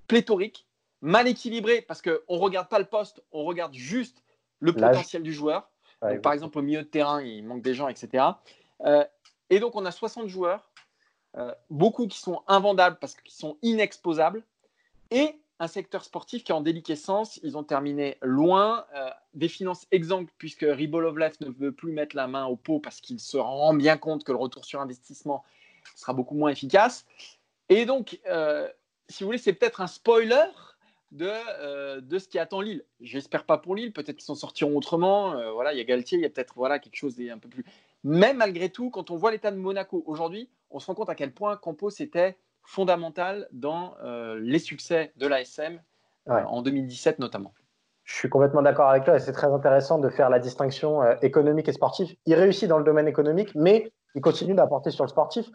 pléthorique, 0.06 0.66
mal 1.00 1.28
équilibré, 1.28 1.82
parce 1.82 2.02
qu'on 2.02 2.36
ne 2.36 2.40
regarde 2.40 2.68
pas 2.68 2.78
le 2.78 2.86
poste, 2.86 3.22
on 3.30 3.44
regarde 3.44 3.74
juste 3.74 4.22
le 4.60 4.72
potentiel 4.72 5.22
du 5.22 5.32
joueur. 5.32 5.70
par 6.22 6.32
exemple, 6.32 6.58
au 6.58 6.62
milieu 6.62 6.82
de 6.82 6.88
terrain, 6.88 7.22
il 7.22 7.44
manque 7.44 7.62
des 7.62 7.74
gens, 7.74 7.88
etc. 7.88 8.24
Euh, 8.84 9.04
et 9.50 9.60
donc, 9.60 9.76
on 9.76 9.84
a 9.84 9.90
60 9.90 10.28
joueurs, 10.28 10.70
euh, 11.36 11.54
beaucoup 11.70 12.06
qui 12.06 12.18
sont 12.18 12.42
invendables 12.46 12.98
parce 13.00 13.14
qu'ils 13.14 13.34
sont 13.34 13.58
inexposables, 13.62 14.42
et 15.10 15.38
un 15.60 15.66
secteur 15.66 16.04
sportif 16.04 16.44
qui 16.44 16.52
est 16.52 16.54
en 16.54 16.60
déliquescence. 16.60 17.40
Ils 17.42 17.56
ont 17.56 17.64
terminé 17.64 18.16
loin. 18.22 18.84
Euh, 18.94 19.10
des 19.34 19.48
finances 19.48 19.86
exemples, 19.90 20.32
puisque 20.38 20.66
Ribolovlev 20.68 21.34
ne 21.40 21.50
veut 21.50 21.72
plus 21.72 21.92
mettre 21.92 22.16
la 22.16 22.26
main 22.26 22.46
au 22.46 22.56
pot 22.56 22.80
parce 22.80 23.00
qu'il 23.00 23.20
se 23.20 23.36
rend 23.36 23.74
bien 23.74 23.96
compte 23.96 24.24
que 24.24 24.32
le 24.32 24.38
retour 24.38 24.64
sur 24.64 24.80
investissement 24.80 25.44
sera 25.94 26.12
beaucoup 26.12 26.34
moins 26.34 26.50
efficace. 26.50 27.06
Et 27.68 27.84
donc, 27.86 28.20
euh, 28.26 28.68
si 29.08 29.22
vous 29.22 29.28
voulez, 29.28 29.38
c'est 29.38 29.52
peut-être 29.52 29.80
un 29.80 29.86
spoiler 29.86 30.46
de, 31.12 31.30
euh, 31.60 32.00
de 32.00 32.18
ce 32.18 32.28
qui 32.28 32.38
attend 32.38 32.60
Lille. 32.60 32.84
J'espère 33.00 33.44
pas 33.44 33.58
pour 33.58 33.74
Lille, 33.74 33.92
peut-être 33.92 34.16
qu'ils 34.16 34.24
s'en 34.24 34.34
sortiront 34.34 34.76
autrement. 34.76 35.52
voilà, 35.52 35.72
il 35.72 35.78
y 35.78 35.80
a 35.80 35.84
Galtier, 35.84 36.18
il 36.18 36.22
y 36.22 36.26
a 36.26 36.30
peut-être 36.30 36.54
voilà, 36.56 36.78
quelque 36.78 36.96
chose 36.96 37.16
d'un 37.16 37.38
peu 37.38 37.48
plus. 37.48 37.64
Mais 38.04 38.32
malgré 38.32 38.70
tout, 38.70 38.90
quand 38.90 39.10
on 39.10 39.16
voit 39.16 39.30
l'état 39.30 39.50
de 39.50 39.56
Monaco 39.56 40.02
aujourd'hui, 40.06 40.48
on 40.70 40.78
se 40.78 40.86
rend 40.86 40.94
compte 40.94 41.10
à 41.10 41.14
quel 41.14 41.32
point 41.32 41.56
Campos 41.56 41.90
était 42.00 42.36
fondamentale 42.68 43.48
dans 43.50 43.94
euh, 44.04 44.38
les 44.42 44.59
succès 44.59 45.11
de 45.16 45.26
l'ASM 45.26 45.81
euh, 46.28 46.42
en 46.44 46.61
2017 46.61 47.18
notamment. 47.18 47.54
Je 48.04 48.14
suis 48.14 48.28
complètement 48.28 48.61
d'accord 48.61 48.90
avec 48.90 49.04
toi 49.04 49.16
et 49.16 49.20
c'est 49.20 49.33
très 49.33 49.46
intéressant 49.46 49.98
de 49.98 50.11
faire 50.11 50.28
la 50.28 50.38
distinction 50.38 51.02
euh, 51.02 51.14
économique 51.22 51.66
et 51.68 51.72
sportive. 51.72 52.14
Il 52.26 52.35
réussit 52.35 52.68
dans 52.68 52.76
le 52.76 52.85
domaine 52.85 53.09
économique, 53.09 53.54
mais 53.54 53.90
il 54.14 54.20
continue 54.20 54.54
d'apporter 54.54 54.90
sur 54.90 55.04
le 55.04 55.09
sportif. 55.09 55.46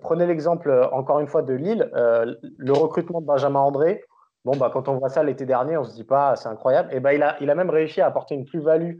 prenez 0.00 0.26
l'exemple 0.26 0.88
encore 0.92 1.20
une 1.20 1.26
fois 1.26 1.42
de 1.42 1.54
Lille, 1.54 1.90
le 1.92 2.72
recrutement 2.72 3.20
de 3.20 3.26
Benjamin 3.26 3.60
André. 3.60 4.04
Bon, 4.44 4.54
bah, 4.54 4.70
quand 4.72 4.88
on 4.88 4.98
voit 4.98 5.08
ça 5.08 5.24
l'été 5.24 5.46
dernier, 5.46 5.76
on 5.78 5.84
se 5.84 5.94
dit 5.94 6.04
pas 6.04 6.36
c'est 6.36 6.48
incroyable. 6.48 6.92
Et 6.94 7.00
bah, 7.00 7.14
il, 7.14 7.22
a, 7.22 7.36
il 7.40 7.48
a 7.48 7.54
même 7.54 7.70
réussi 7.70 8.02
à 8.02 8.06
apporter 8.06 8.34
une 8.34 8.44
plus-value 8.44 8.98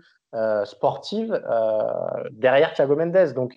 sportive 0.65 1.41
derrière 2.33 2.73
Thiago 2.73 2.97
Mendes. 2.97 3.35
Donc, 3.35 3.55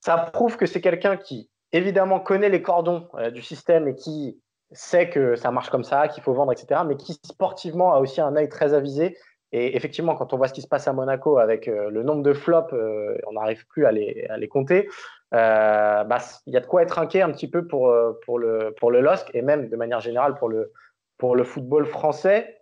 ça 0.00 0.18
prouve 0.18 0.56
que 0.58 0.66
c'est 0.66 0.82
quelqu'un 0.82 1.16
qui 1.16 1.50
évidemment 1.72 2.20
connaît 2.20 2.48
les 2.48 2.62
cordons 2.62 3.08
euh, 3.14 3.30
du 3.30 3.42
système 3.42 3.88
et 3.88 3.94
qui 3.94 4.40
sait 4.72 5.10
que 5.10 5.36
ça 5.36 5.50
marche 5.50 5.70
comme 5.70 5.84
ça, 5.84 6.08
qu'il 6.08 6.22
faut 6.22 6.32
vendre, 6.32 6.52
etc., 6.52 6.82
mais 6.86 6.96
qui 6.96 7.14
sportivement 7.24 7.94
a 7.94 8.00
aussi 8.00 8.20
un 8.20 8.36
œil 8.36 8.48
très 8.48 8.74
avisé. 8.74 9.16
Et 9.52 9.76
effectivement, 9.76 10.14
quand 10.14 10.32
on 10.32 10.38
voit 10.38 10.48
ce 10.48 10.54
qui 10.54 10.62
se 10.62 10.68
passe 10.68 10.88
à 10.88 10.94
Monaco 10.94 11.38
avec 11.38 11.68
euh, 11.68 11.90
le 11.90 12.02
nombre 12.02 12.22
de 12.22 12.32
flops, 12.32 12.72
euh, 12.72 13.18
on 13.26 13.32
n'arrive 13.32 13.66
plus 13.66 13.84
à 13.84 13.92
les, 13.92 14.26
à 14.30 14.38
les 14.38 14.48
compter, 14.48 14.88
bah, 15.30 16.18
il 16.46 16.52
y 16.52 16.56
a 16.58 16.60
de 16.60 16.66
quoi 16.66 16.82
être 16.82 16.98
inquiet 16.98 17.22
un 17.22 17.32
petit 17.32 17.48
peu 17.48 17.66
pour, 17.66 17.94
pour, 18.26 18.38
le, 18.38 18.74
pour 18.78 18.90
le 18.90 19.00
LOSC 19.00 19.30
et 19.32 19.40
même 19.40 19.70
de 19.70 19.76
manière 19.76 20.00
générale 20.00 20.34
pour 20.34 20.50
le, 20.50 20.72
pour 21.16 21.36
le 21.36 21.44
football 21.44 21.86
français. 21.86 22.60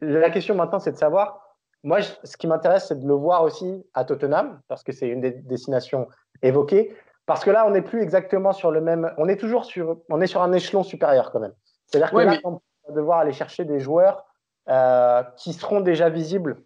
La 0.00 0.30
question 0.30 0.54
maintenant, 0.54 0.78
c'est 0.78 0.92
de 0.92 0.96
savoir, 0.96 1.56
moi, 1.84 2.00
ce 2.00 2.36
qui 2.36 2.46
m'intéresse, 2.46 2.88
c'est 2.88 3.00
de 3.00 3.06
le 3.06 3.14
voir 3.14 3.42
aussi 3.42 3.84
à 3.94 4.04
Tottenham, 4.04 4.60
parce 4.68 4.82
que 4.82 4.92
c'est 4.92 5.08
une 5.08 5.20
des 5.20 5.32
destinations 5.32 6.08
évoquées. 6.42 6.94
Parce 7.28 7.44
que 7.44 7.50
là, 7.50 7.66
on 7.66 7.70
n'est 7.72 7.82
plus 7.82 8.00
exactement 8.00 8.54
sur 8.54 8.70
le 8.70 8.80
même. 8.80 9.12
On 9.18 9.28
est 9.28 9.36
toujours 9.36 9.66
sur, 9.66 9.98
on 10.08 10.18
est 10.22 10.26
sur 10.26 10.40
un 10.40 10.50
échelon 10.54 10.82
supérieur 10.82 11.30
quand 11.30 11.40
même. 11.40 11.52
C'est-à-dire 11.84 12.10
que 12.10 12.16
là, 12.16 12.40
on 12.42 12.52
va 12.88 12.94
devoir 12.94 13.18
aller 13.18 13.34
chercher 13.34 13.66
des 13.66 13.80
joueurs 13.80 14.24
euh, 14.70 15.22
qui 15.36 15.52
seront 15.52 15.82
déjà 15.82 16.08
visibles 16.08 16.62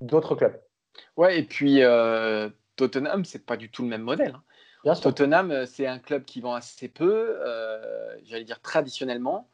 d'autres 0.00 0.34
clubs. 0.34 0.58
Ouais, 1.18 1.38
et 1.38 1.42
puis 1.42 1.82
euh, 1.82 2.48
Tottenham, 2.76 3.26
c'est 3.26 3.44
pas 3.44 3.58
du 3.58 3.70
tout 3.70 3.82
le 3.82 3.88
même 3.88 4.00
modèle. 4.00 4.34
Hein. 4.86 4.94
Tottenham, 4.94 5.50
euh, 5.50 5.66
c'est 5.66 5.86
un 5.86 5.98
club 5.98 6.24
qui 6.24 6.40
vend 6.40 6.54
assez 6.54 6.88
peu, 6.88 7.36
j'allais 8.24 8.44
dire 8.44 8.62
traditionnellement. 8.62 9.46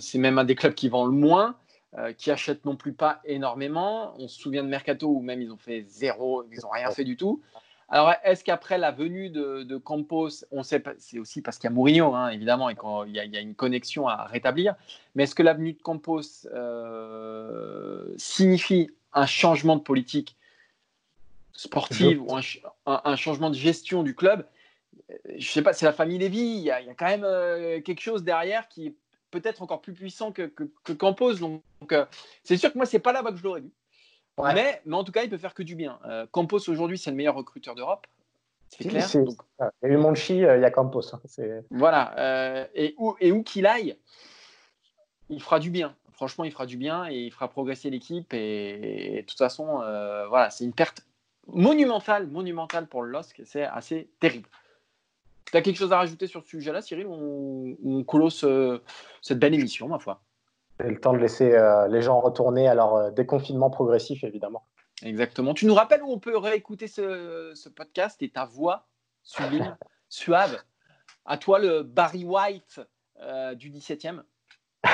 c'est 0.00 0.18
même 0.18 0.38
un 0.38 0.44
des 0.44 0.56
clubs 0.56 0.74
qui 0.74 0.88
vend 0.88 1.06
le 1.06 1.12
moins. 1.12 1.54
qui 2.18 2.32
achète 2.32 2.64
non 2.64 2.74
plus 2.74 2.92
pas 2.92 3.20
énormément. 3.24 4.14
On 4.18 4.26
se 4.26 4.36
souvient 4.40 4.64
de 4.64 4.68
Mercato 4.68 5.06
où 5.06 5.20
même 5.20 5.40
ils 5.40 5.52
ont 5.52 5.58
fait 5.58 5.84
zéro, 5.86 6.44
ils 6.50 6.58
n'ont 6.60 6.70
rien 6.70 6.90
fait 6.90 7.04
du 7.04 7.16
tout. 7.16 7.40
Alors, 7.90 8.14
est-ce 8.22 8.44
qu'après 8.44 8.78
la 8.78 8.92
venue 8.92 9.30
de, 9.30 9.76
Campos, 9.76 10.44
on 10.52 10.62
sait, 10.62 10.82
c'est 10.98 11.18
aussi 11.18 11.42
parce 11.42 11.58
qu'il 11.58 11.68
y 11.68 11.72
a 11.72 11.74
Mourinho, 11.74 12.14
hein, 12.14 12.28
évidemment, 12.28 12.70
et 12.70 12.76
qu'il 12.76 13.14
y, 13.14 13.36
a 13.36 13.40
une 13.40 13.56
connexion 13.56 14.06
à 14.06 14.24
rétablir, 14.24 14.76
mais 15.14 15.24
est-ce 15.24 15.34
que 15.34 15.42
la 15.42 15.54
venue 15.54 15.72
de 15.72 15.82
Campos 15.82 16.46
euh, 16.46 18.14
signifie 18.16 18.90
un 19.12 19.26
changement 19.26 19.74
de 19.74 19.82
politique 19.82 20.36
sportive 21.52 22.22
ou 22.22 22.36
un, 22.86 23.16
changement 23.16 23.50
de 23.50 23.56
gestion 23.56 24.04
du 24.04 24.14
club? 24.14 24.46
Je 25.28 25.34
ne 25.34 25.40
sais 25.40 25.62
pas, 25.62 25.72
c'est 25.72 25.86
la 25.86 25.92
famille 25.92 26.18
Lévy, 26.18 26.38
il 26.38 26.62
y, 26.62 26.70
a, 26.70 26.80
quand 26.96 27.06
même 27.06 27.24
euh, 27.24 27.80
quelque 27.80 28.00
chose 28.00 28.22
derrière 28.22 28.68
qui 28.68 28.86
est 28.86 28.94
peut-être 29.32 29.62
encore 29.62 29.80
plus 29.80 29.94
puissant 29.94 30.30
que, 30.30 30.52
Campos. 30.96 31.34
Donc, 31.34 31.62
euh, 31.90 32.06
c'est 32.44 32.56
sûr 32.56 32.72
que 32.72 32.78
moi, 32.78 32.86
c'est 32.86 33.00
pas 33.00 33.12
là-bas 33.12 33.32
que 33.32 33.38
je 33.38 33.42
l'aurais 33.42 33.62
vu. 33.62 33.72
Mais, 34.38 34.80
mais, 34.84 34.96
en 34.96 35.04
tout 35.04 35.12
cas, 35.12 35.22
il 35.22 35.30
peut 35.30 35.38
faire 35.38 35.54
que 35.54 35.62
du 35.62 35.74
bien. 35.74 35.98
Euh, 36.06 36.26
Campos, 36.30 36.68
aujourd'hui, 36.68 36.98
c'est 36.98 37.10
le 37.10 37.16
meilleur 37.16 37.34
recruteur 37.34 37.74
d'Europe. 37.74 38.06
C'est 38.68 38.88
clair. 38.88 39.06
Il 39.14 39.26
y 39.82 39.86
a 39.86 39.88
eu 39.88 39.96
Monchi, 39.96 40.44
euh, 40.44 40.56
il 40.56 40.62
y 40.62 40.64
a 40.64 40.70
Campos. 40.70 41.12
Hein. 41.12 41.20
Voilà. 41.70 42.16
Euh, 42.18 42.66
et 42.74 42.94
où 42.98 43.16
et 43.20 43.32
où 43.32 43.42
qu'il 43.42 43.66
aille, 43.66 43.96
il 45.28 45.42
fera 45.42 45.58
du 45.58 45.70
bien. 45.70 45.96
Franchement, 46.12 46.44
il 46.44 46.52
fera 46.52 46.66
du 46.66 46.76
bien 46.76 47.08
et 47.08 47.16
il 47.16 47.32
fera 47.32 47.48
progresser 47.48 47.90
l'équipe. 47.90 48.32
Et, 48.32 49.22
de 49.22 49.26
toute 49.26 49.38
façon, 49.38 49.78
voilà, 50.28 50.50
c'est 50.50 50.64
une 50.64 50.72
perte 50.72 51.04
monumentale, 51.48 52.28
monumentale 52.28 52.86
pour 52.86 53.02
le 53.02 53.10
LOSC. 53.10 53.42
C'est 53.44 53.64
assez 53.64 54.10
terrible. 54.20 54.48
Tu 55.50 55.56
as 55.56 55.62
quelque 55.62 55.78
chose 55.78 55.92
à 55.92 55.98
rajouter 55.98 56.28
sur 56.28 56.42
ce 56.42 56.48
sujet-là, 56.48 56.80
Cyril 56.80 57.06
On, 57.08 57.76
on 57.84 58.04
close 58.04 58.46
cette 59.20 59.38
belle 59.38 59.54
émission, 59.54 59.88
ma 59.88 59.98
foi? 59.98 60.22
Le 60.88 61.00
temps 61.00 61.12
de 61.12 61.18
laisser 61.18 61.52
euh, 61.54 61.88
les 61.88 62.02
gens 62.02 62.20
retourner 62.20 62.68
à 62.68 62.74
leur 62.74 62.94
euh, 62.94 63.10
déconfinement 63.10 63.70
progressif, 63.70 64.24
évidemment. 64.24 64.66
Exactement. 65.02 65.54
Tu 65.54 65.66
nous 65.66 65.74
rappelles 65.74 66.02
où 66.02 66.10
on 66.10 66.18
peut 66.18 66.36
réécouter 66.36 66.86
ce, 66.86 67.68
podcast 67.70 68.22
et 68.22 68.30
ta 68.30 68.44
voix 68.44 68.86
sublime, 69.22 69.76
suave. 70.08 70.58
À 71.24 71.38
toi, 71.38 71.58
le 71.58 71.82
Barry 71.82 72.24
White 72.24 72.80
euh, 73.22 73.54
du 73.54 73.70
17e. 73.70 74.22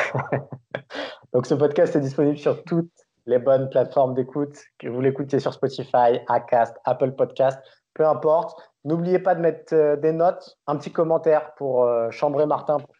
Donc, 1.32 1.46
ce 1.46 1.54
podcast 1.54 1.96
est 1.96 2.00
disponible 2.00 2.38
sur 2.38 2.62
toutes 2.64 2.92
les 3.26 3.38
bonnes 3.38 3.68
plateformes 3.68 4.14
d'écoute, 4.14 4.56
que 4.78 4.88
vous 4.88 5.00
l'écoutez 5.00 5.40
sur 5.40 5.52
Spotify, 5.52 6.20
Acast, 6.28 6.76
Apple 6.84 7.12
Podcast, 7.12 7.58
peu 7.94 8.06
importe. 8.06 8.60
N'oubliez 8.84 9.18
pas 9.18 9.34
de 9.34 9.40
mettre 9.40 9.96
des 9.96 10.12
notes, 10.12 10.56
un 10.68 10.76
petit 10.76 10.92
commentaire 10.92 11.52
pour 11.54 11.90
chambrer 12.12 12.46
Martin 12.46 12.78
pour 12.78 12.94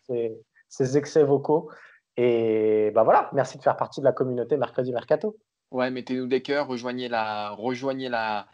ses 0.69 0.97
excès 0.97 1.23
vocaux. 1.23 1.71
Et 2.17 2.91
ben 2.95 3.03
voilà, 3.03 3.31
merci 3.33 3.59
de 3.59 3.63
faire 3.63 3.77
partie 3.77 4.01
de 4.01 4.05
la 4.05 4.13
communauté 4.13 4.57
Mercredi 4.57 4.93
Mercato. 4.93 5.37
Ouais, 5.71 5.91
mettez-nous 5.91 6.27
des 6.27 6.43
cœurs, 6.43 6.69
rejoignez 6.69 7.09
la, 7.09 7.51
rejoignez 7.51 8.09
la, 8.09 8.47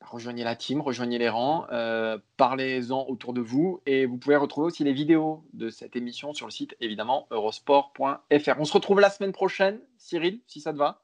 rejoignez 0.00 0.44
la 0.44 0.56
team, 0.56 0.80
rejoignez 0.80 1.18
les 1.18 1.28
rangs, 1.28 1.66
euh, 1.72 2.18
parlez-en 2.36 3.04
autour 3.08 3.32
de 3.32 3.40
vous 3.40 3.80
et 3.84 4.06
vous 4.06 4.16
pouvez 4.16 4.36
retrouver 4.36 4.68
aussi 4.68 4.84
les 4.84 4.92
vidéos 4.92 5.44
de 5.52 5.70
cette 5.70 5.96
émission 5.96 6.32
sur 6.32 6.46
le 6.46 6.52
site 6.52 6.76
évidemment 6.80 7.26
eurosport.fr. 7.30 8.60
On 8.60 8.64
se 8.64 8.72
retrouve 8.72 9.00
la 9.00 9.10
semaine 9.10 9.32
prochaine, 9.32 9.80
Cyril, 9.98 10.40
si 10.46 10.60
ça 10.60 10.72
te 10.72 10.78
va? 10.78 11.02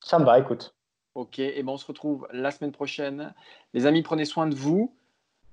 Ça 0.00 0.18
me 0.18 0.24
va, 0.24 0.38
écoute. 0.38 0.74
Ok, 1.14 1.40
et 1.40 1.62
ben 1.62 1.72
on 1.72 1.76
se 1.76 1.86
retrouve 1.86 2.28
la 2.32 2.50
semaine 2.50 2.72
prochaine. 2.72 3.34
Les 3.74 3.86
amis, 3.86 4.02
prenez 4.02 4.24
soin 4.24 4.46
de 4.46 4.54
vous. 4.54 4.94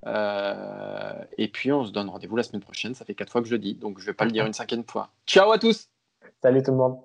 Euh, 0.08 1.13
et 1.38 1.50
puis 1.50 1.72
on 1.72 1.86
se 1.86 1.91
donne 1.91 2.10
rendez-vous 2.10 2.36
la 2.36 2.43
semaine 2.43 2.62
prochaine. 2.62 2.96
Ça 2.96 3.06
fait 3.06 3.15
quatre 3.15 3.32
fois 3.32 3.41
que 3.41 3.48
je 3.48 3.54
le 3.54 3.60
dis, 3.60 3.76
donc 3.76 4.00
je 4.00 4.06
vais 4.06 4.13
pas 4.13 4.26
le 4.26 4.32
dire 4.32 4.46
une 4.48 4.54
cinquième 4.54 4.86
fois. 4.86 5.10
Ciao 5.26 5.52
à 5.52 5.60
tous. 5.60 5.89
Salut 6.41 6.63
tout 6.63 6.72
le 6.72 6.78
monde. 6.78 6.98